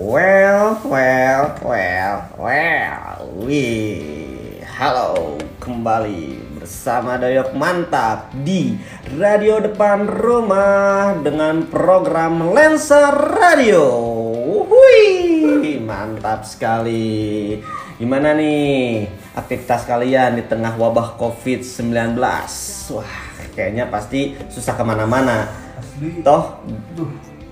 Well, 0.00 0.80
well, 0.88 1.60
well, 1.60 2.16
well. 2.40 3.20
Wih, 3.36 4.64
halo 4.64 5.36
kembali 5.60 6.56
bersama 6.56 7.20
Doyok 7.20 7.52
Mantap 7.52 8.32
di 8.40 8.80
Radio 9.20 9.60
Depan 9.60 10.08
Rumah 10.08 11.20
dengan 11.20 11.68
program 11.68 12.48
Lensa 12.56 13.12
Radio. 13.12 13.84
Wih, 14.72 15.84
mantap 15.84 16.48
sekali. 16.48 17.60
Gimana 18.00 18.32
nih 18.32 19.04
aktivitas 19.36 19.84
kalian 19.84 20.40
di 20.40 20.48
tengah 20.48 20.80
wabah 20.80 21.20
COVID-19? 21.20 22.16
Wah, 22.96 23.16
kayaknya 23.52 23.84
pasti 23.92 24.32
susah 24.48 24.80
ke 24.80 24.80
mana-mana. 24.80 25.44
Toh, 26.24 26.56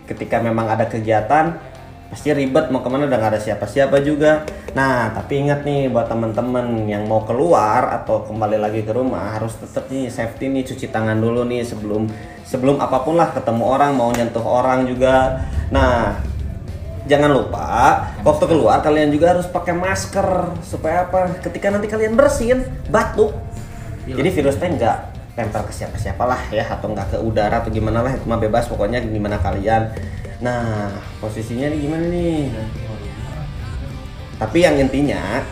ketika 0.09 0.41
memang 0.41 0.65
ada 0.65 0.89
kegiatan 0.89 1.68
pasti 2.09 2.33
ribet 2.33 2.73
mau 2.73 2.81
ke 2.81 2.89
mana 2.89 3.05
udah 3.05 3.19
gak 3.21 3.33
ada 3.37 3.41
siapa-siapa 3.41 4.01
juga. 4.01 4.49
Nah 4.73 5.13
tapi 5.13 5.45
ingat 5.45 5.63
nih 5.69 5.93
buat 5.93 6.09
teman-teman 6.09 6.89
yang 6.89 7.05
mau 7.05 7.21
keluar 7.29 7.93
atau 8.01 8.25
kembali 8.25 8.57
lagi 8.57 8.81
ke 8.81 8.93
rumah 8.97 9.37
harus 9.37 9.53
tetap 9.61 9.93
nih 9.93 10.09
safety 10.09 10.49
nih 10.49 10.65
cuci 10.65 10.89
tangan 10.89 11.21
dulu 11.21 11.45
nih 11.45 11.65
sebelum 11.69 12.09
sebelum 12.49 12.81
apa 12.81 13.05
pun 13.05 13.21
lah 13.21 13.29
ketemu 13.37 13.61
orang 13.61 13.93
mau 13.93 14.09
nyentuh 14.09 14.41
orang 14.41 14.89
juga. 14.89 15.45
Nah 15.69 16.17
jangan 17.05 17.29
lupa 17.29 17.69
waktu 18.25 18.45
keluar 18.49 18.81
kalian 18.81 19.13
juga 19.13 19.37
harus 19.37 19.45
pakai 19.45 19.77
masker. 19.77 20.57
Supaya 20.65 21.05
apa? 21.05 21.29
Ketika 21.45 21.69
nanti 21.69 21.93
kalian 21.93 22.17
bersin 22.17 22.65
batuk. 22.89 23.37
Jadi 24.09 24.29
virusnya 24.33 24.69
nggak 24.73 24.99
tempel 25.37 25.63
ke 25.69 25.73
siapa-siapa 25.77 26.25
lah 26.25 26.41
ya 26.49 26.65
atau 26.65 26.89
nggak 26.89 27.13
ke 27.13 27.17
udara 27.21 27.61
atau 27.61 27.69
gimana 27.69 28.01
lah 28.01 28.17
itu 28.17 28.25
mah 28.25 28.41
bebas. 28.41 28.65
Pokoknya 28.65 29.05
gimana 29.05 29.37
kalian 29.37 29.93
nah 30.39 30.95
posisinya 31.19 31.67
nih 31.71 31.79
gimana 31.83 32.05
nih? 32.11 32.43
Tapi 34.39 34.59
yang 34.63 34.79
intinya 34.79 35.43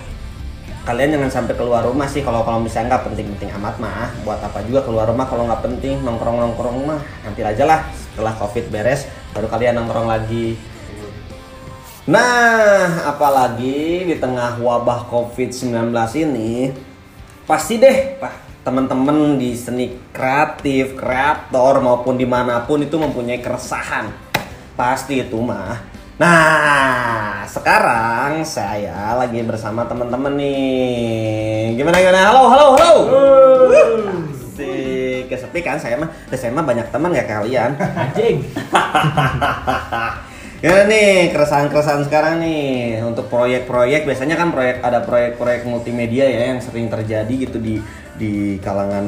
kalian 0.87 1.19
jangan 1.19 1.31
sampai 1.43 1.55
keluar 1.59 1.83
rumah 1.83 2.07
sih. 2.07 2.23
Kalau 2.23 2.47
kalau 2.47 2.63
misalnya 2.63 2.95
nggak 2.95 3.11
penting-penting 3.11 3.51
amat 3.59 3.75
mah 3.83 4.15
buat 4.23 4.39
apa 4.39 4.63
juga 4.63 4.87
keluar 4.87 5.11
rumah 5.11 5.27
kalau 5.27 5.51
nggak 5.51 5.63
penting. 5.67 5.99
Nongkrong 6.07 6.39
nongkrong 6.39 6.77
mah 6.87 7.03
nanti 7.27 7.43
aja 7.43 7.67
lah. 7.67 7.81
Setelah 7.91 8.39
covid 8.39 8.71
beres 8.71 9.11
baru 9.35 9.51
kalian 9.51 9.83
nongkrong 9.83 10.07
lagi. 10.07 10.77
Nah, 12.07 13.03
apalagi 13.03 14.07
di 14.07 14.15
tengah 14.23 14.63
wabah 14.63 15.11
COVID-19 15.11 15.91
ini, 16.23 16.71
pasti 17.51 17.83
deh, 17.83 18.15
Pak, 18.23 18.63
teman-teman 18.63 19.35
di 19.35 19.59
seni 19.59 19.91
kreatif, 20.15 20.95
kreator 20.95 21.83
maupun 21.83 22.15
di 22.15 22.23
mana 22.23 22.63
pun 22.63 22.79
itu 22.79 22.95
mempunyai 22.95 23.43
keresahan. 23.43 24.26
Pasti 24.77 25.25
itu 25.25 25.41
mah. 25.41 25.81
Nah, 26.21 27.49
sekarang 27.49 28.45
saya 28.45 29.17
lagi 29.17 29.41
bersama 29.41 29.89
teman-teman 29.89 30.37
nih. 30.37 31.81
Gimana 31.81 31.97
gimana? 31.97 32.29
Halo, 32.29 32.45
halo, 32.53 32.67
halo. 32.77 32.95
Asik, 34.29 35.33
kesepi 35.33 35.65
kan 35.65 35.81
saya 35.81 35.97
mah. 35.97 36.13
Saya 36.29 36.53
mah 36.53 36.69
banyak 36.69 36.93
teman 36.93 37.09
ya 37.17 37.25
kalian. 37.25 37.73
Anjing. 37.81 38.45
Ya 40.65 40.89
nih 40.89 41.37
keresahan-keresahan 41.37 42.09
sekarang 42.09 42.41
nih 42.41 43.05
untuk 43.05 43.29
proyek-proyek 43.29 44.09
biasanya 44.09 44.41
kan 44.41 44.57
proyek 44.57 44.81
ada 44.81 45.05
proyek-proyek 45.05 45.69
multimedia 45.69 46.25
ya 46.25 46.49
yang 46.49 46.65
sering 46.65 46.89
terjadi 46.89 47.29
gitu 47.45 47.61
di 47.61 47.77
di 48.17 48.57
kalangan 48.65 49.05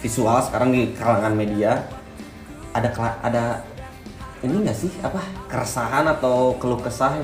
visual 0.00 0.40
sekarang 0.40 0.72
di 0.72 0.96
kalangan 0.96 1.36
media 1.36 1.84
ada 2.72 2.88
ada 3.20 3.44
ini 4.40 4.54
enggak 4.64 4.76
sih 4.76 4.90
apa 5.04 5.20
keresahan 5.48 6.08
atau 6.08 6.56
keluh 6.56 6.80
kesah 6.80 7.20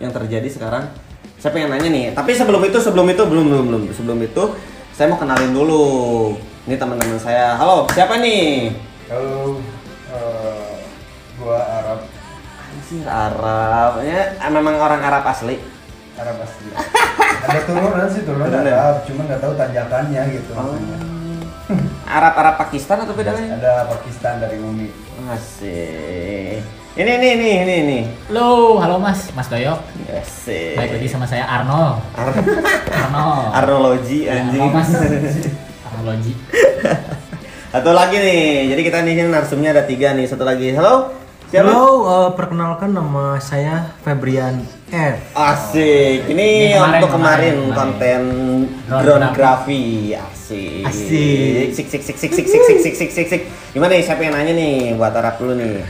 yang 0.00 0.12
terjadi 0.12 0.48
sekarang 0.48 0.88
saya 1.36 1.52
pengen 1.52 1.72
nanya 1.76 1.88
nih 1.92 2.04
tapi 2.16 2.32
sebelum 2.32 2.64
itu 2.64 2.78
sebelum 2.80 3.06
itu 3.12 3.22
belum 3.28 3.44
belum 3.48 3.64
belum 3.68 3.82
sebelum 3.92 4.18
itu 4.24 4.42
saya 4.96 5.12
mau 5.12 5.20
kenalin 5.20 5.52
dulu 5.52 6.32
ini 6.64 6.76
teman-teman 6.80 7.20
saya 7.20 7.56
halo 7.56 7.84
siapa 7.92 8.20
nih 8.20 8.72
Halo, 9.06 9.62
eh, 10.10 10.74
gua 11.38 11.62
Arab, 11.62 12.00
sih 12.82 13.06
Arab 13.06 14.02
ya 14.02 14.34
memang 14.50 14.74
orang 14.82 14.98
Arab 14.98 15.22
asli 15.30 15.76
Arab 16.16 16.36
asli. 16.40 16.72
Ada 17.44 17.60
turunan 17.68 18.08
sih 18.08 18.22
turunan 18.24 18.48
Turunan. 18.48 18.72
Arab, 18.72 18.96
cuman 19.04 19.22
nggak 19.28 19.40
tahu 19.44 19.52
tanjakannya 19.52 20.22
gitu. 20.32 20.50
Oh. 20.56 20.72
Arab 22.08 22.34
Arab 22.40 22.54
Pakistan 22.56 23.04
atau 23.04 23.12
beda 23.12 23.36
lagi? 23.36 23.52
Ada 23.52 23.84
Pakistan 23.92 24.40
dari 24.40 24.56
Umi. 24.56 24.88
Asik. 25.26 26.62
Ini 26.96 27.10
ini 27.12 27.28
ini 27.34 27.48
ini 27.58 27.74
ini. 27.82 27.98
Halo, 28.30 28.78
halo 28.78 28.96
Mas, 28.96 29.34
Mas 29.34 29.50
Doyok. 29.50 29.82
Asik. 30.08 30.78
Baik 30.78 30.90
lagi 30.96 31.08
sama 31.10 31.26
saya 31.26 31.42
Arnold. 31.44 31.98
Ar- 32.14 32.30
Arnold. 32.86 33.46
Arnologi 33.52 34.24
Ya, 34.24 34.38
anjing. 34.40 34.62
halo, 34.62 34.70
Mas. 34.72 34.90
Arnologi. 35.90 36.32
Satu 37.68 37.90
lagi 37.90 38.16
nih. 38.16 38.44
Jadi 38.70 38.80
kita 38.82 38.98
nih 39.02 39.26
narsumnya 39.26 39.74
ada 39.74 39.82
tiga 39.82 40.14
nih. 40.14 40.24
Satu 40.24 40.46
lagi. 40.46 40.70
Halo. 40.72 41.10
Siapa? 41.46 41.62
Halo, 41.62 41.86
eh, 42.10 42.30
perkenalkan 42.34 42.90
nama 42.90 43.38
saya 43.38 43.94
Febrian 44.02 44.66
R. 44.90 45.14
Asik. 45.30 46.26
Ini, 46.26 46.34
Ini 46.34 46.74
kemarin, 46.74 46.98
untuk 46.98 47.10
kemarin, 47.14 47.54
kemarin, 47.54 47.76
konten 47.78 48.22
Drone 48.90 49.28
graphy. 49.30 50.10
Asik. 50.18 50.82
Asik. 50.82 51.70
Sik 51.70 51.86
sik 51.86 52.02
sik 52.02 52.16
sik 52.18 52.30
sik 52.34 52.46
sik 52.50 52.62
sik 52.66 52.78
sik 52.82 52.94
sik 52.98 53.10
sik 53.14 53.26
sik. 53.30 53.42
Gimana 53.70 53.94
nih? 53.94 54.02
Siapa 54.02 54.26
yang 54.26 54.34
nanya 54.34 54.58
nih? 54.58 54.98
Buat 54.98 55.14
Arab 55.14 55.38
dulu 55.38 55.54
nih. 55.54 55.86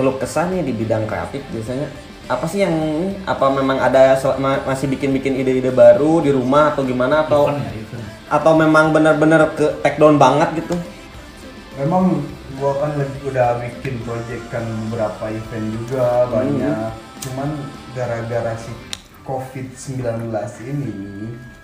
Keluh 0.00 0.16
kesah 0.16 0.48
nih 0.48 0.64
di 0.64 0.72
bidang 0.72 1.04
kreatif 1.04 1.44
biasanya 1.52 1.86
apa 2.24 2.48
sih 2.48 2.64
yang 2.64 2.72
apa 3.28 3.52
memang 3.52 3.76
ada 3.84 4.16
masih 4.64 4.88
bikin-bikin 4.88 5.36
ide-ide 5.36 5.68
baru 5.68 6.24
di 6.24 6.32
rumah 6.32 6.72
atau 6.72 6.80
gimana 6.80 7.28
atau 7.28 7.52
Event 7.52 7.60
ya, 7.60 7.72
event. 7.76 8.04
atau 8.32 8.52
memang 8.56 8.96
benar-benar 8.96 9.52
ke 9.52 9.68
take 9.84 10.00
down 10.00 10.16
banget 10.16 10.64
gitu? 10.64 10.72
Memang 11.76 12.24
gua 12.58 12.72
kan 12.80 12.90
lagi 12.94 13.18
udah 13.24 13.48
bikin 13.60 13.94
project 14.06 14.44
kan 14.50 14.64
beberapa 14.86 15.24
event 15.30 15.66
juga 15.74 16.28
banyak. 16.30 16.90
Cuman 17.24 17.48
gara-gara 17.94 18.52
si 18.56 18.70
COVID-19 19.24 20.28
ini 20.68 20.92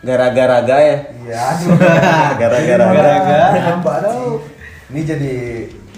Gara-gara 0.00 0.64
ya. 0.64 0.96
Iya, 1.12 1.40
aduh. 1.44 1.76
Gara-gara. 2.40 2.84
Gara-gara. 2.88 3.48
Ini 4.90 5.00
jadi 5.04 5.34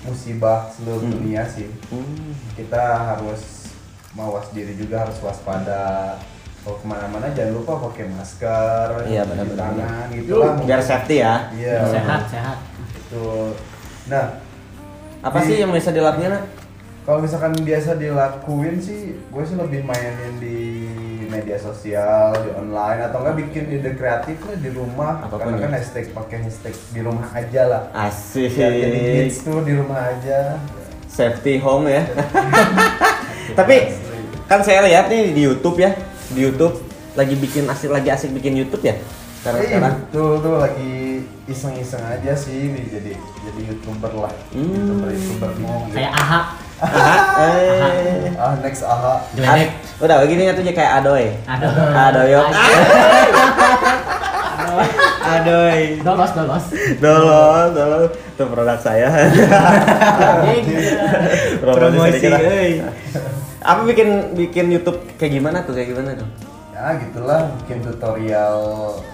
musibah 0.03 0.67
seluruh 0.75 1.07
dunia 1.07 1.47
sih. 1.47 1.71
Hmm. 1.89 2.35
Kita 2.59 3.15
harus 3.15 3.71
mawas 4.19 4.51
diri 4.51 4.75
juga 4.75 5.07
harus 5.07 5.23
waspada. 5.23 6.19
Kalau 6.63 6.79
ke 6.79 6.87
mana-mana 6.87 7.27
jangan 7.35 7.59
lupa 7.59 7.91
pakai 7.91 8.07
masker, 8.07 8.87
Iya, 9.11 9.27
cuci 9.27 9.31
benar-benar. 9.35 9.67
tangan, 9.75 10.05
gitu 10.15 10.33
lah. 10.39 10.55
Biar 10.63 10.79
safety 10.79 11.17
ya. 11.19 11.35
Iya. 11.59 11.79
Sehat, 11.91 12.23
sehat. 12.31 12.59
Betul. 12.95 13.59
Nah, 14.07 14.39
Apa 15.23 15.39
Di- 15.39 15.47
sih 15.47 15.57
yang 15.59 15.71
bisa 15.71 15.89
dilakukan? 15.89 16.31
Nak? 16.33 16.45
kalau 17.03 17.19
misalkan 17.19 17.51
biasa 17.57 17.99
dilakuin 17.99 18.79
sih, 18.79 19.19
gue 19.19 19.43
sih 19.43 19.59
lebih 19.59 19.83
mainin 19.83 20.39
di 20.39 20.87
media 21.27 21.59
sosial, 21.59 22.31
di 22.37 22.51
online 22.53 23.03
atau 23.03 23.19
enggak 23.19 23.37
bikin 23.43 23.65
ide 23.73 23.91
kreatif 23.93 24.39
lah 24.39 24.55
di 24.55 24.71
rumah. 24.71 25.19
Apa 25.21 25.35
pun 25.37 25.51
Karena 25.51 25.59
kan 25.61 25.71
ya. 25.73 25.79
hashtag 25.79 26.07
pakai 26.11 26.39
hashtag 26.41 26.75
di 26.91 27.01
rumah 27.01 27.27
aja 27.33 27.63
lah. 27.67 27.83
Asik. 27.91 28.55
Biar 28.55 28.71
jadi 28.71 28.99
hits 29.19 29.43
tuh 29.43 29.63
di 29.63 29.75
rumah 29.75 30.15
aja. 30.15 30.63
Safety 31.09 31.59
home 31.59 31.91
ya. 31.91 32.07
Tapi 33.59 33.77
kan 34.47 34.63
saya 34.63 34.87
lihat 34.87 35.09
nih 35.09 35.35
di 35.35 35.43
YouTube 35.43 35.77
ya, 35.77 35.91
di 36.31 36.41
YouTube 36.41 36.79
lagi 37.13 37.35
bikin 37.35 37.67
asik 37.67 37.91
lagi 37.91 38.09
asik 38.09 38.31
bikin 38.31 38.55
YouTube 38.55 38.85
ya. 38.85 38.95
Sekarang 39.43 39.59
Iya, 39.59 39.69
sekarang. 39.75 39.95
betul 39.99 40.33
tuh 40.39 40.55
lagi 40.57 40.95
iseng-iseng 41.51 42.05
aja 42.07 42.33
sih 42.39 42.71
nih 42.71 42.85
jadi 42.87 43.13
jadi 43.19 43.61
youtuber 43.73 44.13
lah. 44.15 44.33
Hmm. 44.55 44.71
Youtuber 44.71 45.09
youtuber 45.11 45.51
mau. 45.59 45.91
Kayak 45.91 46.15
AHA, 46.15 46.41
Aha, 46.83 47.17
eh. 47.47 48.27
Ah 48.35 48.59
next 48.59 48.83
aha. 48.83 49.23
Joenek. 49.39 49.71
Ah, 49.71 50.03
Udah 50.03 50.17
begini 50.27 50.51
tuh 50.51 50.67
kayak 50.67 51.03
Adoy. 51.03 51.31
Adoyok. 51.47 52.47
Aduh. 52.51 53.55
Adoy. 55.23 56.03
Dolos, 56.03 56.33
dolos. 56.35 56.65
Dolos, 56.99 57.69
dolos. 57.71 58.11
Itu 58.35 58.45
produk 58.51 58.79
saya. 58.83 59.09
Promosi. 61.63 62.27
Apa 63.63 63.81
bikin 63.87 64.35
bikin 64.35 64.67
YouTube 64.75 64.99
kayak 65.23 65.39
gimana 65.39 65.63
tuh? 65.63 65.79
Kayak 65.79 65.95
gimana 65.95 66.19
tuh? 66.19 66.27
Ya 66.83 66.99
gitulah 66.99 67.47
bikin 67.63 67.79
tutorial 67.87 68.59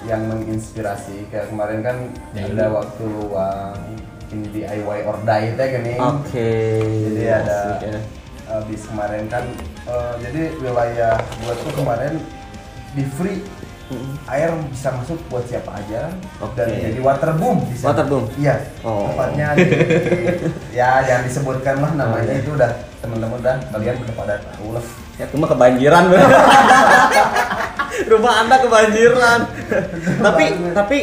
yang 0.09 0.25
menginspirasi 0.25 1.29
kayak 1.29 1.53
kemarin 1.53 1.85
kan 1.85 1.97
Daily. 2.33 2.57
ada 2.57 2.73
waktu 2.73 3.05
luang 3.05 3.77
bikin 4.25 4.41
DIY 4.57 5.05
or 5.05 5.21
die 5.21 5.53
teh 5.53 5.67
gini. 5.77 5.95
Oke. 6.01 6.49
Jadi 6.81 7.23
ada 7.29 7.57
asik 7.77 7.93
ya. 7.93 8.01
habis 8.49 8.81
kemarin 8.89 9.29
kan 9.29 9.45
eh, 9.85 10.13
jadi 10.25 10.43
wilayah 10.65 11.21
gua 11.45 11.53
tuh 11.61 11.73
kemarin 11.77 12.17
di 12.97 13.05
free 13.05 13.45
air 14.25 14.49
bisa 14.73 14.89
masuk 14.93 15.21
buat 15.29 15.45
siapa 15.45 15.69
aja 15.77 16.09
Oke. 16.41 16.57
dan 16.57 16.73
jadi 16.73 17.01
waterboom 17.05 17.69
bisa. 17.69 17.93
Waterboom? 17.93 18.25
Iya. 18.41 18.65
Oh. 18.81 19.13
Tepatnya 19.13 19.53
di, 19.53 19.65
ya 20.73 21.05
jangan 21.05 21.23
disebutkan 21.29 21.77
lah 21.85 21.93
namanya 21.93 22.33
Oh, 22.33 22.33
iya. 22.33 22.41
itu 22.41 22.51
udah 22.57 22.71
teman-teman 23.05 23.37
udah 23.45 23.57
kalian 23.77 23.97
udah 24.01 24.15
pada 24.17 24.35
tahu 24.41 24.73
lah. 24.73 24.85
Ya 25.21 25.25
cuma 25.29 25.45
kebanjiran. 25.45 26.05
Rumah 28.09 28.35
Anda 28.41 28.57
kebanjiran. 28.59 29.41
tapi 30.27 30.45
tapi 30.73 30.99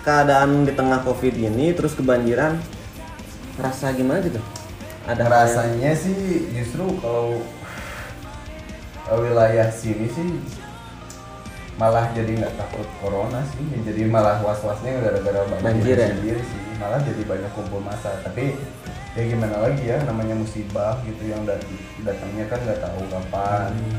keadaan 0.00 0.64
di 0.64 0.72
tengah 0.72 1.00
Covid 1.00 1.34
ini 1.34 1.70
terus 1.70 1.92
kebanjiran 1.92 2.58
rasa 3.56 3.90
gimana 3.90 4.18
gitu? 4.20 4.40
Ada 5.04 5.14
hal 5.16 5.20
yang- 5.20 5.32
rasanya 5.32 5.92
sih 5.94 6.18
justru 6.52 6.84
kalau 6.98 7.40
wilayah 9.10 9.68
sini 9.68 10.04
sih 10.06 10.26
malah 11.74 12.10
jadi 12.10 12.28
nggak 12.34 12.54
takut 12.56 12.84
corona 12.98 13.40
sih 13.48 13.62
jadi 13.80 14.04
malah 14.04 14.42
was-wasnya 14.42 14.98
gara-gara 14.98 15.46
Banjir 15.62 15.96
ya? 15.96 16.10
sendiri 16.10 16.42
sih 16.42 16.60
malah 16.76 16.98
jadi 17.00 17.22
banyak 17.24 17.50
kumpul 17.54 17.80
massa 17.80 18.18
tapi 18.20 18.52
ya 19.14 19.22
gimana 19.24 19.62
lagi 19.62 19.86
ya 19.86 20.02
namanya 20.04 20.34
musibah 20.34 20.98
gitu 21.02 21.22
yang 21.24 21.46
dat- 21.46 21.64
datangnya 22.02 22.44
kan 22.46 22.58
nggak 22.60 22.80
tahu 22.80 23.00
kapan 23.08 23.70
Hmm. 23.72 23.96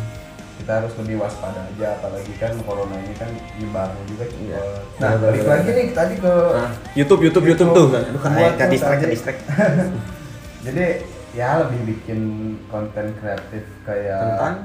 Kita 0.60 0.72
harus 0.76 0.94
lebih 0.96 1.16
waspada 1.18 1.66
aja 1.66 1.96
apalagi 1.96 2.34
kan 2.36 2.52
corona 2.62 3.00
ini 3.00 3.16
kan 3.16 3.30
nyebarnya 3.56 4.04
juga 4.06 4.26
Iya. 4.30 4.64
nah 5.00 5.12
balik 5.18 5.44
lagi 5.44 5.70
nih 5.72 5.88
tadi 5.92 6.16
ke 6.16 6.34
Ah, 6.52 6.72
YouTube 6.94 7.22
YouTube 7.24 7.46
YouTube 7.48 7.70
tuh. 7.72 7.88
YouTube. 7.90 8.20
Buat 8.30 8.54
ke 8.54 8.60
tuh 8.60 8.70
distract 8.70 9.00
ke 9.00 9.02
tadi. 9.02 9.14
distract. 9.14 9.40
Jadi 10.68 10.86
ya 11.32 11.50
lebih 11.62 11.82
bikin 11.88 12.20
konten 12.68 13.16
kreatif 13.16 13.64
kayak 13.82 14.20
Tentang? 14.36 14.56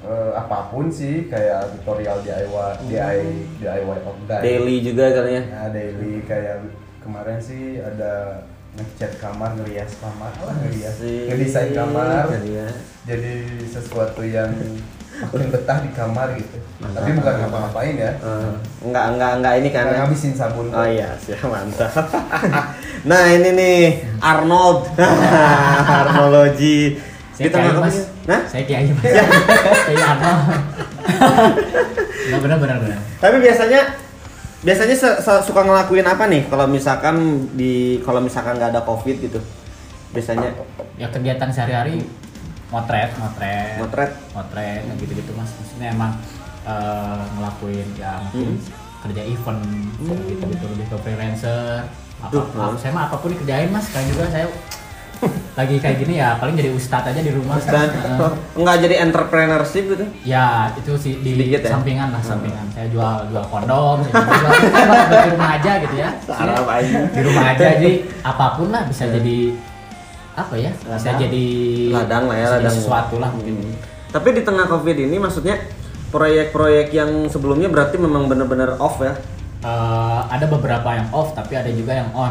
eh, 0.00 0.30
apa 0.32 0.70
pun 0.70 0.86
sih 0.88 1.26
kayak 1.26 1.74
tutorial 1.74 2.22
DIY 2.22 2.86
DIY 2.86 3.18
DIY 3.58 3.98
of. 4.06 4.14
Daily 4.28 4.76
juga 4.80 5.10
katanya. 5.10 5.42
Ya 5.44 5.62
daily 5.68 6.22
kayak 6.22 6.62
kemarin 7.02 7.38
sih 7.38 7.80
ada 7.80 8.46
ngecat 8.70 9.18
kamar, 9.18 9.58
ngerias 9.58 9.90
kamar, 9.98 10.30
lah 10.38 10.54
ngerias, 10.60 11.02
ngedesain 11.02 11.74
kamar. 11.74 12.30
Jadi 13.02 13.32
sesuatu 13.66 14.22
yang 14.22 14.54
makin 15.20 15.48
betah 15.48 15.78
di 15.80 15.90
kamar 15.90 16.28
gitu. 16.34 16.56
Mantap. 16.78 17.00
Tapi 17.00 17.10
bukan 17.12 17.34
ngapa-ngapain 17.36 17.94
ya. 17.94 18.10
Eh, 18.14 18.50
enggak 18.82 19.04
enggak 19.12 19.32
enggak 19.36 19.54
ini 19.56 19.68
kan. 19.68 19.84
Karena 19.84 19.98
ngabisin 20.02 20.32
sabun. 20.32 20.66
Oh 20.70 20.86
iya, 20.86 21.08
siap 21.18 21.42
mantap. 21.44 21.90
nah 23.10 23.22
ini 23.26 23.50
nih 23.52 23.78
Arnold, 24.18 24.86
Arnologi. 25.98 26.98
Saya 27.32 27.46
Di 27.46 27.54
tengah 27.54 27.70
kiai 27.70 27.82
mas. 27.82 27.96
Nah, 28.24 28.40
Saya 28.44 28.62
kiai 28.64 28.90
mas. 28.90 29.02
Kiai 29.04 29.96
Arnold. 29.96 30.42
Nggak 32.28 32.40
benar 32.40 32.58
benar 32.58 32.76
benar. 32.78 32.98
tapi 33.16 33.36
biasanya 33.40 33.80
biasanya 34.60 34.92
se- 34.92 35.18
se- 35.18 35.42
suka 35.42 35.64
ngelakuin 35.64 36.04
apa 36.04 36.28
nih 36.28 36.44
kalau 36.44 36.66
misalkan 36.66 37.16
di 37.54 37.72
kalau 38.02 38.20
misalkan 38.20 38.58
nggak 38.58 38.74
ada 38.74 38.82
covid 38.82 39.16
gitu 39.16 39.40
biasanya 40.10 40.52
Ya 40.94 41.08
kegiatan 41.08 41.46
sehari-hari 41.48 42.02
motret, 42.68 43.10
motret, 43.16 43.76
motret 43.78 44.12
motret, 44.32 44.80
kayak 44.82 44.98
gitu-gitu 44.98 45.32
mas. 45.32 45.50
Maksudnya 45.50 45.88
emang 45.90 46.12
eh, 46.62 47.22
ngelakuin 47.32 47.88
ya 47.94 48.20
mungkin 48.24 48.60
kerja 48.98 49.22
event 49.24 49.62
kayak 49.96 50.20
gitu-gitu 50.28 50.64
lebih 50.68 50.86
ke 50.86 50.96
freelancer. 51.00 51.86
Apa, 52.18 52.30
Duh, 52.30 52.44
apa- 52.50 52.74
Mas. 52.74 52.78
saya 52.78 52.92
mah 52.92 53.04
apa 53.06 53.16
pun 53.16 53.30
dikerjain 53.30 53.70
mas. 53.70 53.86
Sekarang 53.86 54.08
juga 54.10 54.24
saya 54.28 54.46
lagi 55.58 55.76
kayak 55.76 55.98
gini 55.98 56.14
ya 56.16 56.38
paling 56.38 56.54
jadi 56.54 56.70
ustadz 56.70 57.08
aja 57.08 57.18
di 57.18 57.30
rumah. 57.30 57.58
dan 57.60 57.90
Eh, 57.90 58.30
nggak 58.54 58.76
jadi 58.80 58.94
entrepreneurship 59.02 59.84
gitu 59.88 60.06
Ya 60.22 60.70
itu 60.74 60.92
sih 60.94 61.14
di 61.16 61.34
Sedikit 61.34 61.60
ya? 61.60 61.70
sampingan 61.72 62.08
lah 62.10 62.20
sampingan. 62.20 62.66
Saya 62.70 62.86
jual 62.88 63.26
jual 63.26 63.44
kondom, 63.44 64.02
saya 64.04 64.14
jual, 64.14 64.54
jual 64.54 65.18
di 65.18 65.30
rumah 65.32 65.50
aja 65.56 65.72
gitu 65.80 65.94
ya. 65.96 66.10
Sarap 66.28 66.66
aja. 66.68 66.98
Di 67.08 67.20
rumah 67.22 67.44
aja 67.48 67.66
jadi 67.76 67.92
apa 68.20 68.46
pun 68.54 68.68
lah 68.68 68.82
bisa 68.84 69.04
jadi 69.08 69.38
apa 70.38 70.54
ya? 70.54 70.70
Bisa 70.70 70.94
Ladang. 70.94 71.18
jadi 71.18 71.44
ladang 71.90 72.24
lah 72.26 72.36
ya 72.36 72.46
bisa 72.46 72.56
ladang 72.58 72.74
sesuatu 72.74 73.14
lah 73.18 73.30
mungkin. 73.30 73.54
Hmm. 73.58 73.74
tapi 74.08 74.28
di 74.32 74.42
tengah 74.42 74.64
covid 74.66 74.96
ini 74.96 75.16
maksudnya 75.16 75.56
proyek-proyek 76.08 76.88
yang 76.90 77.10
sebelumnya 77.26 77.68
berarti 77.68 77.96
memang 77.96 78.24
benar-benar 78.26 78.78
off 78.78 78.98
ya 78.98 79.12
Eh, 79.58 80.20
ada 80.30 80.46
beberapa 80.46 80.86
yang 80.88 81.10
off 81.10 81.34
tapi 81.34 81.52
ada 81.52 81.66
juga 81.68 81.90
yang 81.92 82.14
on. 82.14 82.30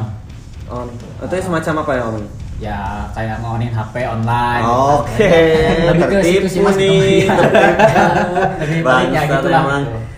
on 0.65 0.87
itu 1.19 1.43
semacam 1.43 1.83
apa 1.83 1.91
ya 1.93 2.03
om 2.07 2.17
Ya 2.57 2.79
kayak 3.13 3.45
ngonin 3.45 3.69
HP 3.69 4.01
online. 4.01 4.65
Oke, 4.65 5.29
lebih 5.85 6.05
ke 6.09 6.17
situ 6.25 6.47
sih 6.49 6.61
mas. 6.65 6.73
nih, 6.73 7.29
Iya. 7.29 7.35
lebih 8.65 8.79
ya 8.79 8.85
Bangsat 8.87 9.29
gitu 9.29 9.47
lah. 9.53 9.63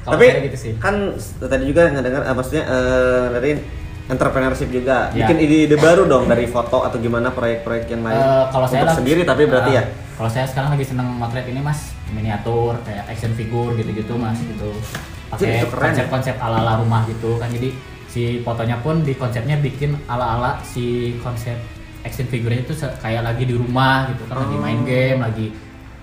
Tapi 0.07 0.25
gitu 0.47 0.57
sih. 0.57 0.71
kan 0.79 0.95
tadi 1.35 1.63
juga 1.67 1.91
ngedengar, 1.91 2.23
eh, 2.23 2.31
maksudnya 2.31 2.63
eh, 2.63 3.23
dari 3.35 3.51
entrepreneurship 4.09 4.69
juga, 4.69 5.07
Ya. 5.09 5.23
bikin 5.23 5.37
ide-ide 5.39 5.77
baru 5.77 6.03
dong 6.03 6.25
dari 6.25 6.45
foto 6.45 6.81
atau 6.81 6.97
gimana 6.97 7.29
proyek-proyek 7.29 7.85
yang 7.87 8.01
lain. 8.01 8.17
Eh, 8.17 8.43
kalau 8.49 8.65
saya 8.65 8.81
Untuk 8.81 8.89
lagi- 8.89 8.99
sendiri 8.99 9.21
tapi 9.23 9.43
berarti 9.45 9.71
eh, 9.71 9.77
ya. 9.77 9.83
Kalau 10.17 10.27
saya 10.27 10.45
sekarang 10.45 10.69
lagi 10.71 10.83
seneng 10.83 11.07
motret 11.13 11.45
ini 11.45 11.59
mas 11.59 11.79
miniatur 12.09 12.75
kayak 12.81 13.05
action 13.07 13.31
figure 13.31 13.71
gitu-gitu 13.73 14.13
mas 14.13 14.35
gitu. 14.35 14.73
Pakai 15.29 15.61
ya. 15.61 15.69
konsep-konsep 15.69 16.35
ala-ala 16.35 16.75
rumah 16.75 17.05
gitu 17.05 17.37
kan 17.37 17.47
jadi 17.47 17.69
si 18.09 18.41
fotonya 18.41 18.81
pun 18.81 18.99
di 18.99 19.13
konsepnya 19.13 19.55
bikin 19.55 19.93
ala-ala 20.03 20.57
si 20.59 21.13
konsep 21.19 21.53
action 22.01 22.25
figure 22.25 22.49
itu 22.51 22.73
kayak 22.97 23.21
lagi 23.21 23.45
di 23.45 23.53
rumah 23.53 24.09
gitu 24.09 24.25
kan 24.25 24.41
lagi 24.41 24.57
main 24.57 24.81
Oh. 24.81 24.83
game 24.83 25.19
lagi 25.21 25.47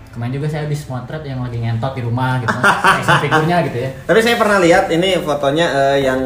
kemarin 0.09 0.33
juga 0.33 0.47
saya 0.47 0.63
habis 0.65 0.87
motret 0.87 1.21
yang 1.21 1.43
lagi 1.43 1.59
ngentot 1.59 1.93
di 1.93 2.01
rumah 2.01 2.39
gitu 2.39 2.55
action 2.55 3.19
figurnya 3.21 3.57
gitu 3.67 3.79
ya 3.81 3.91
Tapi 4.09 4.19
saya 4.23 4.37
pernah 4.39 4.59
lihat 4.59 4.87
ini 4.89 5.19
fotonya 5.19 5.67
eh, 5.67 5.99
yang 6.07 6.21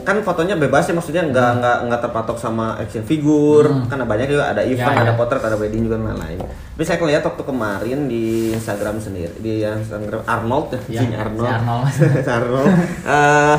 kan 0.00 0.16
fotonya 0.20 0.54
bebas 0.54 0.82
ya 0.82 0.92
maksudnya 0.92 1.22
nggak 1.24 1.50
nggak 1.56 1.76
nggak 1.84 2.00
terpatok 2.00 2.36
sama 2.36 2.76
action 2.76 3.02
figure 3.02 3.66
Hmm. 3.66 3.86
karena 3.86 4.04
banyak 4.04 4.26
juga 4.28 4.44
ada 4.48 4.62
event 4.62 4.84
Ya, 4.86 4.94
ya. 4.94 5.04
ada 5.04 5.14
potret 5.14 5.40
ada 5.40 5.54
wedding 5.54 5.82
juga 5.82 5.96
dan 5.96 6.06
lain-lain. 6.08 6.38
Tapi 6.44 6.82
saya 6.82 6.98
lihat 7.00 7.22
waktu 7.22 7.42
kemarin 7.42 7.98
di 8.04 8.24
Instagram 8.50 8.96
sendiri 8.96 9.34
di 9.36 9.60
Instagram 9.60 10.22
Arnold 10.24 10.78
Ya, 10.86 11.00
Jing 11.00 11.12
Arnold 11.12 11.42
si 11.42 11.52
Arnold. 11.52 11.86
Arnold 12.36 12.66
eh, 13.04 13.56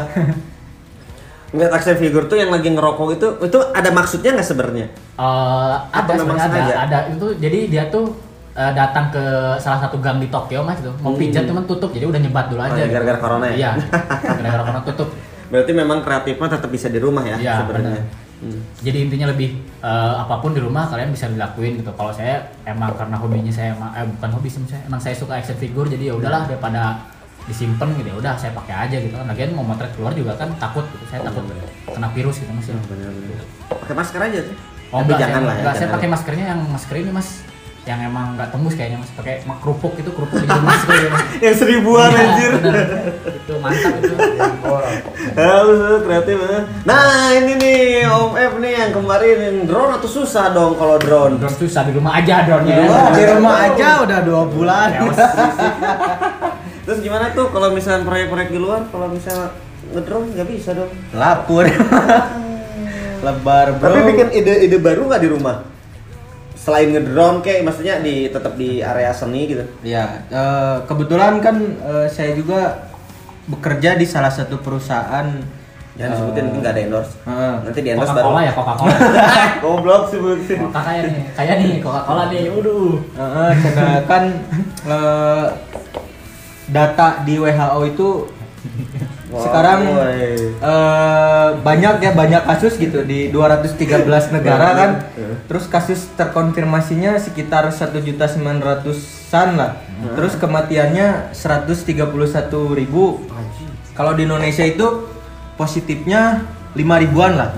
ngeliat 1.50 1.72
action 1.74 1.96
figure 1.96 2.26
tuh 2.26 2.38
yang 2.38 2.48
lagi 2.48 2.70
ngerokok 2.70 3.08
itu 3.12 3.28
itu 3.44 3.58
ada 3.72 3.90
maksudnya 3.90 4.32
nggak 4.32 4.46
sebenarnya? 4.46 4.86
Apa 5.16 5.90
ada 5.92 6.12
memang 6.16 6.38
sebenarnya 6.38 6.46
ada, 6.46 6.60
sengaja? 6.62 6.76
ada 6.80 7.00
itu 7.10 7.28
jadi 7.38 7.60
dia 7.68 7.84
tuh 7.88 8.06
eh, 8.52 8.72
datang 8.72 9.10
ke 9.10 9.24
salah 9.58 9.80
satu 9.80 9.98
gang 9.98 10.18
di 10.18 10.28
Tokyo 10.28 10.62
mas 10.62 10.78
itu 10.78 10.92
mau 10.98 11.10
Hmm. 11.10 11.20
pijat 11.20 11.44
cuman 11.44 11.64
tutup 11.64 11.90
jadi 11.90 12.06
udah 12.06 12.20
nyebat 12.20 12.46
dulu 12.48 12.60
Oh, 12.60 12.66
aja 12.66 12.78
ya, 12.78 12.88
gara-gara 12.88 13.18
corona 13.18 13.46
ya? 13.48 13.56
iya 13.56 13.72
gara-gara 14.38 14.62
corona 14.62 14.82
tutup 14.84 15.10
Berarti 15.50 15.72
memang 15.74 16.00
kreatifnya 16.00 16.48
tetap 16.52 16.70
bisa 16.70 16.88
di 16.88 16.98
rumah 16.98 17.22
ya 17.22 17.36
Iya, 17.36 17.54
sebenarnya. 17.62 18.02
benar. 18.02 18.28
Hmm. 18.40 18.56
jadi 18.80 19.04
intinya 19.04 19.28
lebih 19.36 19.52
eh, 19.84 20.14
apa 20.16 20.40
pun 20.40 20.56
di 20.56 20.64
rumah 20.64 20.88
kalian 20.88 21.12
bisa 21.12 21.28
dilakuin 21.28 21.76
gitu 21.76 21.92
kalau 21.92 22.08
saya 22.08 22.40
emang 22.64 22.96
karena 22.96 23.20
hobinya 23.20 23.52
saya 23.52 23.76
emang 23.76 23.92
eh 23.92 24.08
bukan 24.08 24.32
hobi 24.32 24.48
sih 24.48 24.64
saya 24.64 24.80
emang 24.88 24.96
saya 24.96 25.12
suka 25.12 25.36
action 25.36 25.60
figure 25.60 25.84
jadi 25.84 26.08
ya 26.08 26.14
udahlah 26.16 26.48
daripada 26.48 27.04
disimpan 27.44 27.92
gitu 28.00 28.08
ya 28.08 28.16
udah 28.16 28.34
saya 28.40 28.56
pakai 28.56 28.88
aja 28.88 28.96
gitu 28.96 29.12
kan 29.12 29.28
lagian 29.28 29.52
mau 29.52 29.68
motret 29.68 29.92
keluar 29.92 30.16
juga 30.16 30.40
kan 30.40 30.56
takut 30.56 30.88
gitu 30.88 31.04
saya 31.12 31.20
takut 31.20 31.44
kena 31.84 32.08
virus 32.16 32.40
gitu 32.40 32.52
mas 32.56 32.64
ya. 32.64 32.80
Benar-benar. 32.80 33.44
Pakai 33.76 33.96
masker 34.00 34.22
aja 34.24 34.40
tuh. 34.40 34.56
Oh, 34.88 34.98
Tapi 34.98 35.04
enggak, 35.04 35.20
jangan 35.20 35.36
saya, 35.36 35.44
lah 35.44 35.52
ya. 35.52 35.60
enggak, 35.60 35.76
saya 35.76 35.88
pakai 35.92 36.08
maskernya 36.08 36.46
yang 36.48 36.62
masker 36.64 36.96
ini 36.96 37.12
mas 37.12 37.30
yang 37.90 38.06
emang 38.06 38.38
nggak 38.38 38.54
tembus 38.54 38.78
kayaknya 38.78 39.02
mas 39.02 39.10
pakai 39.12 39.42
mak- 39.44 39.58
kerupuk 39.60 39.98
itu 39.98 40.14
kerupuk 40.14 40.38
ya, 40.40 40.62
Mas. 40.62 40.78
yang 41.46 41.56
seribuan 41.58 42.14
Iya, 42.14 42.22
anjir. 42.22 42.52
bener. 42.62 42.86
itu 43.34 43.54
mantap 43.58 43.94
itu 43.98 44.14
tuh, 45.34 45.98
kreatif. 46.06 46.38
Nah 46.86 47.02
ini 47.34 47.58
nih 47.58 47.80
Om 48.06 48.34
F 48.36 48.54
nih 48.58 48.74
yang 48.78 48.92
kemarin 48.94 49.38
drone 49.66 49.92
atau 49.92 50.06
susah 50.08 50.54
dong 50.54 50.78
kalau 50.78 51.02
drone. 51.02 51.42
drone 51.42 51.58
susah 51.58 51.82
di 51.82 51.98
rumah 51.98 52.14
aja 52.16 52.46
drone 52.46 52.64
Di 52.64 52.78
rumah 52.78 53.02
Di 53.10 53.24
rumah 53.26 53.56
aja 53.66 53.90
udah 54.06 54.20
dua 54.22 54.42
bulan. 54.46 54.90
Terus 56.86 57.00
gimana 57.00 57.34
tuh 57.34 57.50
kalau 57.50 57.70
misalnya 57.70 58.02
proyek-proyek 58.04 58.50
di 58.50 58.60
luar, 58.60 58.86
kalau 58.88 59.10
misalnya 59.10 59.50
ngedrone 59.90 60.30
nggak 60.30 60.48
bisa 60.48 60.70
dong. 60.74 60.90
Lapor. 61.12 61.66
Lebar 63.20 63.66
bro. 63.76 63.84
Tapi 63.84 64.00
bikin 64.08 64.28
ide-ide 64.32 64.78
baru 64.78 65.06
nggak 65.06 65.20
di 65.20 65.30
rumah? 65.30 65.56
Selain 66.70 66.88
ngedrone 66.94 67.42
kayak 67.42 67.66
maksudnya 67.66 67.98
di 67.98 68.30
tetap 68.30 68.54
di 68.54 68.86
area 68.86 69.10
seni 69.10 69.50
gitu. 69.50 69.66
Ya, 69.82 70.22
eh, 70.30 70.78
kebetulan 70.86 71.42
kan 71.42 71.58
eh, 71.82 72.06
saya 72.14 72.38
juga 72.38 72.86
bekerja 73.50 73.98
di 73.98 74.06
salah 74.06 74.30
satu 74.30 74.62
perusahaan 74.62 75.26
Jangan 76.00 76.16
disebutin 76.16 76.44
mungkin 76.48 76.62
nggak 76.64 76.74
ada 76.78 76.82
endorse. 76.88 77.14
Heeh. 77.28 77.54
Nanti 77.66 77.80
di 77.84 77.90
endorse 77.92 78.14
baru. 78.16 78.24
Coca 78.24 78.32
Cola 78.32 78.42
ya 78.48 78.52
Coca 78.56 78.74
Cola 78.80 78.96
Goblok 79.66 80.04
sebutin. 80.08 80.58
Coca 80.64 80.80
kayak 80.88 81.04
nih 81.12 81.24
kayak 81.36 81.56
nih 81.60 81.74
Coca 81.84 82.02
Cola 82.08 82.24
nih 82.32 82.42
waduh 82.48 82.96
Heeh, 83.20 83.52
karena 83.60 83.88
kan 84.08 84.24
eh, 84.88 85.46
data 86.72 87.08
di 87.28 87.34
WHO 87.36 87.80
itu 87.90 88.08
Wah, 89.30 89.46
sekarang 89.46 89.80
eh, 90.58 91.50
banyak 91.62 91.96
ya 92.02 92.12
banyak 92.18 92.44
kasus 92.50 92.82
gitu 92.82 93.06
di 93.06 93.30
213 93.30 94.10
negara 94.36 94.68
kan. 94.74 94.92
Iya. 95.14 95.46
Terus 95.46 95.70
kasus 95.70 96.10
terkonfirmasinya 96.18 97.22
sekitar 97.22 97.70
1.900-an 97.70 99.50
lah. 99.54 99.72
Terus 100.18 100.34
kematiannya 100.40 101.36
131.000 101.36 102.10
Anjing. 102.10 103.70
kalau 103.94 104.18
di 104.18 104.26
Indonesia 104.26 104.66
itu 104.66 105.06
positifnya 105.60 106.48
5 106.74 107.04
ribuan 107.06 107.38
lah. 107.38 107.54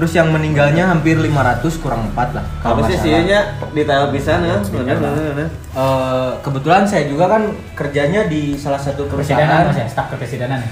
Terus 0.00 0.16
yang 0.16 0.32
meninggalnya 0.32 0.88
hampir 0.88 1.20
500 1.20 1.60
kurang 1.76 2.08
4 2.16 2.32
lah. 2.32 2.44
Kalau 2.64 2.80
sih 2.88 2.96
sihnya 2.96 3.60
di 3.76 3.84
tahap 3.84 4.16
bisa 4.16 4.40
ya. 4.40 4.56
Eh, 5.70 6.30
kebetulan 6.42 6.88
saya 6.88 7.04
juga 7.04 7.28
kan 7.28 7.52
kerjanya 7.76 8.26
di 8.26 8.56
salah 8.56 8.80
satu 8.80 9.04
mas 9.06 9.28
perusahaan. 9.28 9.70
ya, 9.70 9.84
staf 9.86 10.08
kepresidenan 10.08 10.58
ya. 10.58 10.70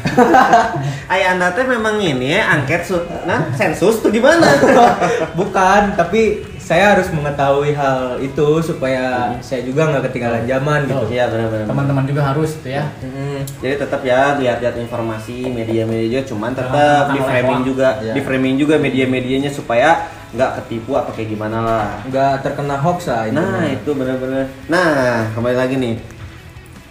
Ayah 1.12 1.38
anda 1.38 1.52
teh 1.52 1.62
memang 1.68 2.00
ini 2.00 2.34
ya 2.34 2.56
angket 2.56 2.88
nah 3.28 3.52
sensus 3.52 4.00
tuh 4.00 4.08
gimana? 4.08 4.48
Bukan, 5.38 5.92
tapi 5.92 6.42
saya 6.68 6.92
harus 6.92 7.08
mengetahui 7.08 7.72
hal 7.72 8.20
itu 8.20 8.48
supaya 8.60 9.32
saya 9.40 9.64
juga 9.64 9.88
nggak 9.88 10.12
ketinggalan 10.12 10.44
zaman 10.44 10.84
gitu. 10.84 11.00
Betul. 11.00 11.16
Iya. 11.16 11.24
Teman-teman 11.64 12.04
juga 12.04 12.22
harus 12.28 12.60
itu 12.60 12.68
ya. 12.76 12.84
Hmm. 13.00 13.40
Jadi 13.64 13.74
tetap 13.80 14.00
ya 14.04 14.36
lihat-lihat 14.36 14.76
informasi 14.76 15.48
media-media 15.48 16.04
juga, 16.12 16.22
cuman 16.28 16.52
tetap 16.52 17.08
Jangan 17.08 17.16
di 17.16 17.20
framing 17.24 17.60
juga, 17.64 17.88
Iya. 18.04 18.12
di 18.12 18.20
framing 18.20 18.54
juga 18.60 18.74
media-medianya 18.76 19.48
supaya 19.48 20.12
nggak 20.28 20.50
ketipu 20.60 20.92
atau 20.92 21.08
kayak 21.16 21.32
gimana 21.32 21.58
lah. 21.64 21.88
nggak 22.04 22.44
terkena 22.44 22.76
hoax 22.76 23.08
lah 23.08 23.24
itu. 23.24 23.40
Nah 23.40 23.64
itu 23.64 23.90
benar-benar. 23.96 24.44
Nah 24.68 25.32
kembali 25.32 25.56
lagi 25.56 25.74
nih, 25.80 25.94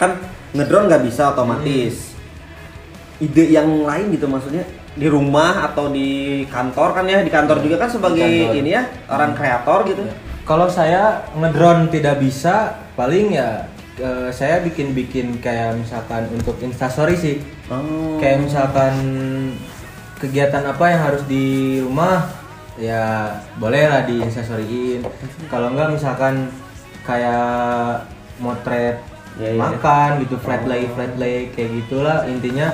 kan 0.02 0.18
ngedrone 0.58 0.90
nggak 0.90 1.06
bisa 1.06 1.38
otomatis. 1.38 2.18
Ide 3.22 3.46
yang 3.54 3.86
lain 3.86 4.10
gitu 4.10 4.26
maksudnya 4.26 4.66
di 4.98 5.08
rumah 5.08 5.70
atau 5.72 5.94
di 5.94 6.42
kantor 6.50 6.98
kan 6.98 7.06
ya 7.06 7.22
di 7.22 7.30
kantor 7.30 7.62
juga 7.62 7.86
kan 7.86 7.90
sebagai 7.94 8.26
kantor. 8.26 8.58
ini 8.58 8.70
ya 8.74 8.84
orang 9.08 9.32
kreator 9.38 9.80
gitu. 9.86 10.02
Kalau 10.48 10.68
saya 10.72 11.28
ngedrone 11.36 11.92
tidak 11.92 12.24
bisa, 12.24 12.74
paling 12.98 13.36
ya 13.36 13.68
eh, 14.00 14.34
saya 14.34 14.64
bikin-bikin 14.66 15.38
kayak 15.38 15.78
misalkan 15.78 16.26
untuk 16.34 16.58
instastory 16.66 17.14
sih. 17.14 17.38
Oh. 17.70 18.18
Kayak 18.18 18.50
misalkan 18.50 18.96
kegiatan 20.18 20.66
apa 20.66 20.86
yang 20.90 21.02
harus 21.04 21.24
di 21.30 21.78
rumah 21.84 22.26
ya 22.82 23.38
boleh 23.62 23.86
lah 23.86 24.02
di 24.10 24.18
instastoryin. 24.24 25.06
Kalau 25.52 25.70
enggak 25.72 25.94
misalkan 25.94 26.50
kayak 27.06 28.04
motret 28.42 28.98
Ya, 29.38 29.54
ya. 29.54 29.62
makan 29.62 30.26
gitu 30.26 30.34
flat 30.42 30.66
lay 30.66 30.90
flat 30.98 31.14
lay 31.22 31.54
kayak 31.54 31.70
gitulah 31.86 32.26
intinya 32.26 32.74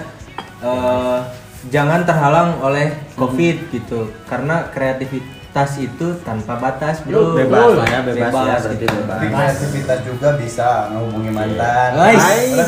eh, 0.63 1.19
jangan 1.67 2.03
terhalang 2.03 2.59
oleh 2.59 2.91
covid 3.15 3.71
gitu 3.71 4.11
karena 4.27 4.67
kreativitas 4.67 5.71
itu 5.77 6.17
tanpa 6.21 6.57
batas 6.57 6.99
bro 7.05 7.37
Bebas 7.37 7.77
lah 7.77 7.87
ya, 7.87 7.99
bebas, 8.01 8.31
ya, 8.33 8.55
berarti 8.57 8.75
gitu. 8.81 8.97
bebas. 8.99 9.31
Kreativitas 9.31 9.99
juga 10.03 10.29
bisa 10.35 10.67
ngehubungi 10.89 11.31
mantan. 11.31 11.89
Ais. 11.93 12.19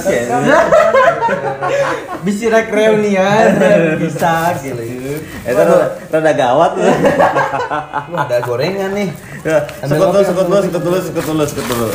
Terus 0.06 0.30
kan, 0.30 0.42
bisa 2.26 2.46
rek 2.50 2.70
reunian 2.70 3.46
bisa 4.06 4.54
gitu 4.62 4.82
Itu 5.44 5.60
rada- 5.60 5.98
rada 6.10 6.32
gawat 6.32 6.72
ada 8.22 8.38
gorengan 8.42 8.92
nih. 8.94 9.10
Ya, 9.46 9.62
sekut 9.86 10.10
dulu, 10.10 10.22
sekut 10.26 10.46
dulu, 10.46 10.60
sekut 10.62 10.82
dulu, 10.82 10.98
sekut 11.02 11.26
dulu, 11.26 11.44
sekut 11.46 11.66
dulu. 11.70 11.88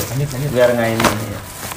Biar 0.54 0.70
nggak 0.70 0.88
ini. 0.94 1.06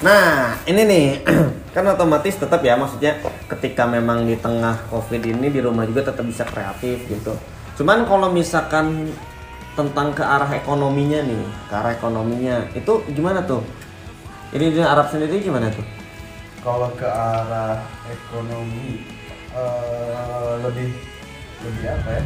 Nah, 0.06 0.54
ini 0.70 0.82
nih, 0.86 1.06
kan 1.74 1.90
otomatis 1.90 2.38
tetap 2.38 2.62
ya, 2.62 2.78
maksudnya 2.78 3.18
ketika 3.50 3.90
memang 3.90 4.30
di 4.30 4.38
tengah 4.38 4.78
covid 4.94 5.26
ini 5.26 5.50
di 5.50 5.58
rumah 5.58 5.90
juga 5.90 6.14
tetap 6.14 6.22
bisa 6.24 6.46
kreatif 6.46 7.02
gitu. 7.10 7.34
Cuman 7.82 8.06
kalau 8.06 8.30
misalkan 8.30 9.10
tentang 9.74 10.14
ke 10.14 10.22
arah 10.22 10.54
ekonominya 10.54 11.26
nih, 11.26 11.44
ke 11.66 11.74
arah 11.74 11.92
ekonominya, 11.98 12.70
itu 12.78 12.94
gimana 13.10 13.42
tuh? 13.42 13.66
Ini 14.54 14.70
di 14.70 14.86
Arab 14.86 15.10
sendiri 15.10 15.42
gimana 15.42 15.74
tuh? 15.74 15.82
Kalau 16.62 16.94
ke 16.94 17.10
arah 17.10 17.82
ekonomi 18.06 19.02
eh, 19.58 20.54
lebih 20.62 20.94
lebih 21.66 21.86
apa 21.90 22.10
ya? 22.22 22.24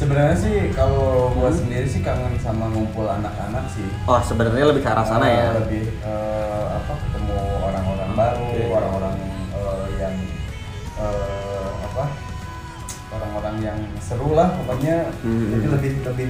Sebenarnya 0.00 0.32
sih 0.32 0.56
kalau 0.72 1.28
gua 1.36 1.52
sendiri 1.52 1.84
sih 1.84 2.00
kangen 2.00 2.32
sama 2.40 2.72
ngumpul 2.72 3.04
anak-anak 3.04 3.68
sih. 3.68 3.84
Oh, 4.08 4.16
sebenarnya 4.24 4.72
lebih 4.72 4.80
ke 4.80 4.88
arah 4.88 5.04
sana 5.04 5.28
Eh, 5.28 5.36
ya. 5.36 5.48
Lebih 5.60 5.84
eh, 6.00 6.64
apa 6.72 6.92
ketemu 6.96 7.36
orang-orang 7.60 8.10
baru, 8.16 8.48
orang-orang 8.72 9.14
eh, 9.52 9.86
yang 10.00 10.14
eh, 10.96 11.68
apa? 11.84 12.04
Orang-orang 13.12 13.56
yang 13.60 13.78
seru 14.00 14.32
lah 14.32 14.48
pokoknya. 14.56 15.12
Hmm. 15.20 15.52
Jadi 15.52 15.66
lebih 15.68 15.92
lebih 16.08 16.28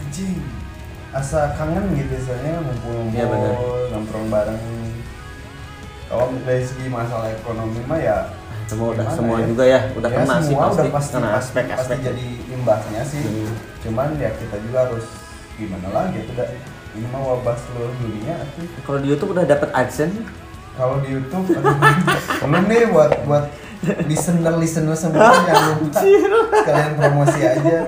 anjing 0.00 0.40
asa 1.12 1.52
kangen 1.52 1.92
gitu 1.96 2.16
soalnya 2.24 2.64
ngumpul-ngumpul 2.64 3.12
Iya, 3.12 3.24
benar. 3.28 3.54
nongkrong 3.92 4.26
bareng. 4.32 4.60
Kalau 6.06 6.32
dari 6.48 6.62
segi 6.64 6.86
masalah 6.88 7.28
ekonomi 7.28 7.82
mah 7.84 8.00
ya 8.00 8.30
Semua 8.66 8.88
udah 8.90 8.98
gimana 9.00 9.16
semua 9.16 9.36
ya? 9.36 9.44
juga 9.46 9.64
ya, 9.64 9.80
udah 9.92 10.10
Ya, 10.10 10.16
kena 10.18 10.34
sih 10.36 10.46
semua 10.48 10.62
pasti, 10.64 10.76
udah 10.76 10.92
pasti 10.92 11.12
kena 11.12 11.28
pasti, 11.28 11.38
aspek-aspek. 11.40 11.78
pasti 11.86 12.04
jadi 12.04 12.26
imbasnya 12.50 13.02
sih. 13.02 13.22
Hmm. 13.22 13.52
Cuman 13.80 14.08
ya 14.16 14.30
kita 14.32 14.56
juga 14.60 14.78
harus 14.84 15.06
gimana 15.54 15.88
lagi 15.88 16.18
itu 16.18 16.32
dah 16.32 16.48
ini 16.92 17.06
mah 17.06 17.22
wabah 17.22 17.56
seluruh 17.56 17.94
dunia 17.96 18.34
tuh. 18.52 18.66
Kalau 18.82 18.98
di 18.98 19.08
YouTube 19.08 19.30
udah 19.32 19.44
dapat 19.44 19.68
AdSense? 19.70 20.18
Kalau 20.74 20.96
di 21.00 21.08
YouTube 21.08 21.44
belum 22.42 22.64
nih 22.66 22.90
buat 22.90 23.10
buat 23.24 23.44
listener 24.04 24.54
listener 24.56 24.92
semua 24.92 25.30
yang 25.44 25.62
lupa 25.78 26.00
kalian 26.64 26.92
promosi 26.96 27.40
aja 27.40 27.78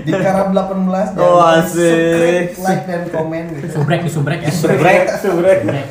di 0.00 0.12
Karab 0.14 0.54
18 0.54 0.86
jangan 0.86 1.18
Oh, 1.18 1.42
asik. 1.42 1.74
subscribe, 1.74 2.50
like 2.62 2.84
dan 2.86 3.02
komen 3.10 3.44
gitu. 3.50 3.66
Subrek 3.74 4.00
subrek 4.06 4.40
ya. 4.40 4.52
Subrek, 4.54 5.00
subrek. 5.18 5.58
Subrek. 5.64 5.86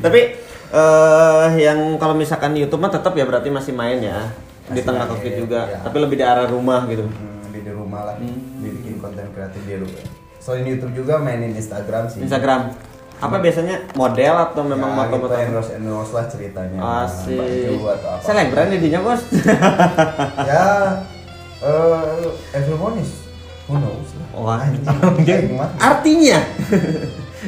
Tapi 0.00 0.20
eh 0.68 1.48
yang 1.58 1.78
kalau 1.96 2.12
misalkan 2.12 2.52
di 2.52 2.62
YouTube 2.62 2.80
mah 2.80 2.90
tetap 2.90 3.12
ya 3.12 3.22
berarti 3.22 3.48
masih 3.48 3.70
main 3.70 3.98
ya 3.98 4.34
di 4.66 4.74
Masih 4.74 4.82
tengah 4.82 5.04
main, 5.06 5.12
covid 5.14 5.32
juga, 5.38 5.60
iya. 5.64 5.78
tapi 5.78 5.96
lebih 5.96 6.16
di 6.18 6.24
arah 6.26 6.46
rumah 6.46 6.80
gitu. 6.86 7.06
Hmm, 7.06 7.54
di, 7.54 7.58
di 7.62 7.70
rumah 7.70 8.02
lah, 8.02 8.14
Hmm. 8.18 8.58
dibikin 8.58 8.98
konten 8.98 9.30
kreatif 9.30 9.62
di 9.62 9.78
rumah. 9.78 10.02
Selain 10.36 10.66
YouTube 10.66 10.90
juga 10.92 11.18
mainin 11.18 11.54
Instagram 11.54 12.10
sih. 12.10 12.26
Instagram. 12.26 12.74
Apa 13.16 13.38
biasanya 13.38 13.80
model 13.94 14.34
atau 14.36 14.60
memang 14.60 14.90
ya, 14.92 14.96
moto-moto? 15.00 15.32
gitu, 15.32 15.40
endorse 15.40 15.70
endorse 15.72 16.12
lah 16.12 16.26
ceritanya. 16.26 16.78
Asik. 17.06 17.72
Apa. 17.78 18.20
Selebgram 18.20 18.68
jadinya 18.68 19.00
bos. 19.00 19.22
ya 20.50 20.66
eh 21.56 22.26
everyone 22.52 23.00
is 23.00 23.24
who 23.64 23.78
knows 23.78 24.10
lah. 24.12 24.28
Wah. 24.36 24.60
Anjing. 24.60 25.56
Artinya. 25.78 26.38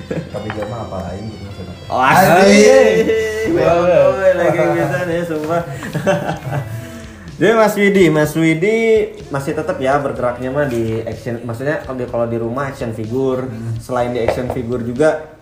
Tapi 0.09 0.47
dia 0.49 0.65
mah 0.65 0.89
apa 0.89 0.97
lain 1.05 1.23
gitu. 1.29 1.48
Oh, 1.89 1.99
asik. 1.99 3.09
Woi, 3.49 4.31
lagi 4.35 4.61
bisa 4.77 4.99
nih 5.05 5.21
sumpah. 5.25 5.63
Jadi 7.39 7.55
Mas 7.55 7.75
Widi, 7.75 8.05
Mas 8.11 8.35
Widi 8.35 8.77
masih 9.31 9.55
tetap 9.55 9.79
ya 9.79 9.97
bergeraknya 9.97 10.51
mah 10.51 10.67
di 10.67 11.01
action. 11.01 11.39
Maksudnya 11.41 11.81
kalau 11.81 11.97
di 11.97 12.05
kalau 12.05 12.27
di 12.27 12.37
rumah 12.37 12.67
action 12.67 12.91
figure, 12.91 13.47
selain 13.79 14.11
di 14.11 14.21
action 14.21 14.51
figure 14.51 14.83
juga 14.83 15.39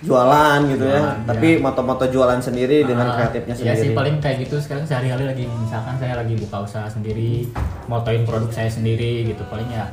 jualan 0.00 0.66
gitu 0.66 0.82
ya. 0.82 0.98
Jualan, 0.98 1.28
Tapi 1.28 1.48
moto-moto 1.60 2.08
jualan 2.08 2.40
sendiri 2.40 2.82
dengan 2.82 3.06
Ah, 3.06 3.14
kreatifnya 3.14 3.54
Iya 3.54 3.60
sendiri. 3.70 3.82
sih 3.84 3.90
paling 3.92 4.16
kayak 4.18 4.36
gitu 4.42 4.56
sekarang 4.58 4.82
sehari-hari 4.82 5.24
lagi 5.28 5.44
misalkan 5.46 5.94
saya 5.94 6.14
lagi 6.16 6.34
buka 6.34 6.56
usaha 6.58 6.88
sendiri, 6.88 7.46
motoin 7.86 8.24
produk 8.24 8.50
saya 8.50 8.66
sendiri 8.66 9.28
gitu 9.28 9.44
paling 9.46 9.68
ya 9.68 9.92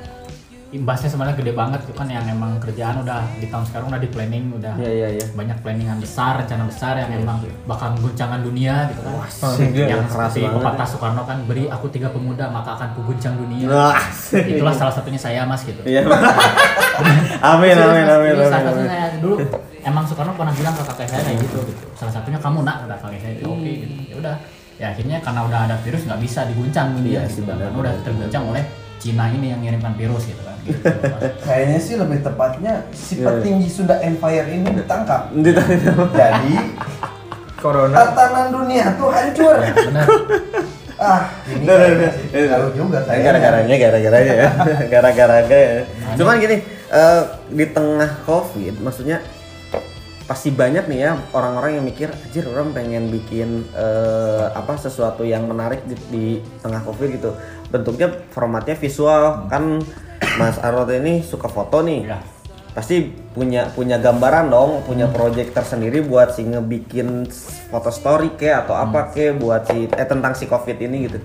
imbasnya 0.70 1.10
sebenarnya 1.10 1.34
gede 1.34 1.54
banget 1.54 1.82
tuh 1.82 1.98
kan 1.98 2.06
yang 2.06 2.22
emang 2.24 2.62
kerjaan 2.62 3.02
udah 3.02 3.26
di 3.36 3.50
tahun 3.50 3.66
sekarang 3.66 3.90
udah 3.90 3.98
di 3.98 4.10
planning 4.10 4.54
udah 4.54 4.78
Iya 4.78 4.92
iya 4.92 5.08
iya. 5.18 5.26
banyak 5.34 5.58
planningan 5.60 5.98
besar 5.98 6.38
rencana 6.38 6.70
besar 6.70 6.94
yang 6.96 7.10
emang 7.16 7.42
bakal 7.66 7.98
guncangan 7.98 8.40
dunia 8.40 8.86
gitu 8.88 9.02
kan 9.02 9.18
iya, 9.66 9.86
yang 9.98 10.06
seperti 10.06 10.46
pepatah 10.46 10.86
Soekarno 10.86 11.26
kan 11.26 11.42
beri 11.44 11.66
aku 11.66 11.90
tiga 11.90 12.14
pemuda 12.14 12.48
maka 12.48 12.78
akan 12.78 12.94
kuguncang 12.94 13.34
dunia 13.34 13.66
Wah, 13.66 13.98
itulah 14.30 14.70
salah 14.72 14.94
satunya 14.94 15.18
saya 15.18 15.42
mas 15.44 15.66
gitu 15.66 15.82
Iya. 15.82 16.06
amin 17.54 17.76
amin 17.76 18.06
amin 18.06 18.32
Dulu 18.36 18.44
salah 18.46 18.62
amin. 18.62 18.68
satunya 18.70 18.90
saya 18.90 19.08
dulu 19.18 19.36
emang 19.82 20.04
Soekarno 20.06 20.32
pernah 20.36 20.54
bilang 20.54 20.74
ke 20.76 20.84
kakek 20.86 21.08
saya 21.08 21.22
kayak 21.24 21.40
gitu 21.44 21.58
gitu. 21.66 21.84
Salah 21.96 22.14
satunya 22.14 22.38
kamu 22.38 22.62
nak 22.62 22.86
kata 22.86 22.96
kakek 23.00 23.20
saya 23.20 23.34
oke 23.42 23.58
gitu. 23.66 23.96
Ya 24.06 24.16
udah. 24.18 24.36
Ya 24.80 24.86
akhirnya 24.94 25.18
karena 25.20 25.42
udah 25.44 25.60
ada 25.68 25.76
virus 25.84 26.08
nggak 26.08 26.22
bisa 26.22 26.48
diguncang 26.48 26.88
Iya 26.92 26.96
dunia 26.96 27.20
sih, 27.26 27.42
gitu. 27.42 27.52
Kan 27.52 27.74
udah 27.74 27.94
terguncang 28.04 28.44
oleh 28.48 28.64
Cina 29.00 29.26
ini 29.28 29.48
yang 29.50 29.60
ngirimkan 29.60 29.96
virus 29.96 30.28
gitu 30.28 30.40
kan. 30.44 30.49
Kayaknya 31.46 31.80
sih 31.80 31.96
lebih 31.96 32.20
tepatnya 32.22 32.74
si 32.92 33.20
Iya. 33.20 33.26
petinggi 33.30 33.68
Sunda 33.68 33.96
Empire 34.00 34.48
ini 34.48 34.68
ditangkap. 34.76 35.34
Ditanya. 35.34 35.92
Jadi 36.14 36.56
corona 37.60 37.96
tatanan 37.96 38.48
dunia 38.54 38.86
tuh 38.96 39.10
hancur. 39.12 39.56
Bener. 39.60 40.08
Ah, 41.00 41.32
ini 41.48 41.64
Nah, 41.64 41.76
nah, 41.80 41.90
nah. 41.96 42.12
Tahu 42.60 42.68
juga 42.76 43.00
kayaknya. 43.08 43.24
Gara-garanya, 43.24 43.76
gara-garanya 43.80 44.34
ya. 44.36 44.50
Gara-garanya 44.94 45.58
ya. 45.58 45.82
Cuman 46.20 46.36
gini, 46.38 46.60
eh, 46.92 47.22
di 47.48 47.66
tengah 47.72 48.20
covid, 48.28 48.76
maksudnya 48.84 49.24
pasti 50.24 50.54
banyak 50.54 50.86
nih 50.86 51.00
ya 51.02 51.12
orang-orang 51.34 51.80
yang 51.80 51.86
mikir, 51.88 52.14
anjir 52.14 52.46
orang 52.46 52.70
pengen 52.70 53.10
bikin 53.10 53.66
eh, 53.74 54.46
apa 54.52 54.78
sesuatu 54.78 55.24
yang 55.24 55.48
menarik 55.48 55.82
di, 55.88 55.96
di 56.12 56.26
tengah 56.60 56.84
covid 56.84 57.16
gitu. 57.16 57.32
Bentuknya 57.72 58.12
formatnya 58.30 58.76
visual 58.76 59.48
kan 59.48 59.80
Mas 60.40 60.60
Arot 60.60 60.90
ini 60.92 61.24
suka 61.24 61.48
foto 61.48 61.82
nih. 61.84 62.04
Ya. 62.08 62.20
pasti 62.70 63.02
punya 63.34 63.66
punya 63.74 63.98
gambaran 63.98 64.54
dong, 64.54 64.86
punya 64.86 65.10
project 65.10 65.58
tersendiri 65.58 66.06
buat 66.06 66.38
si 66.38 66.46
ngebikin 66.46 67.28
foto 67.74 67.90
story 67.90 68.38
ke 68.38 68.48
atau 68.48 68.78
apa 68.78 69.10
ke 69.10 69.34
buat 69.36 69.68
si 69.68 69.90
eh 69.90 70.08
tentang 70.08 70.38
si 70.38 70.46
covid 70.46 70.78
ini 70.78 71.10
gitu. 71.10 71.20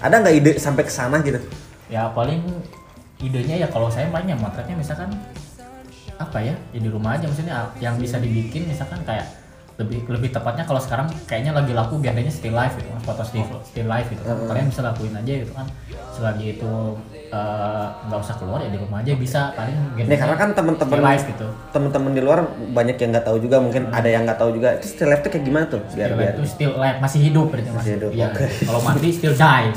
Ada 0.00 0.24
nggak 0.24 0.34
ide 0.34 0.52
sampai 0.56 0.82
ke 0.82 0.90
sana 0.90 1.20
gitu? 1.20 1.38
ya 1.86 2.10
paling 2.10 2.42
idenya 3.22 3.66
ya 3.66 3.68
kalau 3.70 3.86
saya 3.88 4.10
mainnya 4.10 4.34
motretnya 4.36 4.74
misalkan 4.74 5.08
apa 6.16 6.38
ya 6.40 6.54
ya 6.72 6.80
di 6.80 6.88
rumah 6.88 7.16
aja 7.16 7.28
maksudnya 7.28 7.70
yang 7.78 7.96
bisa 8.00 8.16
dibikin 8.18 8.66
misalkan 8.66 9.00
kayak 9.04 9.28
lebih 9.76 10.08
lebih 10.08 10.32
tepatnya 10.32 10.64
kalau 10.64 10.80
sekarang 10.80 11.04
kayaknya 11.24 11.52
lagi 11.52 11.70
laku 11.70 12.00
genrenya 12.00 12.32
still 12.32 12.52
life 12.52 12.72
gitu 12.74 12.88
kan 12.88 13.00
foto 13.04 13.22
still, 13.22 13.44
still 13.60 13.84
life 13.84 14.08
gitu 14.08 14.24
kan. 14.24 14.36
Kalian 14.48 14.66
bisa 14.66 14.80
lakuin 14.80 15.12
aja 15.12 15.32
gitu 15.36 15.52
kan. 15.52 15.68
Selagi 16.10 16.56
itu 16.56 16.72
eh, 17.28 17.86
nggak 18.02 18.16
usah 18.18 18.34
keluar 18.34 18.64
ya 18.64 18.72
di 18.72 18.80
rumah 18.80 19.04
aja 19.04 19.12
bisa. 19.14 19.52
Paling 19.52 19.76
Nih 20.00 20.16
karena 20.16 20.32
kan 20.34 20.56
teman-teman 20.56 20.96
still 21.14 21.28
gitu. 21.28 21.46
teman-teman 21.70 22.10
di 22.10 22.22
luar 22.24 22.40
banyak 22.72 22.96
yang 22.96 23.10
nggak 23.12 23.26
tahu 23.28 23.36
juga 23.36 23.56
mungkin 23.60 23.92
ada 23.92 24.08
yang 24.08 24.24
nggak 24.24 24.40
tahu 24.40 24.50
juga. 24.50 24.80
Itu 24.80 24.86
still 24.88 25.12
life 25.12 25.20
tuh 25.20 25.30
kayak 25.30 25.44
gimana 25.44 25.64
tuh? 25.68 25.80
Biar 25.92 26.08
still 26.08 26.16
biar 26.16 26.32
itu 26.32 26.42
still 26.48 26.72
life 26.80 26.98
masih 26.98 27.20
hidup 27.20 27.46
berarti 27.52 27.68
Masih 27.68 27.76
masih 27.76 27.92
hidup, 28.00 28.10
Iya. 28.16 28.26
oke. 28.32 28.44
kalau 28.64 28.80
mati 28.80 29.08
still 29.12 29.34
die. 29.36 29.68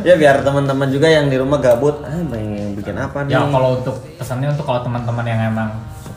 Ya 0.00 0.16
biar 0.16 0.40
teman-teman 0.40 0.88
juga 0.88 1.06
yang 1.06 1.28
di 1.28 1.36
rumah 1.36 1.60
gabut 1.60 2.00
ah 2.00 2.16
pengen 2.24 2.72
bikin 2.72 2.96
apa 2.96 3.20
nih? 3.22 3.36
Ya 3.36 3.44
kalau 3.46 3.76
untuk 3.76 4.00
pesannya 4.16 4.48
untuk 4.48 4.64
kalau 4.64 4.80
teman-teman 4.80 5.22
yang 5.22 5.40
emang 5.46 5.68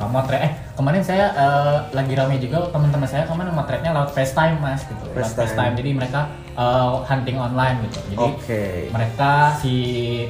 motret, 0.10 0.42
eh 0.42 0.52
kemarin 0.74 1.04
saya 1.06 1.30
eh, 1.36 1.78
lagi 1.94 2.14
rame 2.18 2.42
juga 2.42 2.66
teman-teman 2.74 3.06
saya 3.06 3.30
kemarin 3.30 3.54
motretnya 3.54 3.92
lewat 3.94 4.16
FaceTime 4.16 4.58
mas 4.58 4.82
gitu, 4.88 5.04
lewat 5.12 5.30
FaceTime. 5.30 5.46
FaceTime. 5.46 5.74
Jadi 5.78 5.90
mereka 5.94 6.22
eh, 6.58 6.94
hunting 7.06 7.38
online 7.38 7.78
gitu. 7.86 8.00
Jadi 8.18 8.28
Oke. 8.34 8.62
mereka 8.90 9.32
si 9.62 9.74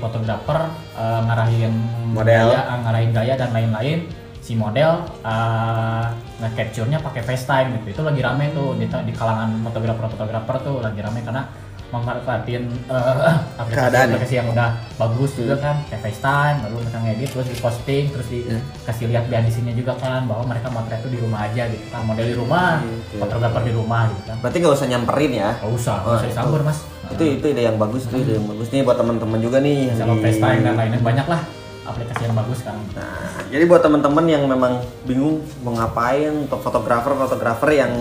fotografer 0.01 0.59
eh, 0.97 1.21
ngarahin 1.23 1.73
Model. 2.11 2.51
gaya, 2.51 2.61
eh, 2.67 2.79
ngarahin 2.83 3.11
gaya 3.15 3.33
dan 3.39 3.49
lain-lain. 3.55 3.99
Si 4.41 4.57
model 4.57 5.05
eh, 5.21 6.05
nge-capture-nya 6.41 6.99
pakai 6.99 7.21
FaceTime 7.21 7.69
gitu. 7.77 7.87
Itu 7.95 8.01
lagi 8.01 8.19
rame 8.25 8.49
tuh 8.51 8.73
di, 8.75 8.89
di 8.89 9.13
kalangan 9.13 9.61
fotografer-fotografer 9.63 10.55
tuh 10.65 10.75
lagi 10.81 10.99
rame 10.99 11.21
karena 11.21 11.45
memanfaatin 11.91 12.63
eh, 12.87 13.35
Keadaan 13.69 14.07
ya? 14.07 14.15
aplikasi 14.15 14.35
yang 14.39 14.47
udah 14.47 14.69
bagus 14.95 15.31
juga 15.35 15.55
kan 15.59 15.75
kayak 15.87 16.01
FaceTime 16.01 16.57
lalu 16.63 16.75
mereka 16.81 16.97
ngedit 17.01 17.29
terus 17.29 17.47
diposting 17.47 18.03
terus 18.09 18.27
dikasih 18.27 19.05
lihat 19.11 19.23
behind 19.27 19.45
the 19.45 19.53
scene-nya 19.53 19.75
juga 19.75 19.93
kan 19.99 20.25
bahwa 20.25 20.43
mereka 20.47 20.67
motret 20.67 20.99
itu 20.99 21.09
di 21.11 21.19
rumah 21.19 21.39
aja 21.43 21.63
gitu 21.67 21.85
kan 21.87 22.01
model 22.03 22.25
di 22.25 22.35
rumah 22.35 22.79
fotografer 23.13 23.61
di 23.61 23.73
rumah 23.73 24.01
gitu 24.07 24.21
kan. 24.25 24.35
Berarti 24.39 24.57
nggak 24.57 24.73
usah 24.73 24.87
nyamperin 24.87 25.31
ya? 25.31 25.49
Nggak 25.59 25.71
usah 25.71 25.93
Oh, 25.93 26.03
nggak 26.07 26.17
usah 26.17 26.29
disambur 26.31 26.61
mas. 26.63 26.79
Itu 27.11 27.23
itu 27.27 27.45
ide 27.51 27.61
yang 27.61 27.75
bagus 27.75 28.07
tuh 28.07 28.17
ide 28.17 28.39
yang 28.39 28.47
bagus. 28.47 28.67
Nih 28.71 28.81
buat 28.81 28.95
teman-teman 28.95 29.39
juga 29.43 29.57
nih 29.59 29.91
di- 29.91 30.23
FaceTime 30.23 30.61
dan 30.63 30.73
lainnya 30.79 30.99
banyak 30.99 31.27
lah 31.27 31.41
aplikasi 31.81 32.21
yang 32.23 32.37
bagus 32.37 32.57
sekarang 32.61 32.83
Nah, 32.93 33.41
jadi 33.49 33.63
buat 33.65 33.81
teman-teman 33.81 34.25
yang 34.29 34.43
memang 34.45 34.79
bingung 35.03 35.41
mau 35.59 35.73
ngapain 35.73 36.47
untuk 36.47 36.61
fotografer 36.61 37.11
fotografer 37.17 37.69
yang 37.73 37.91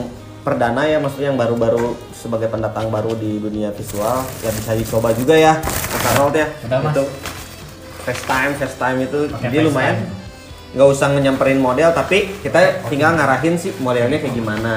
perdana 0.41 0.89
ya 0.89 0.97
maksudnya 0.99 1.33
yang 1.33 1.41
baru-baru 1.41 1.97
sebagai 2.17 2.49
pendatang 2.49 2.89
baru 2.89 3.13
di 3.17 3.41
dunia 3.41 3.71
visual 3.73 4.25
ya 4.41 4.51
bisa 4.53 4.73
dicoba 4.73 5.13
juga 5.13 5.37
ya 5.37 5.61
Mas 5.63 6.05
Harold 6.13 6.35
ya 6.37 6.49
Udah, 6.67 6.79
Mas. 6.81 6.93
itu 6.97 7.05
FaceTime 8.09 8.53
FaceTime 8.57 8.99
itu 9.05 9.19
Pakai 9.29 9.45
jadi 9.49 9.57
lumayan 9.69 9.97
nggak 10.71 10.89
usah 10.89 11.11
nyamperin 11.19 11.59
model 11.59 11.91
tapi 11.91 12.31
kita 12.41 12.87
tinggal 12.87 13.19
ngarahin 13.19 13.59
sih 13.59 13.75
modelnya 13.83 14.23
kayak 14.23 14.35
gimana 14.39 14.77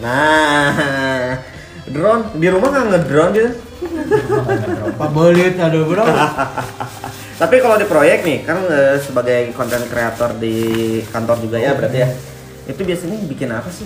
nah 0.00 1.36
drone 1.84 2.32
di 2.40 2.48
rumah 2.48 2.68
nggak 2.72 2.86
ngedrone 2.88 3.32
gitu 3.36 3.50
Pak 5.00 5.10
Bolit 5.12 5.60
aduh 5.60 5.84
bro. 5.84 6.04
Tapi 7.40 7.58
kalau 7.58 7.76
di 7.76 7.86
proyek 7.90 8.22
nih, 8.22 8.46
kan 8.46 8.62
eh, 8.70 8.96
sebagai 9.02 9.50
konten 9.58 9.82
kreator 9.90 10.38
di 10.38 10.56
kantor 11.10 11.36
juga 11.42 11.58
ya 11.58 11.74
berarti 11.74 11.98
ya. 11.98 12.08
Itu 12.70 12.86
biasanya 12.86 13.18
bikin 13.26 13.50
apa 13.50 13.68
sih? 13.74 13.84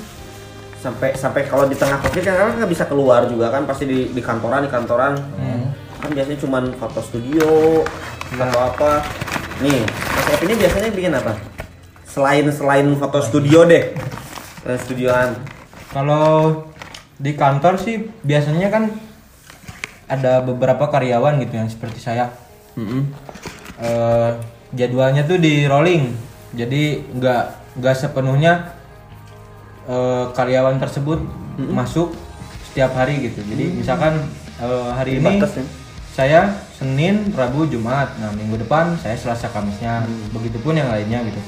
Sampai 0.79 1.11
sampai 1.19 1.43
kalau 1.51 1.67
di 1.67 1.75
tengah 1.75 1.99
covid 1.99 2.23
kan 2.23 2.35
kan 2.39 2.55
nggak 2.55 2.71
bisa 2.71 2.87
keluar 2.87 3.27
juga 3.27 3.51
kan 3.51 3.67
pasti 3.67 3.85
di, 3.85 3.99
di 4.15 4.23
kantoran 4.23 4.63
di 4.63 4.71
kantoran. 4.71 5.19
Kan 5.99 6.11
biasanya 6.15 6.39
cuman 6.39 6.71
foto 6.79 7.03
studio 7.03 7.83
atau 8.39 8.61
apa. 8.63 9.03
Nih, 9.59 9.83
Mas 10.15 10.41
ini 10.47 10.55
biasanya 10.55 10.91
bikin 10.95 11.13
apa? 11.19 11.35
Selain 12.07 12.47
selain 12.55 12.87
foto 12.95 13.19
studio 13.19 13.67
deh. 13.67 13.91
Eh, 14.67 14.79
studioan. 14.87 15.35
Kalau 15.91 16.71
di 17.19 17.35
kantor 17.35 17.75
sih 17.83 18.07
biasanya 18.23 18.71
kan 18.71 18.95
ada 20.07 20.41
beberapa 20.47 20.87
karyawan 20.87 21.43
gitu 21.43 21.59
yang 21.59 21.67
seperti 21.67 21.99
saya. 21.99 22.31
Eh, 23.83 24.31
jadwalnya 24.79 25.27
tuh 25.27 25.43
di 25.43 25.67
rolling, 25.67 26.15
jadi 26.55 27.03
nggak 27.19 27.45
nggak 27.83 27.95
sepenuhnya 27.99 28.78
eh, 29.89 30.25
karyawan 30.37 30.77
tersebut 30.79 31.19
masuk 31.59 32.15
setiap 32.71 32.95
hari 32.95 33.33
gitu. 33.33 33.41
Jadi 33.43 33.65
misalkan 33.75 34.29
eh, 34.61 34.91
hari 34.95 35.19
ini 35.19 35.43
ya? 35.43 35.49
saya 36.15 36.41
Senin, 36.77 37.35
Rabu, 37.35 37.67
Jumat. 37.67 38.15
Nah 38.23 38.31
minggu 38.37 38.61
depan 38.63 38.95
saya 39.01 39.19
Selasa, 39.19 39.51
Kamisnya. 39.51 40.07
Begitupun 40.31 40.79
yang 40.79 40.93
lainnya 40.93 41.25
gitu. 41.27 41.41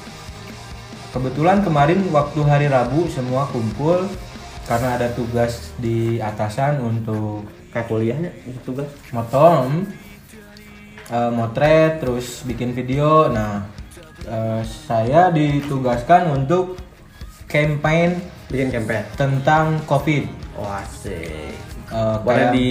Kebetulan 1.10 1.62
kemarin 1.62 2.06
waktu 2.10 2.40
hari 2.46 2.66
Rabu 2.66 3.06
semua 3.10 3.46
kumpul 3.50 4.10
karena 4.66 4.94
ada 4.94 5.10
tugas 5.10 5.74
di 5.82 6.22
atasan 6.22 6.78
untuk 6.78 7.42
Kayak 7.70 7.86
kuliahnya 7.86 8.30
itu 8.50 8.58
tugas. 8.66 8.90
motong, 9.14 9.86
eh, 11.06 11.30
motret, 11.30 12.02
terus 12.02 12.42
bikin 12.42 12.74
video. 12.74 13.30
Nah, 13.30 13.62
eh, 14.26 14.62
saya 14.66 15.30
ditugaskan 15.30 16.34
untuk 16.34 16.74
campaign 17.50 18.22
Bikin 18.46 18.70
campaign. 18.70 19.02
tentang 19.14 19.82
COVID. 19.84 20.24
Wah, 20.56 20.80
asik. 20.80 21.58
Eh, 21.86 22.16
Boleh 22.20 22.46
kayak- 22.46 22.52
di 22.52 22.68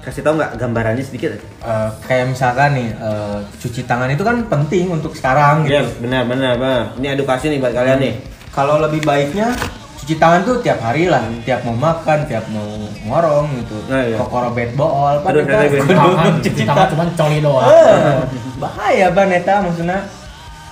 kasih 0.00 0.22
tahu 0.22 0.34
nggak 0.36 0.52
gambarannya 0.56 1.02
sedikit? 1.02 1.34
eh, 1.36 1.88
kayak 2.02 2.30
misalkan 2.30 2.70
nih 2.74 2.88
eh, 2.90 3.38
cuci 3.56 3.84
tangan 3.84 4.08
itu 4.08 4.22
kan 4.22 4.40
penting 4.42 4.88
untuk 4.88 5.12
sekarang 5.12 5.62
gitu. 5.62 5.76
Iya, 5.76 5.82
benar 5.98 6.22
benar 6.24 6.52
benar. 6.56 6.82
Ini 6.96 7.06
edukasi 7.14 7.48
nih 7.48 7.58
buat 7.58 7.72
kalian 7.72 7.98
nih. 7.98 8.14
Kalau 8.50 8.78
lebih 8.78 9.02
baiknya 9.02 9.52
cuci 9.96 10.16
tangan 10.16 10.40
tuh 10.42 10.60
tiap 10.60 10.78
hari 10.78 11.06
lah, 11.06 11.26
tiap 11.42 11.60
mau 11.62 11.74
makan, 11.74 12.24
tiap 12.24 12.46
mau 12.48 12.64
ngorong 13.02 13.46
gitu. 13.58 13.76
Nah, 13.86 14.00
iya. 14.00 14.16
Kokoro 14.16 14.48
bed 14.50 14.70
bool, 14.72 15.16
Aduh, 15.18 15.42
kita 15.42 15.52
aduh, 15.52 15.66
aduh. 15.66 15.80
kudu 15.82 15.92
Tangan, 15.92 16.32
cuci 16.36 16.48
cuci 16.48 16.62
tangan 16.64 16.86
cuma 16.88 17.04
coli 17.12 17.38
doang 17.38 17.66
Eh, 17.66 18.16
bahaya 18.56 19.06
ban 19.10 19.28
eta 19.28 19.54
maksudnya. 19.60 19.98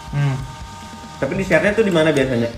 Hmm. 0.08 0.34
Tapi 1.18 1.32
di 1.34 1.44
share-nya 1.44 1.72
tuh 1.72 1.82
di 1.82 1.90
mana 1.90 2.08
biasanya? 2.08 2.48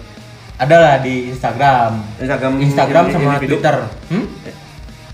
Adalah 0.56 0.98
di 0.98 1.28
Instagram. 1.28 2.00
Instagram 2.16 2.52
Instagram 2.58 3.04
sama 3.10 3.24
individu? 3.34 3.60
Twitter. 3.60 3.76
Hmm? 4.08 4.24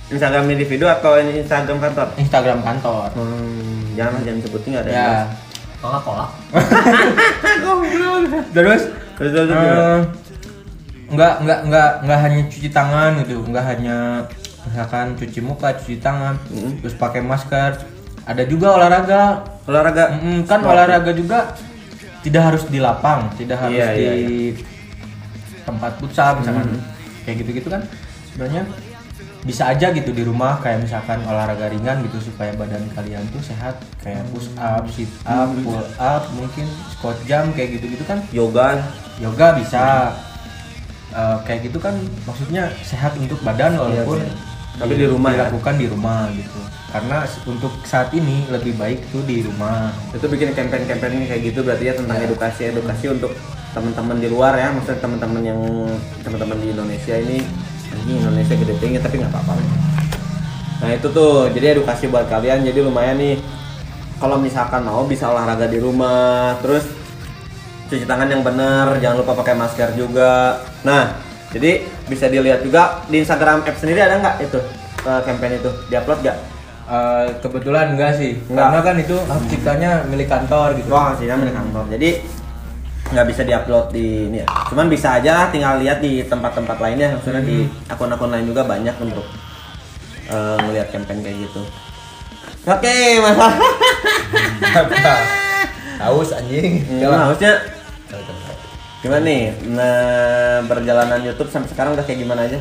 Instagram 0.09 0.45
individu 0.47 0.85
atau 0.87 1.13
Instagram 1.17 1.79
kantor? 1.81 2.07
Instagram 2.15 2.59
kantor. 2.61 3.09
Hmm, 3.17 3.97
jangan 3.97 4.21
jangan 4.23 4.41
sebutin 4.41 4.69
nggak 4.71 4.85
ada. 4.87 4.93
Ya. 4.93 5.11
kolak 5.83 6.03
kolak 6.07 6.31
Terus 8.55 8.83
Terus 9.19 9.31
terus 9.33 9.47
terus. 9.47 9.51
eh, 9.51 9.99
nggak 11.11 11.33
nggak 11.43 11.59
nggak 11.67 11.91
nggak 12.03 12.19
hanya 12.19 12.39
cuci 12.47 12.69
tangan 12.71 13.11
gitu, 13.21 13.43
nggak 13.45 13.65
hanya 13.67 13.97
misalkan 14.63 15.07
cuci 15.15 15.41
muka, 15.43 15.75
cuci 15.75 15.99
tangan, 15.99 16.39
Hmm. 16.49 16.79
terus 16.79 16.95
pakai 16.95 17.21
masker. 17.21 17.83
Ada 18.23 18.47
juga 18.47 18.73
olahraga. 18.73 19.43
olahraga. 19.63 20.17
Mm, 20.17 20.43
kan 20.45 20.59
Sport. 20.59 20.71
olahraga 20.71 21.11
juga 21.13 21.39
tidak 22.21 22.43
harus 22.45 22.63
di 22.67 22.79
lapang, 22.79 23.31
tidak 23.35 23.59
harus 23.61 23.75
Iya, 23.75 23.89
di 23.91 24.03
iya, 24.03 24.13
tempat 25.63 25.93
futsal 25.97 26.39
misalkan 26.39 26.67
Hmm. 26.69 26.81
kayak 27.23 27.37
gitu-gitu 27.41 27.69
kan 27.69 27.83
sebenarnya 28.29 28.63
bisa 29.43 29.67
aja 29.67 29.91
gitu 29.91 30.11
di 30.11 30.23
rumah 30.23 30.59
kayak 30.59 30.83
misalkan 30.83 31.19
olahraga 31.23 31.67
ringan 31.69 32.07
gitu 32.07 32.31
supaya 32.31 32.55
badan 32.55 32.87
kalian 32.93 33.27
tuh 33.29 33.43
sehat 33.43 33.75
kayak 33.99 34.23
push 34.31 34.47
up, 34.55 34.87
sit 34.89 35.11
up, 35.25 35.51
Hmm. 35.51 35.63
pull 35.63 35.83
up, 35.97 36.23
mungkin 36.33 36.67
squat 36.89 37.19
jump 37.25 37.51
kayak 37.53 37.77
gitu-gitu 37.77 38.05
kan 38.05 38.23
Yoga. 38.31 38.79
yoga 39.19 39.55
bisa 39.55 39.83
Eh, 41.13 41.37
kayak 41.45 41.69
gitu 41.69 41.77
kan 41.77 41.93
maksudnya 42.25 42.73
sehat 42.81 43.13
untuk 43.15 43.37
badan 43.45 43.77
walaupun 43.77 44.17
iya. 44.17 44.33
Tapi 44.73 44.97
di 44.97 45.05
rumah 45.05 45.29
ya? 45.29 45.45
dilakukan 45.45 45.77
di 45.77 45.85
rumah 45.85 46.33
gitu 46.33 46.57
karena 46.89 47.19
untuk 47.45 47.69
saat 47.85 48.09
ini 48.13 48.49
lebih 48.49 48.73
baik 48.75 49.05
tuh 49.13 49.21
di 49.21 49.45
rumah 49.45 49.93
Itu 50.09 50.25
bikin 50.25 50.57
campaign-campaign 50.57 51.29
kayak 51.29 51.43
gitu 51.45 51.61
berarti 51.61 51.85
ya 51.85 51.95
tentang 51.95 52.17
Iya. 52.17 52.27
edukasi 52.27 52.61
edukasi 52.67 53.13
untuk 53.13 53.29
teman-teman 53.73 54.17
di 54.21 54.29
luar 54.29 54.53
ya, 54.57 54.69
maksudnya 54.73 55.01
teman-teman 55.01 55.43
yang 55.43 55.61
teman-teman 56.21 56.57
di 56.61 56.69
Indonesia 56.73 57.15
ini 57.17 57.39
ini 58.05 58.13
Indonesia 58.21 58.55
gede 58.57 58.75
tinggi 58.81 58.99
tapi 59.01 59.21
nggak 59.21 59.33
apa-apa. 59.33 59.53
Nah 60.83 60.91
itu 60.93 61.07
tuh 61.13 61.49
jadi 61.53 61.79
edukasi 61.79 62.09
buat 62.09 62.27
kalian 62.27 62.65
jadi 62.67 62.81
lumayan 62.85 63.17
nih 63.21 63.39
kalau 64.19 64.39
misalkan 64.39 64.87
mau 64.87 65.03
bisa 65.07 65.31
olahraga 65.31 65.67
di 65.67 65.79
rumah 65.83 66.59
terus 66.63 66.87
cuci 67.91 68.07
tangan 68.07 68.31
yang 68.31 68.41
benar 68.47 68.97
jangan 69.03 69.21
lupa 69.21 69.37
pakai 69.37 69.53
masker 69.53 69.93
juga 69.99 70.63
nah 70.81 71.21
jadi 71.53 71.85
bisa 72.09 72.31
dilihat 72.33 72.65
juga 72.65 73.05
di 73.13 73.21
Instagram 73.21 73.67
app 73.69 73.77
sendiri 73.77 74.01
ada 74.01 74.17
nggak 74.23 74.37
itu 74.49 74.59
eh, 75.05 75.21
campaign 75.27 75.61
itu 75.61 75.71
diupload 75.93 76.25
nggak 76.25 76.39
Eh, 76.83 77.27
kebetulan 77.39 77.95
enggak 77.95 78.19
sih, 78.19 78.37
Enggak. 78.51 78.69
karena 78.69 78.81
kan 78.83 78.97
itu 78.99 79.17
hak 79.17 79.41
ciptanya 79.49 79.91
milik 80.11 80.29
kantor 80.29 80.75
gitu. 80.75 80.91
Wah, 80.91 81.15
sih 81.15 81.25
milik 81.25 81.55
kantor. 81.55 81.89
Jadi 81.89 82.21
nggak 83.13 83.29
bisa 83.29 83.43
diupload 83.45 83.93
di 83.93 84.33
ini 84.33 84.41
ya. 84.43 84.47
Cuman 84.73 84.89
bisa 84.89 85.21
aja 85.21 85.53
tinggal 85.53 85.79
lihat 85.79 86.01
di 86.01 86.25
tempat-tempat 86.25 86.81
lainnya. 86.81 87.15
Maksudnya 87.15 87.45
di 87.45 87.69
akun-akun 87.87 88.33
lain 88.33 88.49
juga 88.49 88.65
banyak 88.65 88.97
untuk 88.99 89.25
ngelihat 90.33 90.89
campaign 90.89 91.21
kayak 91.21 91.37
gitu. 91.45 91.61
Oke, 92.63 93.21
masalah. 93.21 93.59
Apa? 94.81 95.15
Haus 96.03 96.31
anjing. 96.33 96.83
Nah, 97.05 97.29
harusnya 97.29 97.59
gimana 99.03 99.23
nih? 99.27 99.43
Nah, 99.67 100.63
perjalanan 100.71 101.21
YouTube 101.21 101.51
sampai 101.51 101.69
sekarang 101.75 101.99
udah 101.99 102.07
kayak 102.07 102.23
gimana 102.23 102.47
aja? 102.47 102.59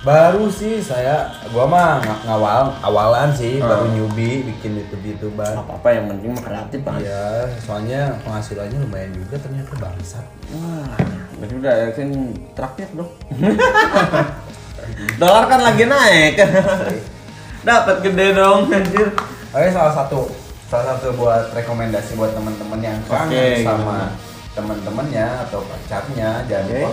Baru 0.00 0.48
sih 0.48 0.80
saya, 0.80 1.28
gua 1.52 1.68
mah 1.68 2.00
ng- 2.00 2.24
ngawal, 2.24 2.72
awalan 2.80 3.36
sih, 3.36 3.60
Hmm. 3.60 3.68
baru 3.68 3.84
newbie 3.92 4.48
bikin 4.48 4.80
YouTube 4.80 5.04
YouTuber. 5.04 5.52
Apa-apa 5.52 5.88
yang 5.92 6.08
penting 6.08 6.32
mah 6.32 6.40
kreatif 6.40 6.80
banget. 6.80 7.04
Iya, 7.04 7.24
soalnya 7.60 8.00
penghasilannya 8.24 8.80
lumayan 8.80 9.12
juga 9.12 9.36
ternyata 9.36 9.76
bangsat. 9.76 10.24
Wah, 10.56 10.96
berarti 11.36 11.54
udah 11.54 11.74
yakin 11.84 12.08
traktir 12.56 12.88
dong. 12.96 13.12
Dolar 15.20 15.44
kan 15.46 15.60
lagi 15.60 15.84
naik. 15.84 16.32
Dapat 17.68 17.96
gede 18.00 18.26
dong 18.32 18.72
anjir. 18.72 19.12
Oke, 19.52 19.68
salah 19.68 19.92
satu 19.92 20.32
salah 20.64 20.96
satu 20.96 21.12
buat 21.12 21.52
rekomendasi 21.52 22.16
buat 22.16 22.32
teman-teman 22.32 22.80
yang 22.80 22.96
kangen 23.04 23.28
Oke, 23.28 23.66
sama 23.66 24.14
teman-temannya 24.50 25.26
atau 25.44 25.60
pacarnya 25.60 26.46
jangan 26.46 26.64
Oke. 26.64 26.78
lupa 26.78 26.90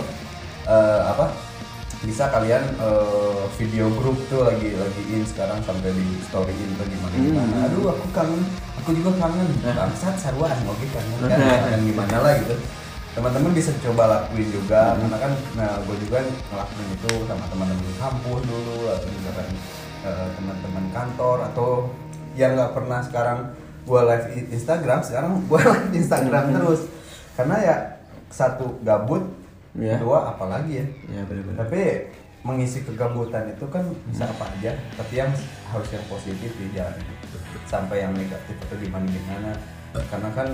eh, 0.66 1.00
apa 1.06 1.24
bisa 1.98 2.30
kalian 2.30 2.62
eh, 2.78 3.42
video 3.58 3.90
grup 3.90 4.14
tuh 4.30 4.46
lagi 4.46 4.70
lagi 4.70 5.02
in 5.10 5.26
sekarang 5.26 5.58
sampai 5.66 5.90
di 5.90 6.06
storyin 6.22 6.70
atau 6.78 6.86
gimana 6.86 7.14
gimana 7.16 7.50
Hmm. 7.50 7.66
aduh 7.66 7.84
aku 7.90 8.06
kangen 8.14 8.42
aku 8.78 8.90
juga 8.94 9.10
kangen. 9.18 9.48
Bangsat 9.66 10.14
saruan 10.14 10.54
oke 10.62 10.86
kangen 10.94 11.18
kan 11.26 11.38
kangen 11.42 11.82
gimana 11.82 12.16
lah 12.22 12.32
gitu. 12.38 12.54
Teman-teman 13.18 13.50
bisa 13.50 13.74
coba 13.82 14.02
lakuin 14.06 14.46
juga 14.46 14.94
karena 14.94 15.16
kan 15.18 15.32
nah 15.58 15.74
gue 15.82 15.96
juga 15.98 16.22
ngelakuin 16.22 16.88
itu 16.94 17.12
sama 17.26 17.44
teman-teman 17.50 17.92
kampus 17.98 18.40
dulu 18.46 18.78
atau 18.86 19.08
misalkan 19.10 19.48
eh, 20.06 20.28
teman-teman 20.38 20.84
kantor 20.94 21.36
atau 21.50 21.68
yang 22.38 22.54
nggak 22.54 22.78
pernah 22.78 23.02
sekarang 23.02 23.38
gue 23.82 24.00
live 24.06 24.26
Instagram 24.54 25.00
sekarang 25.02 25.30
gue 25.50 25.60
live 25.66 25.90
Instagram 25.98 26.44
terus. 26.54 26.86
Karena 27.34 27.56
ya 27.58 27.76
satu 28.30 28.78
gabut 28.86 29.26
Iya. 29.78 29.94
kedua 29.96 30.18
apalagi 30.28 30.72
ya 30.74 30.86
Ya 31.08 31.22
benar-benar. 31.22 31.58
tapi 31.62 31.80
mengisi 32.40 32.82
kegabutan 32.82 33.46
itu 33.48 33.64
kan 33.66 33.82
bisa 34.04 34.26
apa 34.26 34.46
aja 34.52 34.70
tapi 34.92 35.12
yang 35.16 35.30
harus 35.66 35.88
yang 35.88 36.04
positif 36.04 36.50
ya 36.56 36.68
jangan 36.76 36.96
sampai 37.64 37.96
yang 38.00 38.12
negatif 38.12 38.54
atau 38.60 38.76
gimana 38.76 39.06
gimana 39.06 39.50
karena 40.04 40.28
kan 40.32 40.48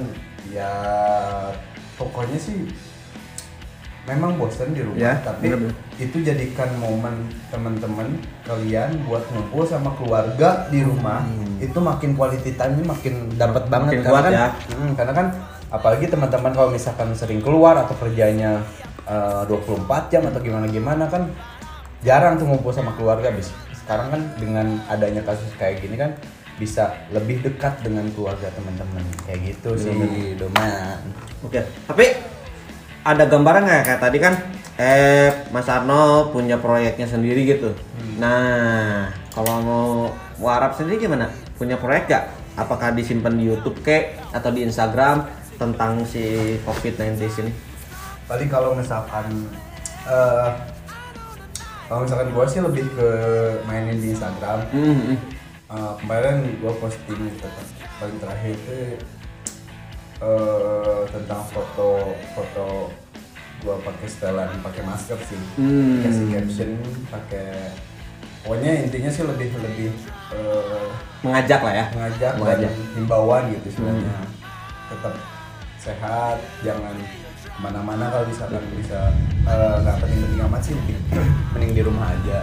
ya 0.46 0.70
pokoknya 1.94 2.37
sih 2.37 2.68
memang 4.04 4.37
bosen 4.37 4.70
di 4.70 4.84
rumah 4.84 5.00
Ya, 5.00 5.12
tapi 5.18 5.48
bener-bener. 5.48 5.72
itu 5.96 6.16
jadikan 6.20 6.68
momen 6.76 7.14
teman-teman 7.48 8.08
kalian 8.44 9.00
buat 9.02 9.24
ngumpul 9.26 9.64
sama 9.64 9.96
keluarga 9.96 10.68
di 10.68 10.84
rumah 10.84 11.24
itu 11.56 11.78
makin 11.78 12.12
quality 12.12 12.52
time 12.52 12.84
makin 12.84 13.32
dapat 13.32 13.64
Makin 13.64 13.72
banget 13.72 13.92
karena 13.98 14.10
kuat 14.10 14.22
kan 14.22 14.32
ya. 14.32 14.48
Mm, 14.74 14.90
karena 14.92 15.12
kan 15.14 15.26
apalagi 15.70 16.06
teman-teman 16.06 16.52
kalau 16.52 16.68
misalkan 16.68 17.08
sering 17.12 17.40
keluar 17.40 17.74
atau 17.78 17.96
kerjanya 17.96 18.60
eh, 19.08 19.42
24 19.46 20.12
jam 20.12 20.22
atau 20.28 20.40
gimana 20.40 20.66
gimana 20.68 21.04
kan 21.08 21.28
jarang 22.04 22.36
tuh 22.36 22.48
ngumpul 22.48 22.72
sama 22.72 22.92
keluarga 22.96 23.32
bis 23.32 23.52
sekarang 23.84 24.08
kan 24.12 24.22
dengan 24.40 24.80
adanya 24.88 25.20
kasus 25.24 25.48
kayak 25.60 25.80
gini 25.84 25.96
kan 26.00 26.16
bisa 26.54 26.94
lebih 27.10 27.42
dekat 27.42 27.82
dengan 27.82 28.06
keluarga 28.14 28.46
teman-teman 28.54 29.02
kayak 29.26 29.40
gitu 29.52 29.74
sih 29.74 30.38
Doman 30.38 31.02
Oke, 31.44 31.60
tapi 31.84 32.08
ada 33.04 33.28
gambaran 33.28 33.68
nggak 33.68 33.82
kayak 33.84 34.00
tadi 34.00 34.16
kan 34.16 34.34
eh 34.80 35.28
Mas 35.52 35.68
Arno 35.68 36.32
punya 36.32 36.56
proyeknya 36.56 37.04
sendiri 37.04 37.44
gitu. 37.44 37.76
Nah, 38.16 39.12
kalau 39.28 39.60
mau 39.60 39.86
Warap 40.34 40.74
sendiri 40.74 41.06
gimana? 41.06 41.30
Punya 41.54 41.78
proyek 41.78 42.10
gak? 42.10 42.24
Apakah 42.58 42.90
disimpan 42.90 43.38
di 43.38 43.46
YouTube 43.46 43.78
kek 43.86 44.18
atau 44.34 44.50
di 44.50 44.66
Instagram 44.66 45.30
tentang 45.54 46.02
si 46.02 46.58
COVID-19 46.66 47.22
ini? 47.46 47.52
Paling 48.24 48.48
kalau 48.48 48.72
misalkan 48.72 49.26
eh 50.04 50.48
kalau 51.84 52.00
misalkan 52.02 52.28
gue 52.30 52.44
sih 52.46 52.60
lebih 52.60 52.84
ke 52.90 53.08
mainin 53.64 53.96
di 53.96 54.10
Instagram 54.10 54.64
Hmm, 54.70 55.16
Eh, 55.66 55.92
kemarin 55.98 56.38
gue 56.54 56.72
posting 56.76 57.18
gitu 57.24 57.44
kan. 57.44 57.66
paling 57.96 58.16
terakhir 58.16 58.52
itu 58.52 58.78
eh, 60.20 61.00
tentang 61.08 61.42
foto 61.44 61.88
foto 62.30 62.66
gue 63.58 63.74
pakai 63.80 64.06
setelan 64.06 64.50
pakai 64.60 64.82
masker 64.82 65.18
sih 65.20 65.40
Hmm. 65.56 65.98
kasih 66.00 66.26
caption 66.30 66.70
pakai 67.08 67.72
pokoknya 68.40 68.84
intinya 68.84 69.10
sih 69.10 69.24
lebih 69.24 69.50
lebih 69.56 69.90
eh, 70.30 70.87
mengajak 71.20 71.58
lah 71.58 71.74
ya. 71.74 71.84
mengajak 71.90 72.32
Mengajak. 72.37 72.70
dan 72.70 72.94
himbauan 72.94 73.42
gitu 73.50 73.68
sebenarnya 73.70 74.14
tetap 74.87 75.14
sehat 75.76 76.37
jangan 76.60 76.94
ke 77.54 77.60
mana-mana 77.62 78.10
kalau 78.10 78.26
misalkan 78.26 78.62
bisa 78.74 79.14
eh, 79.46 79.74
nggak 79.80 79.96
penting-penting 80.02 80.40
amat 80.42 80.60
sih 80.60 80.74
mending, 80.74 80.98
mending 81.54 81.72
di 81.72 81.82
rumah 81.82 82.10
aja 82.10 82.38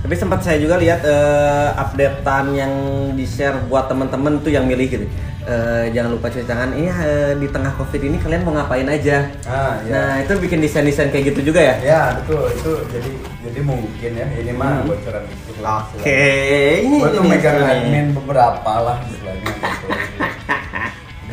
Tapi 0.00 0.20
sempat 0.20 0.44
saya 0.44 0.60
juga 0.60 0.76
lihat 0.76 1.00
eh, 1.00 1.68
updatean 1.74 2.52
yang 2.52 2.72
di-share 3.16 3.56
buat 3.68 3.88
teman-teman 3.88 4.36
tuh 4.40 4.52
yang 4.52 4.68
milih 4.68 4.84
gitu. 4.84 5.08
Eh, 5.44 5.88
jangan 5.92 6.12
lupa 6.12 6.28
cuci 6.28 6.44
tangan. 6.44 6.76
Ini 6.76 6.88
eh, 6.92 7.32
di 7.40 7.48
tengah 7.48 7.72
Covid 7.72 8.00
ini 8.04 8.20
kalian 8.20 8.44
mau 8.44 8.52
ngapain 8.52 8.84
aja? 8.84 9.32
ah 9.48 9.80
ya 9.80 9.96
Nah, 9.96 10.12
itu 10.20 10.36
bikin 10.40 10.60
desain-desain 10.60 11.08
kayak 11.08 11.32
gitu 11.32 11.48
juga 11.48 11.60
ya? 11.60 11.74
ya 11.80 12.00
betul 12.20 12.48
itu 12.48 12.70
jadi 12.92 13.10
jadi 13.48 13.60
mungkin 13.64 14.10
ya 14.12 14.26
ini 14.28 14.52
mah 14.52 14.84
bocoran 14.84 15.24
dikit 15.24 15.56
lah 15.64 15.88
Oke, 15.96 16.20
ini 16.84 16.96
gue 17.00 17.08
tuh 17.08 17.20
ini 17.24 17.28
megang 17.32 17.58
admin 17.64 18.06
beberapa 18.12 18.72
lah 18.84 18.96
istilahnya 19.08 19.52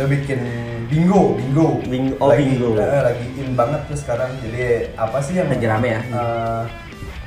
itu 0.01 0.09
bikin 0.09 0.41
bingo 0.89 1.37
bingo 1.37 1.77
Bingo, 1.85 2.17
oh, 2.17 2.27
lagi, 2.27 2.57
bingo. 2.57 2.73
eh, 2.73 3.01
lagi 3.05 3.25
in 3.37 3.53
banget 3.53 3.85
tuh 3.85 3.93
sekarang 3.95 4.33
jadi 4.41 4.89
apa 4.97 5.21
sih 5.21 5.37
yang 5.37 5.45
Lagi 5.45 5.61
rame 5.63 5.89
ya? 5.91 6.01
eh, 6.01 6.61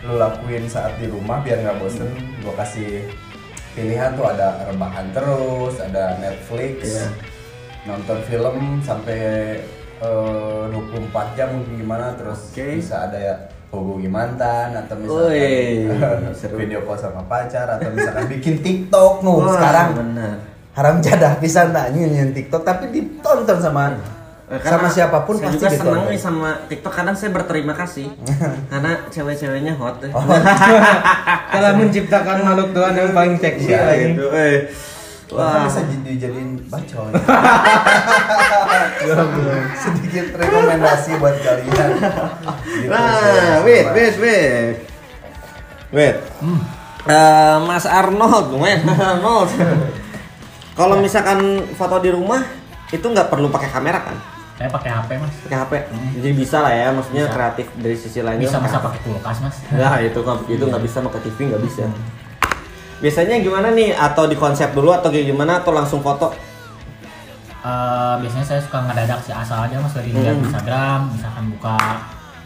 lu 0.02 0.18
lakuin 0.18 0.66
saat 0.66 0.98
di 0.98 1.06
rumah 1.06 1.38
biar 1.38 1.62
nggak 1.62 1.78
bosen 1.78 2.10
gue 2.42 2.50
kasih 2.52 3.06
pilihan 3.72 4.12
tuh 4.12 4.26
ada 4.26 4.66
rebahan 4.66 5.06
terus 5.14 5.78
ada 5.78 6.18
Netflix 6.18 6.76
Iya. 6.84 7.06
nonton 7.86 8.18
film 8.26 8.56
sampai 8.80 9.20
eh, 9.96 10.62
24 10.68 11.14
jam 11.32 11.54
mungkin 11.54 11.78
gimana 11.78 12.10
terus 12.14 12.50
Oke. 12.50 12.82
bisa 12.82 13.06
ada 13.06 13.16
ya 13.16 13.34
hubungi 13.70 14.06
mantan 14.06 14.74
atau 14.76 14.98
misalkan 14.98 16.34
seru. 16.38 16.58
video 16.58 16.82
call 16.82 16.98
sama 16.98 17.22
pacar 17.24 17.70
atau 17.70 17.86
misalkan 17.88 18.26
bikin 18.28 18.58
TikTok 18.58 19.22
Wah, 19.22 19.46
sekarang 19.52 19.88
benar. 19.94 20.34
Haram 20.74 20.98
jadah 20.98 21.38
pisan 21.38 21.70
tak 21.70 21.90
nyanyiin 21.90 22.30
TikTok 22.30 22.62
tapi 22.62 22.90
ditonton 22.90 23.58
sama 23.58 23.94
Eh, 24.44 24.60
sama 24.60 24.76
karena 24.76 24.88
siapa 24.90 25.24
pun 25.24 25.34
saya 25.34 25.46
pasti 25.46 25.56
juga 25.56 25.68
senang 25.72 25.80
ditonton. 25.80 26.10
nih 26.10 26.20
sama 26.20 26.50
TikTok 26.66 26.92
kadang 26.92 27.16
saya 27.16 27.30
berterima 27.32 27.72
kasih 27.72 28.12
karena 28.70 28.90
cewek-ceweknya 29.08 29.72
hot 29.74 30.04
Oh, 30.10 30.20
Telah 31.54 31.72
menciptakan 31.72 32.36
makhluk 32.42 32.68
Tuhan 32.70 32.92
yang 32.92 33.10
paling 33.10 33.34
seksi 33.36 33.66
Iya, 33.66 33.80
lagi. 33.82 34.04
gitu, 34.12 34.26
eh. 34.30 34.56
Wah, 35.32 35.64
bisa 35.64 35.80
jadi- 35.82 36.04
dijadiin 36.04 36.50
bacot. 36.68 37.10
Sedikit 39.74 40.26
rekomendasi 40.34 41.10
buat 41.16 41.36
kalian. 41.40 41.90
Gitu, 41.96 42.86
Nah, 42.86 43.64
wait, 43.64 43.86
wait, 43.90 44.14
wait. 44.18 44.74
Wait. 45.90 46.16
Eh, 47.04 47.56
Mas 47.60 47.84
Arnold, 47.84 48.48
Mas 48.54 49.00
Arnold. 49.00 49.50
Kalau 50.74 50.98
misalkan 50.98 51.38
foto 51.74 52.02
di 52.02 52.10
rumah 52.10 52.42
itu 52.90 53.02
nggak 53.02 53.30
perlu 53.30 53.46
pakai 53.48 53.70
kamera 53.70 54.02
kan? 54.02 54.16
Saya 54.54 54.70
pakai 54.70 54.90
HP 54.90 55.10
mas. 55.18 55.34
Pakai 55.46 55.58
HP. 55.58 55.72
Jadi 56.18 56.30
bisa 56.34 56.62
lah 56.62 56.70
ya, 56.70 56.94
maksudnya 56.94 57.26
Bisa. 57.26 57.34
kreatif 57.34 57.66
dari 57.74 57.96
sisi 57.98 58.20
lain. 58.22 58.38
Bisa 58.38 58.58
masa 58.62 58.78
pakai 58.78 59.00
kulkas 59.02 59.38
mas. 59.42 59.56
Nah 59.74 59.98
itu 59.98 60.20
itu 60.46 60.64
nggak 60.66 60.82
bisa 60.82 60.98
pakai 61.02 61.20
TV 61.26 61.38
nggak 61.50 61.62
bisa. 61.62 61.82
Biasanya 63.02 63.42
gimana 63.42 63.74
nih? 63.74 63.94
Atau 63.94 64.30
di 64.30 64.38
konsep 64.38 64.70
dulu 64.70 64.94
atau 64.94 65.10
gimana? 65.10 65.58
Atau 65.58 65.74
langsung 65.74 65.98
foto? 66.02 66.30
Eh, 67.64 68.14
biasanya 68.20 68.44
saya 68.44 68.60
suka 68.60 68.78
ngedadak 68.84 69.24
sih 69.24 69.32
asal 69.32 69.64
aja 69.64 69.80
mas 69.80 69.94
dari 69.96 70.12
Hmm. 70.12 70.44
Instagram, 70.44 71.00
misalkan 71.16 71.44
buka 71.56 71.76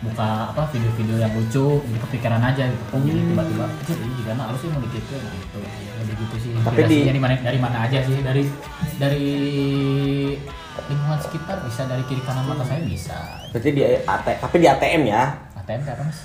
buka 0.01 0.29
apa 0.49 0.63
video-video 0.71 1.19
yang 1.19 1.33
lucu, 1.33 1.83
gitu, 1.83 1.97
kepikiran 2.01 2.39
aja 2.41 2.65
gitu. 2.65 2.83
Hmm. 2.89 3.03
Jadi 3.03 3.21
tiba-tiba, 3.25 3.67
jadi 3.83 4.05
gimana 4.15 4.43
harus 4.47 4.61
sih 4.61 4.69
mau 4.69 4.81
gitu 4.81 4.99
gitu. 5.11 5.59
Lebih 5.99 6.15
gitu 6.17 6.37
sih. 6.39 6.51
Tapi 6.57 6.81
di- 6.85 7.03
di 7.09 7.19
mana 7.19 7.35
dari 7.35 7.59
mana 7.59 7.79
aja 7.83 7.99
sih 8.01 8.19
dari 8.21 8.43
dari 8.97 9.27
lingkungan 10.81 11.19
sekitar 11.19 11.57
bisa 11.63 11.83
dari 11.85 12.03
kiri 12.07 12.23
kanan 12.23 12.47
mata 12.47 12.63
saya 12.63 12.81
bisa. 12.81 13.19
Berarti 13.51 13.71
di 13.71 13.83
AT, 13.99 14.27
tapi 14.39 14.57
di 14.57 14.67
ATM 14.67 15.03
ya? 15.05 15.23
ATM 15.57 15.83
apa 15.85 16.05
mas? 16.05 16.19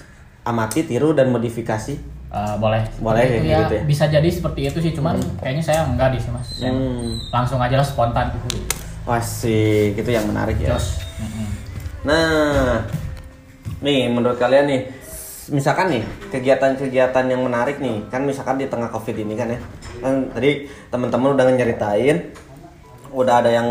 amati 0.44 0.84
tiru 0.84 1.12
dan 1.12 1.32
modifikasi 1.32 1.96
Eh, 2.28 2.56
boleh 2.58 2.82
Boleh, 2.98 3.24
itu 3.24 3.46
kayak 3.46 3.60
gitu 3.62 3.74
ya? 3.76 3.84
bisa 3.86 4.04
jadi 4.10 4.26
seperti 4.26 4.66
itu 4.66 4.80
sih 4.82 4.92
cuman 4.92 5.16
kayaknya 5.38 5.62
saya 5.62 5.80
enggak 5.86 6.12
di 6.12 6.20
sih 6.20 6.28
mas 6.28 6.50
Saya 6.52 6.74
Hmm. 6.74 7.14
langsung 7.30 7.62
aja 7.62 7.78
lah 7.78 7.86
spontan 7.86 8.34
wah 9.06 9.22
sih 9.22 9.94
itu 9.94 10.10
yang 10.10 10.26
menarik 10.26 10.58
ya. 10.58 10.74
Mm-mm. 10.74 11.48
Nah, 12.04 12.82
nih 13.84 14.08
menurut 14.08 14.40
kalian 14.40 14.66
nih, 14.72 14.82
misalkan 15.52 15.92
nih 15.92 16.04
kegiatan-kegiatan 16.32 17.26
yang 17.28 17.44
menarik 17.44 17.84
nih, 17.84 18.08
kan 18.08 18.24
misalkan 18.24 18.56
di 18.56 18.72
tengah 18.72 18.88
covid 18.88 19.20
ini 19.20 19.36
kan 19.36 19.52
ya, 19.52 19.60
kan 20.00 20.32
tadi 20.32 20.72
teman-teman 20.88 21.36
udah 21.36 21.44
nyeritain, 21.52 22.32
udah 23.12 23.44
ada 23.44 23.52
yang 23.52 23.68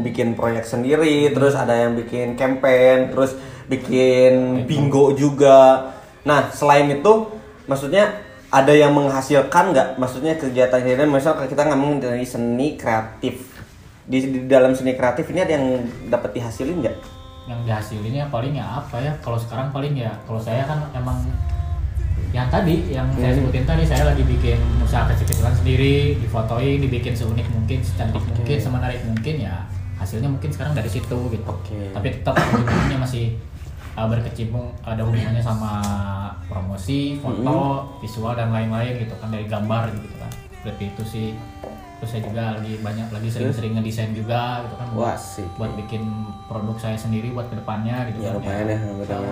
bikin 0.00 0.32
proyek 0.32 0.64
sendiri, 0.64 1.28
terus 1.30 1.52
ada 1.52 1.76
yang 1.76 1.92
bikin 1.94 2.34
campaign, 2.34 3.12
terus 3.12 3.36
bikin 3.68 4.64
bingo 4.64 5.12
juga. 5.12 5.92
Nah, 6.24 6.48
selain 6.50 6.88
itu, 6.88 7.28
maksudnya 7.68 8.24
ada 8.48 8.72
yang 8.72 8.96
menghasilkan 8.96 9.76
nggak? 9.76 9.88
Maksudnya 10.00 10.40
kegiatan-kegiatan, 10.40 11.12
misal 11.12 11.36
kita 11.44 11.68
ngomong 11.68 12.00
dari 12.00 12.24
seni 12.24 12.80
kreatif, 12.80 13.52
di, 14.08 14.18
di 14.32 14.40
dalam 14.48 14.72
seni 14.72 14.96
kreatif 14.96 15.28
ini 15.28 15.44
ada 15.44 15.52
yang 15.60 15.66
dapat 16.08 16.40
dihasilin 16.40 16.80
nggak? 16.80 17.21
Yang 17.44 17.58
dihasilinnya 17.62 18.24
paling 18.28 18.54
ya 18.54 18.78
apa 18.78 18.96
ya 18.96 19.12
kalau 19.18 19.34
sekarang 19.34 19.68
paling 19.68 19.94
ya 19.94 20.10
kalau 20.22 20.38
saya 20.38 20.62
kan 20.62 20.78
emang 20.92 21.18
yang 22.30 22.48
tadi 22.48 22.88
yang 22.88 23.04
saya 23.12 23.28
Hmm. 23.30 23.38
sebutin 23.42 23.64
tadi 23.64 23.84
saya 23.84 24.02
lagi 24.06 24.22
bikin 24.22 24.56
usaha 24.78 25.04
kecil-kecilan 25.06 25.52
sendiri 25.52 26.16
difotoin 26.18 26.78
dibikin 26.78 27.12
seunik 27.12 27.44
mungkin 27.48 27.78
secantik 27.80 28.22
mungkin 28.24 28.56
semenarik 28.56 29.02
mungkin 29.04 29.42
ya 29.42 29.66
hasilnya 29.98 30.26
mungkin 30.26 30.48
sekarang 30.48 30.72
dari 30.72 30.88
situ 30.88 31.18
gitu 31.28 31.44
Oke. 31.44 31.92
tapi 31.92 32.08
tetap 32.10 32.34
hubungannya 32.34 32.98
masih 32.98 33.36
uh, 33.92 34.06
berkecimpung 34.06 34.72
ada 34.80 35.02
hubungannya 35.02 35.38
sama 35.38 35.82
promosi 36.46 37.18
foto 37.18 37.42
Hmm. 37.42 38.00
visual 38.00 38.32
dan 38.32 38.48
lain-lain 38.48 38.96
gitu 38.98 39.12
kan 39.14 39.28
dari 39.28 39.44
gambar 39.44 39.92
gitu 39.92 40.16
kan 40.16 40.30
berarti 40.62 40.84
itu 40.88 41.02
sih 41.04 41.28
terus 42.02 42.18
saya 42.18 42.22
juga 42.26 42.58
lagi 42.58 42.82
banyak 42.82 43.08
lagi 43.14 43.28
sering-sering 43.30 43.78
ngedesain 43.78 44.10
juga 44.10 44.66
gitu 44.66 44.74
kan. 44.74 44.86
Wah, 44.90 45.14
buat, 45.14 45.14
asik. 45.14 45.46
buat 45.54 45.72
bikin 45.78 46.02
produk 46.50 46.74
saya 46.74 46.98
sendiri 46.98 47.30
buat 47.30 47.46
ke 47.46 47.54
depannya 47.54 48.10
gitu 48.10 48.18
Ya, 48.18 48.34
kan 48.34 48.42
lumayan 48.42 48.66
ya, 48.66 48.78
betul. 48.98 49.22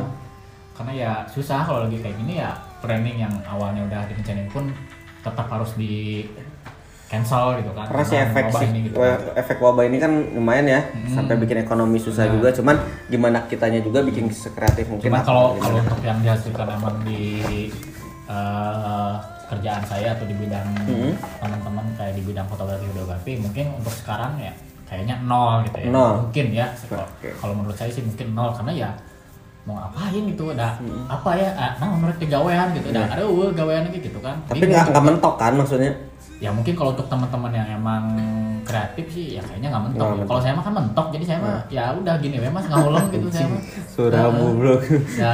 Karena 0.78 0.92
ya 0.94 1.12
susah 1.26 1.66
kalau 1.66 1.90
lagi 1.90 1.98
kayak 1.98 2.14
gini 2.14 2.38
ya 2.38 2.54
branding 2.78 3.26
yang 3.26 3.34
awalnya 3.42 3.82
udah 3.84 4.06
direncanain 4.06 4.46
pun 4.46 4.70
tetap 5.20 5.50
harus 5.50 5.74
di 5.74 6.22
cancel 7.10 7.58
gitu 7.58 7.74
kan. 7.74 7.90
Karena 7.90 8.04
si 8.06 8.14
efek 8.14 8.44
wabah 8.48 8.62
ini 8.62 8.78
gitu 8.86 8.94
wa- 8.94 9.22
efek 9.34 9.58
wabah 9.58 9.84
ini 9.84 9.96
kan 9.98 10.12
lumayan 10.30 10.66
ya, 10.70 10.80
sampai 11.10 11.34
bikin 11.42 11.66
ekonomi 11.66 11.98
susah 11.98 12.30
juga. 12.30 12.54
Cuman 12.54 12.78
gimana 13.10 13.50
kitanya 13.50 13.82
juga 13.82 13.98
bikin 14.00 14.30
sekreatif 14.30 14.86
mungkin. 14.86 15.10
Cuma 15.10 15.18
apa, 15.18 15.26
kalau 15.26 15.58
kalau 15.58 15.82
untuk 15.82 16.00
yang 16.06 16.22
dihasilkan 16.22 16.70
emang 16.70 17.02
di 17.02 17.66
eh, 18.30 19.14
kerjaan 19.50 19.82
saya 19.82 20.08
atau 20.12 20.24
di 20.24 20.34
bidang 20.34 20.66
Hmm. 20.80 21.12
teman-teman 21.38 21.84
kayak 21.92 22.14
di 22.14 22.22
bidang 22.22 22.46
fotografi 22.46 22.86
videografi 22.86 23.32
mungkin 23.36 23.66
untuk 23.74 23.92
sekarang 23.92 24.38
ya 24.38 24.54
kayaknya 24.84 25.18
nol 25.20 25.62
gitu 25.64 25.76
ya 25.80 25.88
Nol. 25.88 26.12
mungkin 26.20 26.46
ya 26.50 26.66
kalau 26.84 27.06
Oke. 27.08 27.28
kalau 27.32 27.54
menurut 27.54 27.74
saya 27.74 27.90
sih 27.90 28.02
mungkin 28.02 28.26
nol 28.30 28.50
karena 28.52 28.72
ya 28.76 28.90
mau 29.60 29.76
ngapain 29.76 30.24
gitu 30.24 30.44
ada 30.50 30.74
Hmm. 30.76 31.04
apa 31.06 31.30
ya 31.34 31.50
ah, 31.52 31.72
nah 31.76 31.92
menurut 31.92 32.16
gawean 32.18 32.68
gitu 32.72 32.86
ada 32.88 33.02
ada 33.08 33.22
uh, 33.22 33.50
gawean 33.50 33.84
lagi 33.84 33.98
gitu 34.00 34.18
kan 34.18 34.34
Tapi 34.44 34.64
nggak 34.64 34.88
nggak 34.88 35.04
mentok 35.04 35.34
kan 35.36 35.52
maksudnya? 35.52 35.92
ya 36.40 36.48
mungkin 36.48 36.72
kalau 36.72 36.90
untuk 36.90 37.04
teman-teman 37.04 37.52
yang 37.52 37.68
emang 37.70 38.02
kreatif 38.62 39.06
sih 39.10 39.36
ya 39.36 39.42
kayaknya 39.42 39.68
nggak 39.68 39.84
mentok 39.84 40.00
Nggak 40.00 40.08
ya. 40.08 40.16
mentok. 40.16 40.28
kalau 40.28 40.40
saya 40.40 40.52
mah 40.52 40.64
kan 40.64 40.74
mentok 40.74 41.06
jadi 41.10 41.24
saya 41.26 41.38
mah 41.38 41.52
ya 41.68 41.84
udah 41.92 42.14
gini 42.16 42.36
we 42.36 42.48
mas 42.48 42.64
ngulung 42.66 43.06
gitu 43.10 43.28
saya 43.28 43.46
mah 43.46 43.60
Sudah 43.86 44.20
Nah, 44.22 44.32
mubluk. 44.32 44.80
ya 45.12 45.30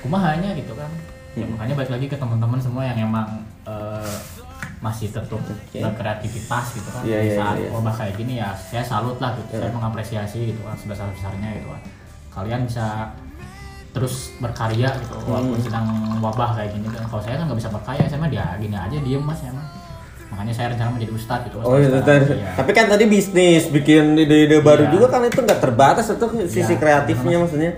kumahanya 0.00 0.50
gitu 0.54 0.72
kan 0.72 0.88
ya, 1.38 1.46
makanya 1.46 1.74
balik 1.74 1.92
lagi 1.92 2.06
ke 2.06 2.16
teman-teman 2.16 2.58
semua 2.58 2.82
yang 2.84 2.98
emang 3.00 3.28
eh, 3.64 4.16
masih 4.78 5.08
tetap 5.08 5.38
berkreativitas 5.72 6.64
gitu 6.72 6.88
kan 6.88 7.02
Iya, 7.02 7.18
Di 7.18 7.26
iya, 7.26 7.36
saat 7.36 7.56
iya. 7.58 7.68
wabah 7.68 7.94
kayak 7.94 8.14
gini 8.14 8.34
ya 8.36 8.50
saya 8.52 8.82
salut 8.82 9.18
lah 9.18 9.34
gitu 9.34 9.56
saya 9.56 9.70
mengapresiasi 9.70 10.38
gitu 10.48 10.60
kan 10.62 10.74
sebesar 10.74 11.06
besarnya 11.08 11.50
gitu 11.52 11.66
kan 11.66 11.80
kalian 12.30 12.62
bisa 12.64 13.10
terus 13.88 14.36
berkarya 14.38 14.94
gitu 14.96 15.16
Hmm. 15.16 15.26
walaupun 15.28 15.58
sedang 15.58 15.86
wabah 16.18 16.54
kayak 16.54 16.70
gini 16.72 16.86
kan 16.86 17.02
kalau 17.04 17.18
saya 17.18 17.34
kan 17.36 17.50
nggak 17.50 17.58
bisa 17.58 17.70
berkarya 17.70 18.04
saya 18.04 18.20
mah 18.20 18.30
dia 18.30 18.46
gini 18.56 18.76
aja 18.76 18.96
diem 18.96 19.18
mas 19.20 19.40
emang 19.42 19.66
makanya 20.28 20.52
saya 20.52 20.66
rencana 20.70 20.90
menjadi 20.92 21.12
ustadz 21.12 21.44
gitu 21.44 21.56
Oh 21.58 21.74
iya. 21.74 21.88
Iya. 21.88 22.52
Tapi 22.54 22.70
kan 22.70 22.84
tadi 22.86 23.08
bisnis, 23.08 23.64
bikin 23.66 24.12
ide-ide 24.14 24.60
baru 24.60 24.84
Iya. 24.84 24.92
juga 24.92 25.06
kan 25.08 25.24
itu 25.24 25.40
nggak 25.40 25.58
terbatas 25.58 26.06
itu 26.06 26.26
sisi 26.46 26.68
Iya. 26.68 26.78
kreatifnya 26.78 27.36
maksudnya. 27.40 27.72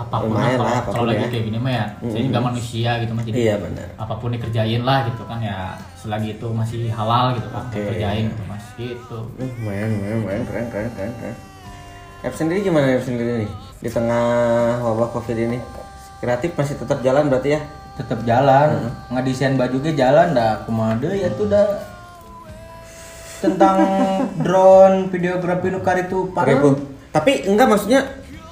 Apa 0.00 0.16
pun 0.16 0.32
Lumayan 0.32 0.56
lah, 0.56 0.56
kalau, 0.56 0.72
apa 0.72 0.80
pun 0.80 0.92
kalau 0.96 1.06
lagi 1.12 1.20
ya. 1.20 1.28
kayak 1.28 1.44
gini 1.44 1.58
mah 1.60 1.72
ya 1.72 1.84
saya 2.00 2.22
juga 2.24 2.40
manusia 2.40 2.90
gitu 2.98 3.12
mah 3.12 3.24
jadi 3.28 3.36
Iya, 3.36 3.54
benar. 3.60 3.86
apa 4.00 4.14
pun 4.16 4.28
dikerjain 4.32 4.82
lah 4.82 4.98
gitu 5.04 5.22
kan 5.28 5.38
ya 5.38 5.58
selagi 5.94 6.28
itu 6.34 6.46
masih 6.48 6.80
halal 6.88 7.24
gitu 7.36 7.48
kan 7.52 7.64
Oke. 7.68 7.80
kerjain 7.86 8.24
gitu 8.32 8.42
mas 8.48 8.64
gitu 8.74 9.18
Uh, 9.36 9.48
lumayan, 9.60 9.88
lumayan, 9.92 10.16
lumayan, 10.24 10.42
keren, 10.48 10.66
keren, 10.72 10.88
keren, 10.96 11.12
keren. 11.20 11.36
App 12.20 12.32
sendiri 12.32 12.58
gimana 12.60 12.96
App 12.96 13.04
sendiri 13.04 13.44
nih 13.44 13.50
di 13.78 13.88
tengah 13.88 14.26
wabah 14.80 15.12
covid 15.12 15.36
ini? 15.36 15.58
Kreatif 16.18 16.52
masih 16.52 16.76
tetap 16.76 17.00
jalan 17.00 17.28
berarti 17.28 17.50
ya? 17.54 17.60
tetap 17.90 18.24
jalan 18.24 18.88
ngedesain 19.12 19.60
baju 19.60 19.76
ge 19.76 19.92
jalan 19.92 20.32
dah 20.32 20.64
kumade 20.64 21.12
ya 21.12 21.28
tuh 21.36 21.52
dah 21.52 21.84
tentang 23.40 23.76
drone 24.44 25.08
videografi 25.08 25.68
nukar 25.68 26.00
itu 26.00 26.32
parah. 26.32 26.76
Tapi 27.10 27.44
enggak 27.44 27.68
maksudnya 27.68 28.00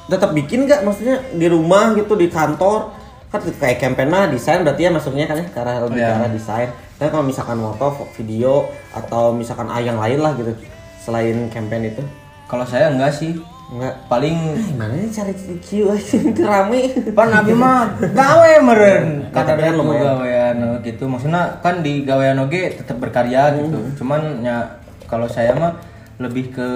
tetap 0.09 0.33
bikin 0.33 0.65
enggak 0.65 0.81
maksudnya 0.83 1.21
di 1.31 1.47
rumah 1.47 1.93
gitu 1.93 2.13
di 2.13 2.27
kantor 2.27 2.97
kan 3.27 3.41
kayak 3.45 3.77
campaign 3.79 4.09
mah 4.09 4.25
desain 4.27 4.61
berarti 4.61 4.83
ya 4.83 4.91
masuknya 4.91 5.25
kan 5.25 5.37
ya 5.37 5.47
ke 5.47 5.59
arah 5.59 5.85
lebih 5.85 5.97
ke 5.97 6.03
Iya. 6.03 6.17
arah 6.17 6.31
desain. 6.31 6.69
Tapi 6.97 7.09
kalau 7.09 7.23
misalkan 7.23 7.57
moto, 7.57 7.87
video 8.13 8.67
atau 8.91 9.31
misalkan 9.31 9.69
ah, 9.69 9.79
yang 9.79 9.97
lain 9.97 10.19
lah 10.19 10.33
gitu 10.33 10.51
selain 10.99 11.47
campaign 11.49 11.89
itu 11.89 12.03
kalau 12.45 12.65
saya 12.65 12.89
enggak 12.89 13.13
sih 13.13 13.37
enggak 13.69 14.09
paling 14.09 14.57
gimana 14.67 14.97
nih 14.97 15.09
cari 15.09 15.33
Q 15.59 15.69
itu 16.33 16.41
rame 16.43 16.81
pan 17.13 17.29
abi 17.31 17.53
mah 17.53 17.93
gawe 18.01 18.53
meren 18.63 19.05
Ya, 19.23 19.29
kata 19.31 19.51
kan 19.51 19.57
dia 19.59 19.73
lumayan. 19.73 20.05
gawean 20.11 20.57
gitu 20.81 21.05
maksudnya 21.05 21.43
kan 21.59 21.79
di 21.79 22.01
gawean 22.03 22.37
oge 22.39 22.75
tetap 22.75 22.97
berkarya 22.97 23.53
gitu 23.55 23.77
Hmm. 23.77 23.93
cuman 23.95 24.21
ya 24.41 24.57
kalau 25.05 25.29
saya 25.29 25.53
mah 25.53 25.77
lebih 26.19 26.51
ke 26.51 26.71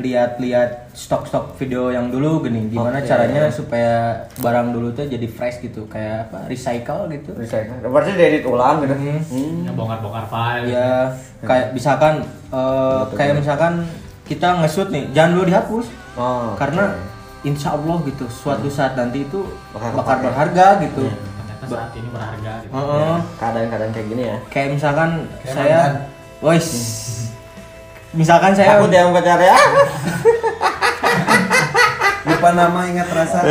lihat-lihat 0.00 0.96
stok-stok 0.96 1.60
video 1.60 1.92
yang 1.92 2.08
dulu 2.08 2.40
gini. 2.40 2.72
Gimana 2.72 2.98
Oke. 2.98 3.04
caranya 3.04 3.52
supaya 3.52 4.16
barang 4.40 4.72
dulu 4.72 4.88
tuh 4.90 5.04
jadi 5.04 5.28
fresh 5.28 5.60
gitu 5.60 5.84
kayak 5.86 6.32
apa 6.32 6.48
recycle 6.48 7.04
gitu. 7.12 7.36
Desain 7.36 7.68
berarti 7.84 8.16
diedit 8.16 8.48
ulang 8.48 8.80
gitu. 8.80 8.96
Hmm. 8.96 9.68
ya 9.68 9.72
bongkar-bongkar 9.76 10.24
file. 10.26 10.64
Ya 10.72 11.12
kayak 11.44 11.76
misalkan 11.76 12.24
eh, 12.48 13.02
kayak 13.12 13.34
misalkan 13.36 13.84
kita 14.24 14.56
nge-shoot 14.56 14.88
nih 14.88 15.04
jangan 15.12 15.30
dulu 15.36 15.44
dihapus. 15.46 15.86
Oh 16.16 16.56
karena 16.56 16.96
insya 17.44 17.76
Allah 17.76 18.00
gitu 18.08 18.24
suatu 18.26 18.66
saat 18.66 18.96
nanti 18.96 19.22
itu 19.22 19.44
Bakal 19.76 20.00
bakal 20.00 20.16
kepake. 20.16 20.24
berharga 20.32 20.66
gitu. 20.80 21.04
Ternyata 21.12 21.64
saat 21.68 21.92
ini 21.92 22.08
berharga 22.08 22.52
gitu. 22.64 22.72
Heeh. 22.72 23.16
keadaan-keadaan 23.36 23.92
kayak 23.92 24.08
gini 24.08 24.22
ya. 24.32 24.36
Kayak 24.48 24.68
misalkan 24.80 25.10
Kayak 25.44 25.52
saya 25.52 25.76
mantan. 25.76 25.94
Wois. 26.40 26.68
Misalkan 28.18 28.50
saya 28.50 28.82
aku 28.82 28.90
yang 28.90 29.14
pacar 29.14 29.38
ya. 29.38 29.54
Lupa 32.26 32.50
nama 32.50 32.80
ingat 32.90 33.08
rasa. 33.14 33.46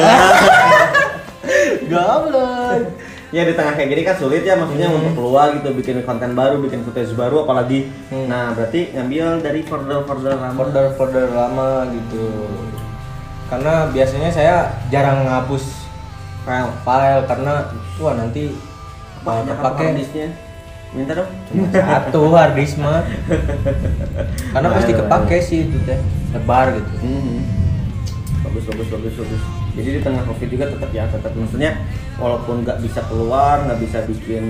Goblok. 1.90 3.00
Ya 3.32 3.44
di 3.44 3.54
tengah 3.56 3.76
kayak 3.76 3.90
gini 3.92 4.02
kan 4.08 4.16
sulit 4.20 4.44
ya 4.44 4.56
maksudnya 4.56 4.88
untuk 4.88 5.16
keluar 5.16 5.52
gitu 5.56 5.72
bikin 5.76 6.04
konten 6.04 6.36
baru 6.36 6.60
bikin 6.60 6.84
footage 6.84 7.16
baru 7.16 7.48
apalagi. 7.48 7.88
Nah 8.12 8.52
berarti 8.52 8.92
ngambil 8.92 9.40
dari 9.40 9.64
folder-folder 9.64 10.36
lama. 10.36 10.56
Folder 10.56 10.86
folder 11.00 11.28
lama 11.32 11.88
gitu. 11.92 12.28
Karena 13.48 13.88
biasanya 13.88 14.30
saya 14.32 14.56
jarang 14.92 15.24
ngapus 15.24 15.64
file 16.44 16.72
file 16.84 17.24
karena 17.28 17.54
wah 18.00 18.16
nanti 18.16 18.56
banyak 19.24 19.56
disknya 20.00 20.47
minta 20.96 21.12
dong 21.20 21.30
satu 21.74 22.32
hard 22.32 22.56
disk 22.56 22.80
mah. 22.80 23.04
Karena 24.56 24.68
pasti 24.72 24.92
Lumayan, 24.96 25.08
kepake 25.08 25.38
sih 25.44 25.60
itu 25.68 25.78
teh 25.84 26.00
lebar 26.32 26.76
gitu. 26.80 26.94
Mhm. 27.04 27.38
Bagus 28.48 28.64
bagus 28.66 28.88
bagus 28.90 29.14
bagus. 29.20 29.42
Jadi 29.78 29.90
di 29.94 30.02
tengah 30.02 30.24
covid 30.26 30.48
juga 30.48 30.66
tetap 30.68 30.90
ya 30.90 31.04
tetap. 31.06 31.32
Maksudnya 31.32 31.72
walaupun 32.18 32.66
nggak 32.66 32.82
bisa 32.82 33.06
keluar 33.06 33.62
nggak 33.68 33.78
bisa 33.78 33.98
bikin 34.10 34.46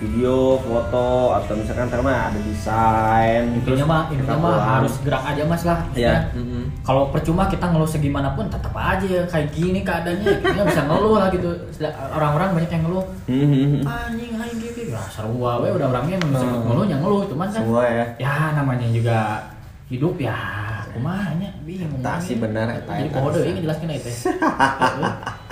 video 0.00 0.56
foto 0.58 1.36
atau 1.36 1.52
misalkan 1.52 1.92
karena 1.92 2.32
ada 2.32 2.40
desain 2.40 3.52
intinya 3.52 3.84
mah 3.84 4.02
intinya 4.08 4.38
mah 4.40 4.56
harus 4.80 4.96
gerak 5.04 5.20
aja 5.20 5.44
mas 5.44 5.62
lah 5.68 5.84
Iya. 5.92 6.32
Maksudnya, 6.32 6.64
kalau 6.82 7.12
percuma 7.12 7.44
kita 7.46 7.68
ngeluh 7.68 7.86
segimanapun 7.86 8.48
tetap 8.48 8.72
aja 8.72 9.28
kayak 9.28 9.48
gini 9.52 9.84
keadaannya 9.84 10.40
kita 10.40 10.62
bisa 10.64 10.82
ngeluh 10.88 11.20
lah 11.20 11.28
gitu. 11.28 11.50
Orang-orang 12.16 12.48
banyak 12.56 12.70
yang 12.72 12.82
ngeluh. 12.88 13.04
Mhm. 13.28 13.84
anjing 13.84 14.32
anjing 14.34 14.60
gitu 14.62 14.80
ya 14.88 15.00
seru 15.12 15.36
wae 15.36 15.68
udah 15.68 15.86
orangnya 15.92 16.16
emang 16.16 16.30
bisa 16.32 16.46
ngeluh 16.48 16.86
yang 16.88 17.00
ngeluh 17.04 17.22
cuman 17.28 17.48
kan 17.52 17.62
ya. 17.92 18.04
Ya 18.16 18.34
namanya 18.56 18.88
juga 18.88 19.18
hidup 19.92 20.16
ya 20.16 20.32
kumahanya 20.92 21.50
bingung. 21.62 21.98
Tak 21.98 22.18
sih 22.18 22.36
benar, 22.36 22.66
eta, 22.70 22.92
jadi 22.94 23.10
kode 23.10 23.40
ini 23.42 23.60
jelaskan 23.60 23.88
itu 23.90 24.10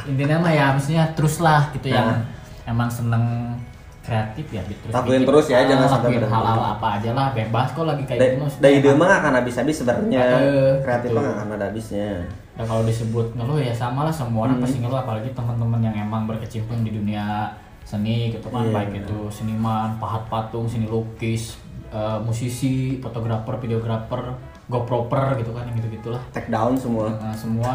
intinya 0.03 0.37
mah 0.39 0.51
ya 0.51 0.65
maksudnya 0.73 1.05
terus 1.13 1.39
lah 1.39 1.69
gitu 1.71 1.89
yang 1.89 2.25
emang 2.65 2.89
seneng 2.89 3.53
kreatif 4.01 4.49
ya 4.49 4.65
terus 4.65 4.91
Lakuin 4.91 5.13
bikin. 5.19 5.29
terus 5.29 5.47
ya, 5.47 5.57
Ah, 5.57 5.67
jangan 5.67 5.87
sampai 5.87 6.09
lakuin 6.09 6.19
berhenti. 6.19 6.35
hal-hal 6.35 6.61
apa 6.73 6.87
aja 6.97 7.11
lah 7.13 7.27
bebas 7.31 7.69
kok 7.71 7.85
lagi 7.85 8.03
kayak 8.05 8.19
gitu 8.19 8.37
maksudnya 8.41 8.63
da 8.63 8.69
ide 8.71 8.91
mah 8.93 9.11
akan 9.15 9.33
habis-habis 9.37 9.77
sebenarnya. 9.77 10.23
Eh, 10.41 10.73
kreatif 10.81 11.09
mah 11.11 11.27
akan 11.31 11.47
ada 11.53 11.65
habisnya. 11.67 12.11
Dan 12.51 12.65
kalau 12.67 12.83
disebut 12.83 13.27
ngeluh 13.35 13.59
ya 13.59 13.73
sama 13.73 14.01
lah 14.03 14.13
semua 14.13 14.41
orang 14.45 14.59
pasti 14.59 14.79
ngeluh 14.79 14.99
apalagi 14.99 15.31
teman-teman 15.31 15.81
yang 15.83 15.97
emang 16.01 16.25
berkecimpung 16.27 16.81
di 16.81 16.91
dunia 16.91 17.53
seni 17.83 18.31
gitu 18.31 18.49
kan 18.49 18.63
Iya. 18.63 18.73
baik 18.73 18.91
itu 19.01 19.19
seniman, 19.29 19.97
pahat 19.97 20.25
patung, 20.27 20.65
seni 20.65 20.87
lukis, 20.87 21.61
eh, 21.89 22.19
musisi, 22.21 22.75
fotografer, 22.99 23.57
videografer, 23.59 24.33
GoProper 24.71 25.37
gitu 25.37 25.51
kan 25.51 25.67
yang 25.67 25.77
gitu 25.77 25.91
gitulah 25.99 26.23
take 26.31 26.47
down 26.47 26.79
semua 26.79 27.11
semua 27.35 27.73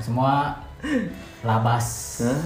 semua 0.00 0.32
labas. 1.44 1.86
Ah, 2.24 2.38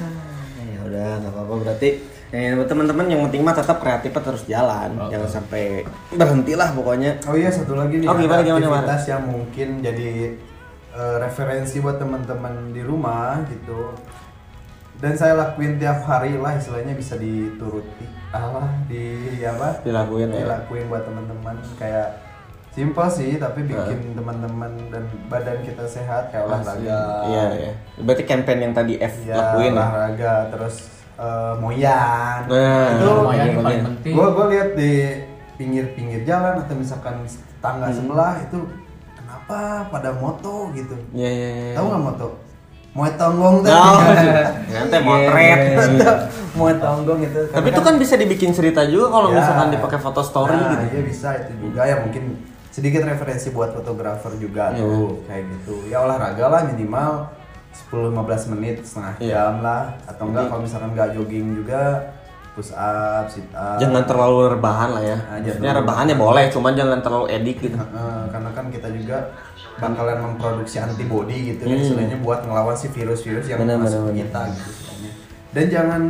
ya 0.65 0.81
udah 0.85 1.09
nggak 1.21 1.33
apa-apa 1.33 1.55
berarti 1.65 1.88
eh, 2.33 2.57
buat 2.57 2.65
teman-teman 2.65 3.07
yang 3.09 3.21
penting 3.29 3.45
mah 3.45 3.53
tetap 3.53 3.77
kreatifnya 3.79 4.23
terus 4.25 4.43
jalan 4.49 4.97
Oh, 4.97 5.09
jangan 5.12 5.29
sampai 5.29 5.85
berhenti 6.12 6.57
lah 6.57 6.73
pokoknya 6.73 7.21
Oh 7.29 7.37
iya 7.37 7.53
satu 7.53 7.77
lagi 7.77 8.01
nih 8.01 8.09
Oh, 8.09 8.17
gimana, 8.17 8.41
ada 8.41 8.49
gimana, 8.49 8.67
aktivitas 8.73 9.03
yang 9.09 9.23
mungkin 9.29 9.69
jadi 9.85 10.11
eh, 10.93 11.17
referensi 11.21 11.77
buat 11.81 11.97
teman-teman 11.97 12.73
di 12.73 12.83
rumah 12.85 13.45
gitu. 13.49 13.93
Dan 14.97 15.19
saya 15.19 15.35
lakuin 15.35 15.83
tiap 15.83 16.07
hari 16.07 16.38
lah 16.38 16.55
istilahnya 16.55 16.95
bisa 16.95 17.19
dituruti. 17.19 18.07
Allah 18.31 18.71
di 18.87 19.41
apa? 19.43 19.83
Dilakuin 19.83 20.31
ya. 20.31 20.47
Dilakuin 20.47 20.87
buat 20.88 21.03
teman-teman 21.05 21.59
kayak 21.77 22.32
simpel 22.73 23.05
sih 23.07 23.37
tapi 23.37 23.63
bikin 23.63 24.13
teman-teman 24.13 24.73
dan 24.89 25.05
badan 25.29 25.61
kita 25.61 25.85
sehat 25.85 26.29
kayak 26.29 26.49
olahraga. 26.49 27.01
iya 27.27 27.45
iya 27.53 27.73
berarti 27.99 28.25
campaign 28.25 28.59
yang 28.63 28.73
tadi 28.73 28.97
F 28.97 29.15
Iya, 29.23 29.35
lakuin 29.35 29.65
ya 29.69 29.77
olahraga 29.77 30.35
terus 30.49 30.75
eh, 31.15 31.55
moyan. 31.55 32.41
Nah, 32.47 32.89
itu 32.91 33.05
Lumayan 33.05 33.37
yang 33.39 33.53
iya, 33.53 33.61
paling 33.61 33.77
iya. 33.77 33.87
penting. 33.87 34.13
gue 34.13 34.27
gue 34.27 34.47
lihat 34.49 34.69
di 34.73 34.93
pinggir-pinggir 35.55 36.21
jalan 36.25 36.55
atau 36.59 36.75
misalkan 36.75 37.15
tangga 37.59 37.87
Hmm. 37.87 37.95
sebelah 37.95 38.35
itu 38.41 38.59
kenapa 39.15 39.59
pada 39.89 40.11
moto 40.13 40.73
gitu 40.73 40.97
iya 41.13 41.29
iya 41.31 41.49
iya. 41.53 41.75
tahu 41.77 41.87
nggak 41.87 42.03
moto 42.03 42.29
mau 42.93 43.09
tonggong 43.11 43.57
tuh 43.61 43.71
Oh, 43.71 43.97
nanti 44.75 44.99
motret. 44.99 45.61
mau 46.57 46.69
tonggong 46.71 47.21
itu 47.23 47.41
Tapi 47.49 47.69
itu 47.69 47.81
kan 47.81 47.95
bisa 47.97 48.15
dibikin 48.17 48.51
cerita 48.51 48.85
juga 48.85 49.07
kalau 49.11 49.29
Ya. 49.29 49.37
misalkan 49.39 49.69
dipakai 49.71 49.99
foto 49.99 50.21
story 50.21 50.53
nah, 50.53 50.73
gitu. 50.75 50.85
iya 50.91 51.03
bisa 51.03 51.29
itu 51.39 51.53
juga 51.59 51.81
ya 51.85 52.01
mungkin 52.01 52.25
sedikit 52.73 53.05
referensi 53.05 53.53
buat 53.53 53.71
fotografer 53.71 54.33
juga 54.37 54.73
Iya. 54.73 54.81
tuh 54.81 55.23
kayak 55.25 55.45
gitu 55.47 55.75
ya 55.87 56.01
olahraga 56.01 56.45
lah 56.49 56.61
minimal 56.67 57.29
10-15 57.71 58.53
menit 58.53 58.81
setengah 58.81 59.15
Iya. 59.19 59.33
jam 59.33 59.55
lah 59.61 59.83
atau 60.05 60.25
enggak 60.27 60.49
kalau 60.49 60.61
misalkan 60.61 60.91
nggak 60.93 61.13
jogging 61.15 61.53
juga 61.55 62.11
push 62.53 62.73
up 62.73 63.29
sit 63.29 63.49
up 63.53 63.77
Jangan 63.77 64.05
terlalu 64.05 64.53
rebahan 64.53 64.93
lah 64.93 65.01
ya. 65.01 65.17
Ah, 65.17 65.37
jangan 65.37 65.45
Maksudnya 65.57 65.73
rebahan 65.75 66.05
ya 66.05 66.17
boleh, 66.17 66.45
cuman 66.49 66.73
jangan 66.73 66.99
terlalu 67.01 67.27
edik 67.31 67.57
gitu. 67.63 67.77
Karena 68.29 68.51
kan 68.53 68.69
kita 68.69 68.89
juga 68.93 69.19
bakalan 69.73 70.19
memproduksi 70.23 70.77
antibody 70.77 71.57
gitu 71.57 71.65
kan 71.65 71.73
Hmm. 71.73 71.81
istilahnya 71.83 72.19
buat 72.21 72.45
ngelawan 72.45 72.77
si 72.77 72.93
virus-virus 72.93 73.49
yang 73.49 73.57
Benar, 73.57 73.81
masuk 73.81 74.13
ke 74.13 74.21
kita 74.21 74.41
gitu. 74.53 74.71
Dan 75.53 75.65
jangan 75.69 76.03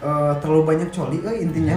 eh, 0.00 0.32
terlalu 0.40 0.62
banyak 0.64 0.88
coli 0.88 1.18
eh, 1.22 1.36
intinya. 1.44 1.76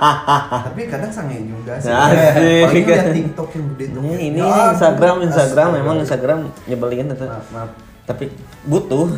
Tapi 0.70 0.80
kadang 0.86 1.10
sange 1.10 1.42
juga 1.42 1.74
sih. 1.78 1.90
Asik. 1.90 2.64
Paling 2.70 2.84
lihat 2.86 3.08
TikTok 3.12 3.48
yang 3.54 3.66
gede 3.74 3.84
tuh. 3.90 4.00
Ini 4.02 4.16
ini 4.32 4.40
Ya, 4.40 4.72
Instagram, 4.74 5.16
Instagram 5.26 5.68
memang 5.74 5.96
Instagram 6.00 6.38
nyebelin 6.70 7.10
itu. 7.12 7.26
Maaf, 7.26 7.46
maaf. 7.50 7.70
Tapi 8.06 8.24
butuh. 8.64 9.06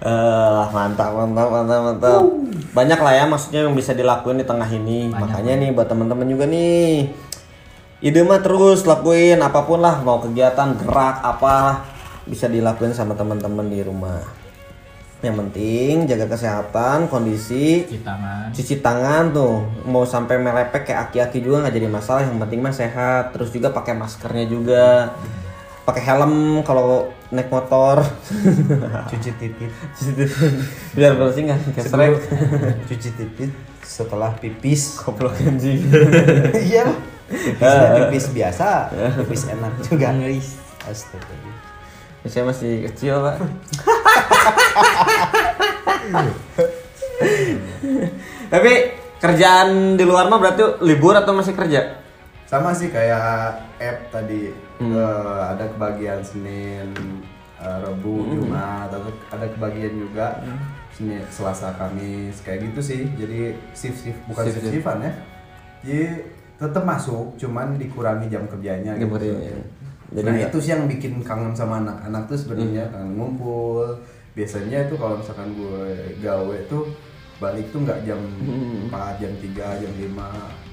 Eh, 0.00 0.62
mantap, 0.72 1.12
mantap, 1.12 1.48
mantap, 1.52 1.80
mantap. 1.92 2.24
Banyak 2.72 3.00
lah 3.04 3.12
ya 3.20 3.24
maksudnya 3.28 3.68
yang 3.68 3.76
bisa 3.76 3.92
dilakuin 3.92 4.40
di 4.40 4.48
tengah 4.48 4.64
ini. 4.64 5.12
Banyak. 5.12 5.28
Makanya 5.28 5.52
nih 5.60 5.68
buat 5.76 5.92
teman-teman 5.92 6.24
juga 6.24 6.48
nih. 6.48 7.12
Ide 8.00 8.24
mah 8.24 8.40
terus 8.40 8.88
lakuin 8.88 9.36
apa 9.44 9.60
pun 9.68 9.84
lah, 9.84 10.00
mau 10.00 10.16
kegiatan, 10.24 10.72
gerak 10.80 11.20
apa 11.20 11.84
bisa 12.24 12.48
dilakuin 12.48 12.96
sama 12.96 13.12
teman-teman 13.12 13.68
di 13.68 13.84
rumah. 13.84 14.39
Yang 15.20 15.36
penting 15.36 15.94
jaga 16.08 16.26
kesehatan, 16.32 17.12
kondisi, 17.12 17.84
cuci 17.84 18.00
tangan 18.00 18.48
cuci 18.50 18.74
tangan 18.82 19.24
tuh 19.30 19.54
mau 19.86 20.02
sampai 20.02 20.40
melepek 20.42 20.90
kayak 20.90 21.10
aki-aki 21.10 21.38
juga 21.44 21.66
nggak 21.66 21.74
jadi 21.76 21.88
masalah 21.88 22.22
yang 22.26 22.40
penting 22.42 22.60
mah 22.60 22.74
sehat 22.74 23.30
terus 23.30 23.54
juga 23.54 23.70
pakai 23.70 23.94
maskernya 23.94 24.46
juga 24.50 25.14
pakai 25.86 26.02
helm 26.02 26.62
kalau 26.66 27.10
naik 27.30 27.50
motor 27.50 28.02
Cuci 29.10 29.30
titit. 29.38 29.70
biar 30.94 31.14
bersih 31.14 31.46
nggak 31.46 31.58
kesrek 31.78 32.18
Cuci 32.90 33.10
titit 33.14 33.50
setelah 33.86 34.34
pipis. 34.38 34.98
goblok 34.98 35.34
anjing 35.42 35.82
Iya. 36.70 36.90
Pipisnya 37.30 37.88
pipis 37.94 38.26
biasa, 38.34 38.90
pipis 39.22 39.46
enak 39.46 39.72
juga. 39.86 40.10
Astaga. 40.82 41.49
Saya 42.22 42.44
masih 42.44 42.84
kecil 42.84 43.16
pak 43.18 43.36
tapi 48.48 48.72
kerjaan 49.16 49.94
di 49.94 50.04
luar 50.04 50.26
mah 50.26 50.38
berarti 50.38 50.62
libur 50.82 51.12
atau 51.12 51.32
masih 51.32 51.52
kerja 51.52 52.00
sama 52.44 52.74
sih 52.74 52.90
kayak 52.90 53.56
app 53.78 53.98
tadi 54.10 54.50
Hmm. 54.80 54.96
eh, 54.96 55.42
ada 55.44 55.68
kebagian 55.68 56.24
Senin, 56.24 56.88
eh, 57.60 57.78
Rabu, 57.84 58.24
Hmm. 58.24 58.32
Jumat, 58.32 58.88
atau 58.88 59.12
ada 59.28 59.44
kebagian 59.46 59.92
juga 59.92 60.40
Senin, 60.96 61.20
Selasa, 61.28 61.76
Kamis 61.76 62.40
kayak 62.40 62.64
gitu 62.64 62.80
sih. 62.80 63.04
Jadi 63.12 63.60
shift 63.76 64.00
shift 64.00 64.16
bukan 64.24 64.48
Shift, 64.48 64.56
shift 64.56 64.72
shift. 64.72 64.80
shiftan 64.80 65.04
ya. 65.04 65.12
Jadi 65.84 66.04
tetap 66.56 66.82
masuk, 66.82 67.36
cuman 67.36 67.76
dikurangi 67.76 68.32
jam 68.32 68.48
kerjanya. 68.48 68.96
Gitu. 68.96 69.04
kerjanya. 69.04 69.60
Jadi 70.10 70.26
nah 70.26 70.36
itu 70.42 70.58
sih 70.58 70.70
yang 70.70 70.84
bikin 70.84 71.20
kangen 71.20 71.52
sama 71.52 71.78
anak-anak 71.78 72.26
tuh 72.26 72.34
sebenarnya 72.36 72.82
Hmm. 72.84 72.92
kangen 72.92 73.10
ngumpul. 73.14 73.86
Biasanya 74.30 74.78
itu 74.84 74.94
kalau 74.94 75.16
misalkan 75.16 75.52
gue 75.52 75.82
gawe 76.18 76.56
tuh 76.66 76.90
balik 77.36 77.70
tuh 77.70 77.80
nggak 77.80 78.02
jam 78.02 78.18
Hmm. 78.40 78.86
4, 78.86 79.18
jam 79.18 79.32
3, 79.34 79.66
jam 79.76 79.92
5, 79.92 80.28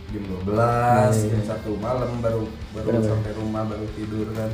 jam 0.07 0.23
12, 0.25 1.15
Iya, 1.15 1.29
jam 1.29 1.39
iya. 1.39 1.47
satu 1.47 1.71
malam 1.77 2.17
baru 2.17 2.43
baru 2.71 2.85
Bener-bener. 2.91 3.09
sampai 3.09 3.31
rumah 3.33 3.63
baru 3.63 3.85
tidur 3.93 4.27
kan. 4.31 4.49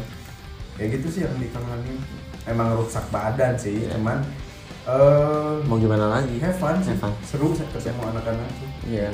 Kayak 0.74 0.90
gitu 0.96 1.08
sih 1.10 1.22
yang 1.22 1.36
dikangenin. 1.38 1.98
Emang 2.44 2.76
rusak 2.76 3.08
badan 3.08 3.56
sih, 3.56 3.84
Iya. 3.84 3.94
cuman 3.94 4.20
eh 4.84 5.56
mau 5.64 5.78
gimana 5.78 6.12
lagi 6.14 6.36
have 6.38 6.54
fun 6.54 6.76
sih. 6.78 6.92
Have 6.92 7.02
fun. 7.02 7.14
Seru 7.24 7.52
sih 7.52 7.64
ketemu 7.70 8.04
anak-anak 8.06 8.48
tuh. 8.54 8.70
Iya. 8.86 9.08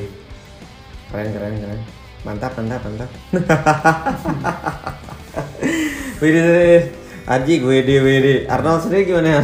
keren 1.08 1.30
keren 1.30 1.54
keren 1.58 1.82
mantap 2.22 2.54
mantap 2.54 2.82
mantap 2.84 3.10
Widih, 6.22 6.92
Aji 7.26 7.54
gue 7.62 7.78
di 7.82 7.96
Widi 7.98 8.34
Arnold 8.46 8.82
sendiri 8.84 9.08
gimana? 9.08 9.40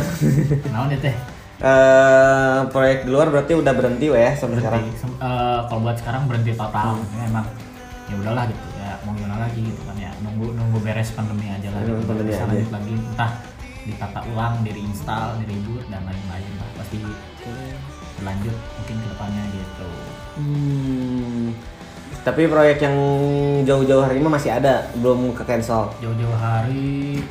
Naon 0.73 0.89
ya 0.89 0.99
teh? 0.99 1.15
Eh 1.55 2.57
proyek 2.69 3.05
di 3.05 3.09
luar 3.09 3.31
berarti 3.31 3.53
udah 3.53 3.73
berhenti 3.73 4.09
ya 4.09 4.33
sampai 4.33 4.57
sekarang. 4.59 4.83
Sem- 4.93 5.17
eh, 5.17 5.59
kalau 5.65 5.79
buat 5.81 5.97
sekarang 5.97 6.27
berhenti 6.27 6.51
total. 6.51 6.99
Ini 6.99 7.29
emang 7.29 7.45
ya 8.05 8.15
udahlah 8.21 8.45
gitu 8.45 8.67
ya 8.77 9.01
mau 9.01 9.17
gimana 9.17 9.35
lagi 9.41 9.65
gitu 9.65 9.81
kan 9.81 9.97
ya 9.97 10.13
nunggu 10.21 10.53
nunggu 10.53 10.77
beres 10.85 11.09
pandemi 11.17 11.49
aja 11.49 11.73
lah 11.73 11.81
Nunggu 11.81 12.05
gitu. 12.05 12.09
pandemi 12.09 12.29
Bisa 12.29 12.43
aja. 12.45 12.49
lanjut 12.53 12.69
lagi 12.69 12.93
entah 12.93 13.31
ditata 13.85 14.19
ulang, 14.29 14.53
di 14.61 14.71
reboot 15.45 15.83
dan 15.89 16.01
lain-lain 16.05 16.51
lah 16.57 16.69
pasti 16.77 16.97
berlanjut 18.17 18.55
mungkin 18.77 18.95
ke 18.97 19.07
depannya 19.09 19.43
gitu. 19.53 19.89
Hmm. 20.37 21.24
Tapi 22.25 22.49
proyek 22.49 22.81
yang 22.81 22.97
jauh-jauh 23.69 24.01
hari 24.01 24.17
ini 24.17 24.25
masih 24.25 24.49
ada, 24.49 24.89
belum 24.97 25.37
ke 25.37 25.45
cancel. 25.45 25.93
Jauh-jauh 26.01 26.33
hari 26.33 27.21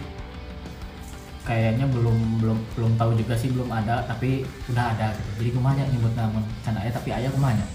kayaknya 1.44 1.84
belum 1.90 2.40
belum 2.40 2.58
belum 2.72 2.92
tahu 2.96 3.20
juga 3.20 3.36
sih 3.36 3.52
belum 3.52 3.68
ada 3.68 4.06
tapi 4.06 4.46
udah 4.70 4.94
ada 4.94 5.12
gitu. 5.12 5.30
Jadi 5.42 5.50
kumanya 5.50 5.84
nyebut 5.90 6.14
namun 6.14 6.46
can 6.62 6.78
aya 6.78 6.94
tapi 6.94 7.10
ayah 7.10 7.28
kumanya. 7.34 7.66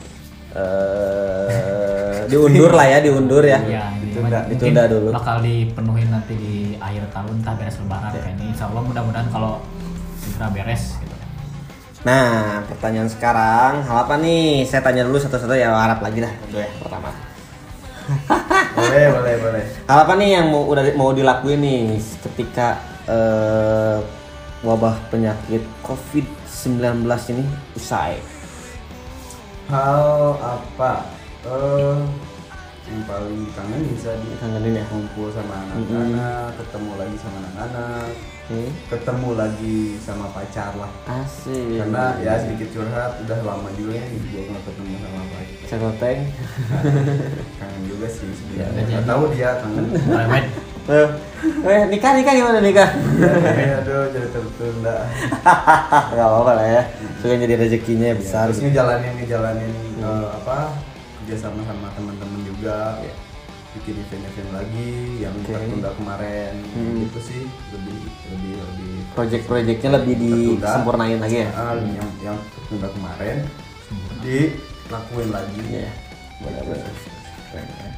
Eh 0.56 2.26
diundur 2.32 2.72
lah 2.72 2.88
ya, 2.88 2.98
diundur 3.04 3.44
ya. 3.44 3.60
Iya, 3.62 3.84
ini 4.00 4.10
Ditunda, 4.10 4.40
ditunda 4.50 4.84
dulu. 4.90 5.10
bakal 5.14 5.38
dipenuhi 5.44 6.04
nanti 6.10 6.34
di 6.40 6.56
akhir 6.82 7.04
tahun 7.14 7.44
entah 7.44 7.54
beres 7.60 7.78
lebaran 7.78 8.12
kayaknya 8.16 8.46
insya 8.48 8.66
Allah 8.72 8.82
mudah-mudahan 8.82 9.28
kalau 9.30 9.62
segera 10.18 10.48
beres 10.56 10.98
Nah, 12.00 12.64
pertanyaan 12.64 13.12
sekarang, 13.12 13.84
hal 13.84 14.08
apa 14.08 14.16
nih? 14.16 14.64
Saya 14.64 14.80
tanya 14.80 15.04
dulu 15.04 15.20
satu-satu 15.20 15.52
ya, 15.52 15.76
harap 15.76 16.00
lagi 16.00 16.24
dah 16.24 16.32
dulu 16.48 16.58
ya 16.64 16.70
pertama. 16.80 17.12
boleh, 18.80 19.06
boleh, 19.12 19.36
boleh. 19.44 19.64
Hal 19.84 20.00
apa 20.08 20.14
nih 20.16 20.30
yang 20.40 20.48
mau 20.48 20.64
udah 20.64 20.84
mau 20.96 21.12
dilakuin 21.12 21.60
nih 21.60 22.00
ketika 22.24 22.80
eh, 23.04 24.00
wabah 24.64 24.96
penyakit 25.12 25.60
COVID-19 25.84 27.04
ini 27.36 27.44
usai? 27.76 28.16
Hal 29.68 30.40
apa? 30.40 31.04
Eh 31.44 32.00
yang 32.90 33.06
paling 33.06 33.46
kangen 33.54 33.86
bisa 33.86 34.18
di 34.18 34.34
Kangenin 34.42 34.82
ya? 34.82 34.86
kumpul 34.90 35.30
sama 35.30 35.62
anak-anak 35.62 36.58
ketemu 36.58 36.92
lagi 36.98 37.16
sama 37.22 37.38
anak-anak 37.46 38.10
Oke. 38.50 38.66
ketemu 38.90 39.30
lagi 39.36 39.78
sama 40.02 40.26
pacar 40.30 40.74
lah 40.74 40.90
Asik. 41.06 41.78
karena 41.78 42.18
ya 42.18 42.34
sedikit 42.36 42.74
curhat 42.74 43.22
udah 43.22 43.40
lama 43.46 43.70
juga 43.72 43.94
ya 43.94 44.10
gue 44.10 44.42
nggak 44.44 44.64
ketemu 44.66 44.94
sama 44.98 45.22
pacar 45.28 45.66
Cekoteng. 45.70 46.20
kangen 47.56 47.82
juga 47.86 48.08
sih 48.10 48.26
Ya, 48.26 48.34
sebenarnya 48.34 48.66
udah 48.66 48.82
nggak 48.82 48.90
jadi. 48.98 49.06
tahu 49.06 49.24
dia 49.30 49.50
kangen. 49.54 49.86
Eh, 50.90 51.08
eh, 51.64 51.82
nikah 51.86 52.12
nikah 52.16 52.34
gimana 52.34 52.60
nikah? 52.60 52.90
ya 53.54 53.78
aduh 53.78 54.10
jadi 54.10 54.28
tertunda 54.28 54.98
Gak 56.10 56.26
apa-apa 56.26 56.52
lah 56.56 56.68
ya. 56.68 56.82
Suka 57.22 57.38
jadi 57.38 57.54
rezekinya 57.56 58.10
besar. 58.12 58.50
terus 58.50 58.66
ngejalanin 58.66 59.14
ngejalanin 59.16 59.74
eh, 59.96 60.28
apa 60.34 60.74
kerja 61.22 61.36
sama 61.40 61.62
sama 61.62 61.94
teman-teman 61.94 62.42
juga 62.44 62.98
bikin 63.70 64.02
event-event 64.02 64.50
lagi 64.50 64.90
yang 65.22 65.36
Oke. 65.38 65.54
tertunda 65.54 65.94
kemarin 65.94 66.54
Hmm. 66.74 67.06
gitu 67.06 67.20
sih 67.22 67.42
lebih 67.70 68.00
lebih 68.34 68.54
lebih 68.58 68.94
Project-projectnya 69.14 69.90
lebih 69.94 70.16
disempurnain 70.18 71.20
lagi 71.22 71.38
ya. 71.46 71.50
Ah, 71.54 71.78
yang 71.78 72.10
yang 72.24 72.38
tertunda 72.50 72.88
kemarin 72.90 73.38
dilakuin 74.22 75.30
lagi. 75.30 75.62
Benar-benar. 76.40 76.94
Keren, 77.50 77.66
keren. 77.68 77.94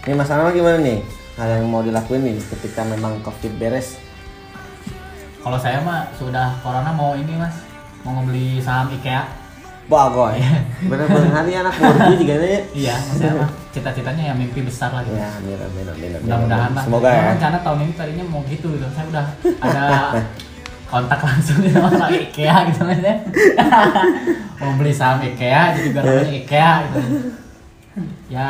Ini 0.00 0.14
Mas 0.16 0.30
Anwar 0.32 0.52
gimana 0.52 0.78
nih? 0.80 0.98
Hal 1.36 1.48
yang 1.60 1.68
mau 1.68 1.80
dilakuin 1.80 2.22
nih 2.24 2.36
ketika 2.40 2.84
memang 2.84 3.20
covid 3.20 3.52
beres. 3.56 3.96
Kalau 5.40 5.56
saya 5.56 5.80
mah 5.80 6.08
sudah 6.16 6.60
corona 6.60 6.92
mau 6.92 7.16
ini 7.16 7.32
mas, 7.32 7.56
mau 8.04 8.20
ngebeli 8.20 8.60
saham 8.60 8.92
IKEA. 8.92 9.24
Bagoy. 9.90 10.38
Bener-bener 10.86 11.32
hari 11.34 11.52
anak 11.58 11.74
murni 11.74 12.14
juga 12.22 12.34
nih. 12.38 12.62
Iya, 12.70 12.96
cita-citanya 13.74 14.22
yang 14.30 14.38
mimpi 14.38 14.62
besar 14.62 14.94
lah 14.94 15.02
gitu. 15.02 15.18
Ya, 15.18 15.34
amin 15.34 15.58
amin 15.58 15.84
amin. 15.90 16.10
Mudah-mudahan 16.22 16.70
lah. 16.78 16.84
Semoga 16.86 17.08
ya. 17.10 17.22
rencana 17.34 17.58
tahun 17.66 17.78
ini 17.82 17.92
tadinya 17.98 18.24
mau 18.30 18.42
gitu 18.46 18.70
gitu. 18.78 18.86
Saya 18.94 19.06
udah 19.10 19.26
ada 19.58 19.84
kontak 20.86 21.18
langsung 21.18 21.58
sama 21.74 22.06
IKEA 22.06 22.56
gitu 22.70 22.80
mas 22.86 23.02
ya. 23.02 23.14
mau 24.62 24.70
beli 24.78 24.94
saham 24.94 25.18
IKEA 25.26 25.74
jadi 25.74 25.88
biar 25.90 26.02
namanya 26.06 26.34
IKEA 26.38 26.72
gitu. 26.86 26.98
Ya 28.30 28.48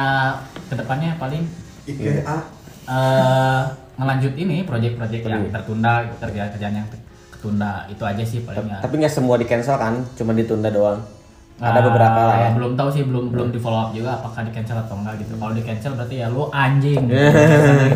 ke 0.69 0.75
depannya 0.77 1.17
paling 1.17 1.49
IKEA 1.89 2.37
eh 2.91 3.63
ngelanjut 4.01 4.35
ini 4.35 4.65
project-project 4.65 5.23
yang 5.29 5.53
tertunda, 5.53 6.09
gitu, 6.09 6.17
kerjaan-kerjaan 6.25 6.75
yang 6.81 6.89
ketunda 7.29 7.85
itu 7.93 8.01
aja 8.01 8.25
sih 8.25 8.41
paling 8.41 8.65
ya. 8.65 8.81
Tapi 8.81 8.95
nggak 8.97 9.13
semua 9.13 9.37
di 9.37 9.45
cancel 9.45 9.77
kan, 9.77 10.01
cuma 10.17 10.33
ditunda 10.33 10.73
doang. 10.73 11.05
Ada 11.61 11.77
Ah, 11.77 11.85
beberapa 11.85 12.21
lah 12.23 12.37
ya. 12.39 12.49
Belum 12.53 12.73
tahu 12.73 12.89
sih, 12.89 13.05
belum 13.05 13.25
belum 13.29 13.49
di 13.51 13.61
follow 13.61 13.77
up 13.79 13.91
juga 13.93 14.17
apakah 14.17 14.41
di 14.43 14.51
cancel 14.51 14.81
atau 14.81 14.97
enggak 14.97 15.21
gitu. 15.21 15.37
Kalau 15.37 15.53
di 15.53 15.61
cancel 15.61 15.93
berarti 15.93 16.17
ya 16.17 16.27
lu 16.27 16.49
anjing. 16.49 17.05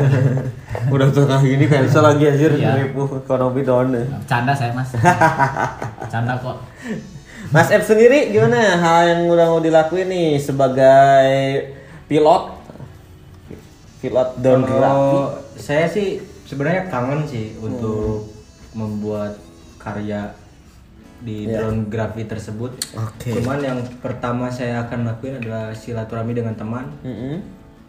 Udah 0.93 1.09
tengah 1.09 1.41
gini 1.41 1.65
cancel 1.65 2.03
lagi 2.03 2.25
anjir, 2.27 2.53
Iya. 2.53 2.77
ribu 2.79 3.09
ekonomi 3.09 3.61
down. 3.63 3.89
ya. 3.91 4.05
Canda 4.27 4.53
saya 4.53 4.71
mas. 4.71 4.93
Canda 6.13 6.37
kok. 6.37 6.61
Mas 7.47 7.69
F 7.71 7.85
sendiri 7.85 8.29
gimana 8.31 8.77
hal 8.77 9.01
yang 9.07 9.21
udah 9.27 9.47
mau 9.47 9.61
dilakuin 9.61 10.09
nih 10.09 10.37
sebagai 10.37 11.25
pilot? 12.05 12.43
Pilot 13.99 14.29
drone 14.37 14.65
Kalau 14.67 15.01
saya 15.55 15.87
sih 15.87 16.19
sebenarnya 16.45 16.91
kangen 16.91 17.25
sih 17.25 17.57
untuk 17.57 18.29
membuat 18.73 19.41
karya 19.79 20.35
di 21.25 21.49
Iya. 21.49 21.57
drone 21.59 21.89
gravity 21.89 22.29
tersebut. 22.29 22.77
Oke. 22.95 23.33
Cuman 23.33 23.59
yang 23.59 23.81
pertama 23.99 24.47
saya 24.47 24.85
akan 24.85 25.09
lakuin 25.09 25.41
adalah 25.41 25.73
silaturahmi 25.73 26.33
dengan 26.33 26.53
teman 26.53 26.85
Mm-mm. 27.01 27.41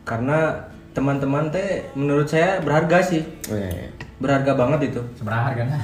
karena 0.01 0.55
teman-teman 0.89 1.51
teh 1.51 1.91
menurut 1.91 2.23
saya 2.25 2.57
berharga 2.57 3.03
sih. 3.03 3.21
Oh, 3.45 3.53
iya, 3.53 3.67
iya. 3.69 3.89
Berharga 4.15 4.55
banget 4.55 4.89
itu. 4.89 5.01
Seberapa 5.13 5.51
harganya? 5.51 5.75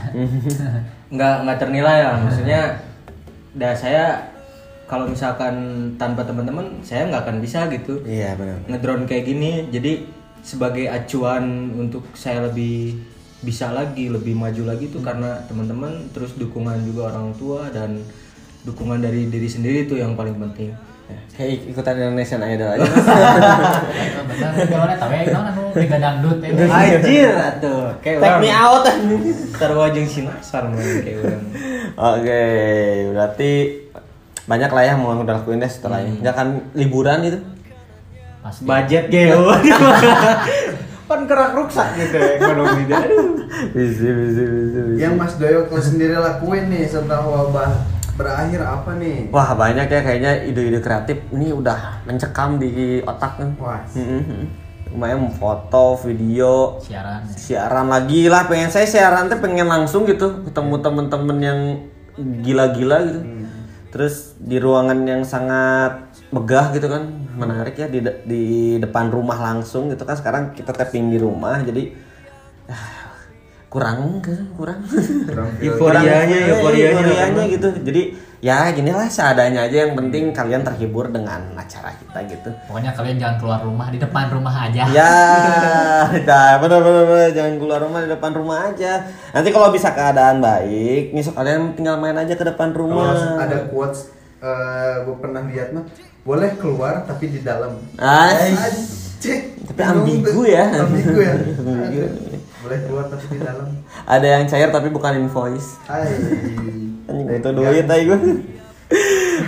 nggak 1.11 1.35
nggak 1.43 1.57
ternilai 1.59 1.97
ya 1.99 2.11
maksudnya 2.17 2.61
dah 3.51 3.75
saya 3.75 4.15
kalau 4.87 5.03
misalkan 5.05 5.55
tanpa 5.95 6.23
teman-teman 6.23 6.79
saya 6.79 7.03
nggak 7.05 7.21
akan 7.21 7.37
bisa 7.39 7.67
gitu 7.67 7.99
Iya 8.01 8.35
benar. 8.35 8.63
ngedrone 8.65 9.03
kayak 9.03 9.23
gini 9.25 9.67
jadi 9.67 10.07
sebagai 10.39 10.87
acuan 10.87 11.43
untuk 11.73 12.07
saya 12.13 12.43
lebih 12.43 12.95
bisa 13.41 13.73
lagi 13.73 14.09
lebih 14.09 14.37
maju 14.37 14.69
lagi 14.69 14.93
tuh 14.93 15.01
karena 15.01 15.41
teman-teman 15.49 16.09
terus 16.13 16.37
dukungan 16.37 16.77
juga 16.85 17.09
orang 17.09 17.33
tua 17.37 17.73
dan 17.73 17.97
dukungan 18.61 19.01
dari 19.01 19.25
diri 19.27 19.49
sendiri 19.49 19.89
tuh 19.89 19.97
yang 19.97 20.13
paling 20.13 20.37
penting 20.37 20.69
Kayak 21.35 21.75
ikutan 21.75 21.95
Indonesian 21.99 22.39
Idol 22.39 22.71
aja. 22.71 22.87
Bener, 22.87 24.51
gimana 24.67 24.93
tahu 24.95 25.11
ya, 25.11 25.23
gimana 25.27 25.49
nu 25.57 25.63
liga 25.75 25.97
dangdut 25.99 26.37
ya. 26.39 26.49
Anjir 26.71 27.31
atuh 27.35 27.83
kayak 27.99 28.17
Take 28.19 28.39
me 28.43 28.49
out. 28.51 28.85
terwajeng 29.59 30.07
sinasar 30.07 30.71
kayak 30.71 31.19
orang 31.23 31.43
Oke, 31.99 32.43
berarti 33.11 33.51
banyak 34.47 34.71
lah 34.71 34.83
ya 34.87 34.93
mau 34.95 35.15
udah 35.19 35.43
lakuin 35.43 35.59
deh 35.59 35.71
setelah 35.71 35.99
ini. 36.03 36.19
Jangan 36.23 36.71
liburan 36.75 37.27
itu. 37.27 37.39
Pasti. 38.41 38.65
budget 38.65 39.05
geo 39.13 39.53
kan 41.11 41.21
kerak 41.27 41.51
ruksak 41.51 41.87
gitu 41.99 42.15
ya 42.15 42.29
ekonomi 42.39 42.81
dia 42.87 42.97
aduh 43.03 43.27
Bisa, 43.75 44.07
bisa, 44.09 44.41
bisa, 44.47 44.79
bisa. 44.87 44.97
yang 44.97 45.13
Mas 45.19 45.35
Doyo 45.35 45.67
sendiri 45.67 46.15
lakuin 46.15 46.71
nih 46.71 46.87
setelah 46.87 47.21
wabah 47.21 47.71
berakhir 48.15 48.61
apa 48.63 48.91
nih 48.95 49.27
Wah 49.29 49.51
banyak 49.53 49.87
ya 49.87 50.01
kayaknya 50.01 50.31
ide-ide 50.45 50.79
kreatif 50.79 51.17
ini 51.31 51.51
udah 51.51 52.05
mencekam 52.05 52.57
di 52.57 52.99
otak 53.01 53.39
kan. 53.39 53.49
Wah. 53.57 53.81
Lumayan 54.91 55.31
foto, 55.31 55.95
video, 56.03 56.75
Siaran. 56.83 57.23
ya. 57.23 57.35
siaran 57.39 57.87
lagi 57.87 58.27
lah. 58.27 58.51
Pengen 58.51 58.67
saya 58.67 58.83
siaran 58.83 59.31
tuh 59.31 59.39
pengen 59.39 59.71
langsung 59.71 60.03
gitu 60.03 60.43
ketemu 60.43 60.83
temen-temen 60.83 61.37
yang 61.39 61.59
gila-gila 62.43 62.97
gitu. 63.07 63.21
Terus 63.91 64.35
di 64.35 64.59
ruangan 64.59 64.99
yang 65.07 65.23
sangat 65.23 66.11
megah 66.31 66.75
gitu 66.75 66.91
kan, 66.91 67.20
menarik 67.33 67.75
ya 67.75 67.85
di 67.85 67.99
de- 67.99 68.21
di 68.23 68.43
depan 68.77 69.07
rumah 69.07 69.37
langsung 69.37 69.87
gitu 69.87 70.01
kan. 70.01 70.13
Sekarang 70.13 70.43
kita 70.51 70.71
tapping 70.71 71.07
di 71.07 71.17
rumah 71.17 71.59
jadi 71.59 71.91
ah, 72.65 73.15
kurang 73.67 74.19
ke 74.19 74.35
kurang 74.53 74.83
Kurang 75.23 75.47
Euforianya, 75.63 76.27
Kurang- 76.59 76.75
euforianya. 76.75 77.43
gitu 77.47 77.67
jadi 77.81 78.01
ya 78.41 78.67
ginilah 78.67 79.05
seadanya 79.05 79.63
aja 79.63 79.85
yang 79.85 79.93
penting 79.93 80.33
kalian 80.33 80.59
terhibur 80.59 81.07
dengan 81.07 81.39
acara 81.53 81.93
kita 81.93 82.19
gitu 82.27 82.49
Pokoknya 82.65 82.91
kalian 82.91 83.15
jangan 83.15 83.37
keluar 83.37 83.59
rumah 83.61 83.87
di 83.87 83.95
depan 83.95 84.27
rumah 84.27 84.65
aja. 84.65 84.83
ya 84.89 85.13
nah, 86.27 86.57
bener, 86.57 86.79
bener, 86.81 87.03
bener. 87.05 87.29
jangan 87.31 87.53
keluar 87.55 87.79
rumah 87.79 87.99
di 88.01 88.09
depan 88.09 88.31
rumah 88.33 88.57
aja 88.67 88.91
nanti 89.31 89.49
kalau 89.49 89.69
bisa 89.69 89.89
keadaan 89.91 90.41
baik 90.41 91.13
besok 91.13 91.37
kalian 91.37 91.71
tinggal 91.71 91.95
main 91.95 92.17
aja 92.17 92.33
ke 92.33 92.43
depan 92.43 92.69
Kalau 92.69 92.81
rumah 92.83 93.13
ada 93.39 93.71
quotes 93.71 94.09
gue 95.01 95.15
pernah 95.15 95.45
lihat 95.45 95.71
mah 95.71 95.85
boleh 96.21 96.51
keluar 96.55 97.01
tapi 97.03 97.25
di 97.27 97.41
dalam. 97.41 97.77
Tapi 99.61 99.81
ambigu 99.81 100.41
ya. 100.43 100.65
ambigu 100.81 101.19
ya 101.19 101.33
Ambigu. 101.37 102.01
boleh 102.61 102.79
keluar 102.83 103.05
tapi 103.05 103.25
di 103.27 103.39
dalam 103.39 103.69
ada 104.03 104.27
yang 104.27 104.45
cair 104.45 104.69
tapi 104.69 104.89
bukan 104.89 105.17
invoice 105.19 105.77
Hai. 105.83 106.09
anjing 107.05 107.25
butuh 107.27 107.51
duit 107.51 107.85
aja 107.85 108.01
gue 108.03 108.17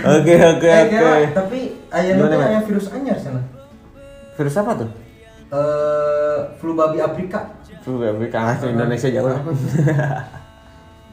oke 0.04 0.34
oke 0.34 0.66
Eh, 0.66 0.78
oke 0.80 0.90
Kira, 0.90 1.12
tapi 1.30 1.58
ayam 1.90 2.14
itu 2.16 2.26
ayam 2.32 2.62
virus 2.64 2.86
anyar 2.90 3.18
sana. 3.18 3.42
virus 4.34 4.54
apa 4.56 4.72
tuh 4.76 4.90
Eh, 5.50 6.38
flu 6.58 6.74
babi 6.74 6.98
Afrika. 6.98 7.54
Flu 7.80 7.98
Afrika 8.00 8.58
ke 8.58 8.66
Indonesia 8.68 9.06
jauh 9.08 9.30
lah. 9.30 9.38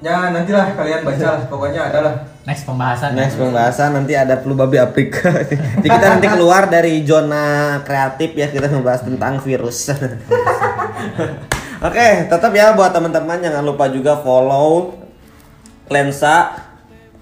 Ya 0.02 0.34
nantilah 0.34 0.74
kalian 0.74 1.06
baca 1.06 1.26
lah, 1.38 1.42
pokoknya 1.46 1.94
adalah. 1.94 2.26
Next 2.42 2.66
pembahasan. 2.66 3.14
Next 3.14 3.38
pembahasan 3.38 3.94
nanti 3.94 4.18
ada 4.18 4.42
flu 4.42 4.58
babi 4.58 4.82
Afrika. 4.82 5.30
Jadi 5.78 5.86
kita 5.86 6.08
nanti 6.18 6.26
keluar 6.26 6.66
dari 6.74 7.06
zona 7.06 7.78
kreatif 7.86 8.34
ya 8.34 8.50
kita 8.50 8.66
membahas 8.74 9.06
tentang 9.06 9.38
virus. 9.46 9.94
Oke, 11.88 12.08
tetap 12.26 12.50
ya 12.50 12.74
buat 12.74 12.90
teman-teman 12.90 13.46
jangan 13.46 13.62
lupa 13.62 13.94
juga 13.94 14.18
follow 14.26 14.98
Lensa 15.94 16.50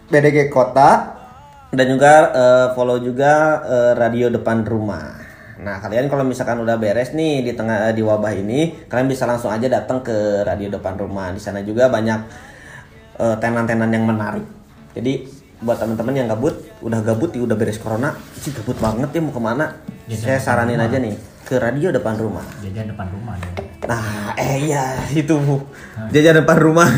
BDG 0.08 0.48
Kota 0.48 1.20
dan 1.76 1.84
juga 1.84 2.32
eh, 2.32 2.68
follow 2.80 3.04
juga 3.04 3.60
eh, 3.68 3.92
radio 4.00 4.32
depan 4.32 4.64
rumah. 4.64 5.20
Nah, 5.60 5.84
kalian 5.84 6.08
kalau 6.08 6.24
misalkan 6.24 6.64
udah 6.64 6.80
beres 6.80 7.12
nih 7.12 7.44
di 7.44 7.52
tengah 7.52 7.92
di 7.92 8.00
wabah 8.00 8.32
ini, 8.32 8.88
kalian 8.88 9.12
bisa 9.12 9.28
langsung 9.28 9.52
aja 9.52 9.68
datang 9.68 10.00
ke 10.00 10.48
radio 10.48 10.72
depan 10.80 10.96
rumah. 10.96 11.36
Di 11.36 11.44
sana 11.44 11.60
juga 11.60 11.92
banyak 11.92 12.48
eh, 13.20 13.36
tenan-tenan 13.38 13.92
yang 13.92 14.06
menarik. 14.08 14.46
Jadi 14.96 15.28
buat 15.60 15.76
teman-teman 15.76 16.16
yang 16.16 16.28
gabut, 16.32 16.56
udah 16.80 17.04
gabut, 17.04 17.36
ya 17.36 17.44
udah 17.44 17.60
beres 17.60 17.78
corona, 17.78 18.16
sih 18.40 18.56
gabut 18.56 18.80
banget 18.80 19.12
ya 19.12 19.20
mau 19.20 19.36
ke 19.36 19.42
mana? 19.44 19.76
Jajan 20.08 20.24
Saya 20.24 20.40
saranin 20.40 20.80
rumah. 20.80 20.88
aja 20.88 20.98
nih 21.04 21.16
ke 21.44 21.56
radio 21.60 21.88
depan 21.92 22.16
rumah. 22.16 22.46
Jajan 22.64 22.88
depan 22.96 23.08
rumah 23.12 23.36
ya. 23.36 23.50
Nah, 23.90 24.34
eh 24.40 24.70
iya 24.70 24.84
itu 25.12 25.36
bu, 25.36 25.60
jajan 26.16 26.42
depan 26.42 26.58
rumah. 26.58 26.88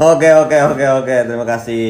Oke 0.00 0.32
oke 0.32 0.56
oke 0.56 0.86
oke 1.02 1.16
terima 1.28 1.44
kasih 1.44 1.84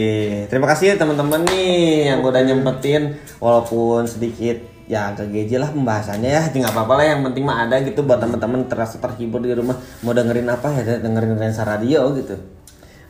terima 0.51 0.67
kasih 0.67 0.99
teman-teman 0.99 1.47
nih 1.47 2.11
yang 2.11 2.27
udah 2.27 2.43
nyempetin 2.43 3.15
walaupun 3.39 4.03
sedikit 4.03 4.59
ya 4.91 5.14
agak 5.14 5.30
geje 5.30 5.55
lah 5.62 5.70
pembahasannya 5.70 6.26
ya. 6.26 6.43
Nggak 6.51 6.74
apa-apa 6.74 6.99
lah 6.99 7.07
yang 7.14 7.20
penting 7.30 7.47
mah 7.47 7.70
ada 7.70 7.78
gitu 7.86 8.03
buat 8.03 8.18
teman-teman 8.18 8.66
terasa 8.66 8.99
terhibur 8.99 9.38
di 9.38 9.55
rumah. 9.55 9.78
Mau 10.03 10.11
dengerin 10.11 10.51
apa 10.51 10.74
ya? 10.74 10.99
Dengerin 10.99 11.38
Lensa 11.38 11.62
Radio 11.62 12.11
gitu. 12.18 12.34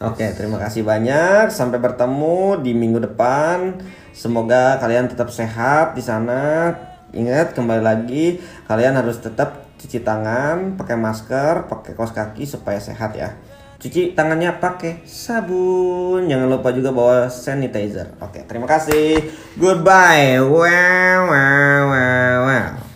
Oke 0.05 0.29
terima 0.37 0.61
kasih 0.61 0.85
banyak. 0.85 1.49
Sampai 1.49 1.81
bertemu 1.81 2.61
di 2.61 2.77
minggu 2.77 3.01
depan. 3.09 3.81
Semoga 4.13 4.77
kalian 4.77 5.09
tetap 5.09 5.33
sehat 5.33 5.97
di 5.97 6.05
sana. 6.05 6.77
Ingat 7.17 7.57
kembali 7.57 7.81
lagi 7.81 8.39
kalian 8.69 9.01
harus 9.01 9.17
tetap 9.19 9.71
cuci 9.81 10.05
tangan 10.05 10.77
pakai 10.77 10.95
masker 11.01 11.65
pakai 11.65 11.97
kaos 11.97 12.13
kaki 12.13 12.45
supaya 12.45 12.77
sehat 12.77 13.17
ya 13.17 13.33
cuci 13.81 14.13
tangannya 14.13 14.61
pakai 14.61 15.03
sabun. 15.09 16.29
Jangan 16.29 16.47
lupa 16.53 16.71
juga 16.77 16.93
bawa 16.93 17.33
sanitizer. 17.33 18.13
Oke 18.21 18.45
terima 18.45 18.69
kasih. 18.69 19.33
Goodbye. 19.57 20.39
Wow 20.45 21.21
wow 21.27 21.83
wow 21.89 22.90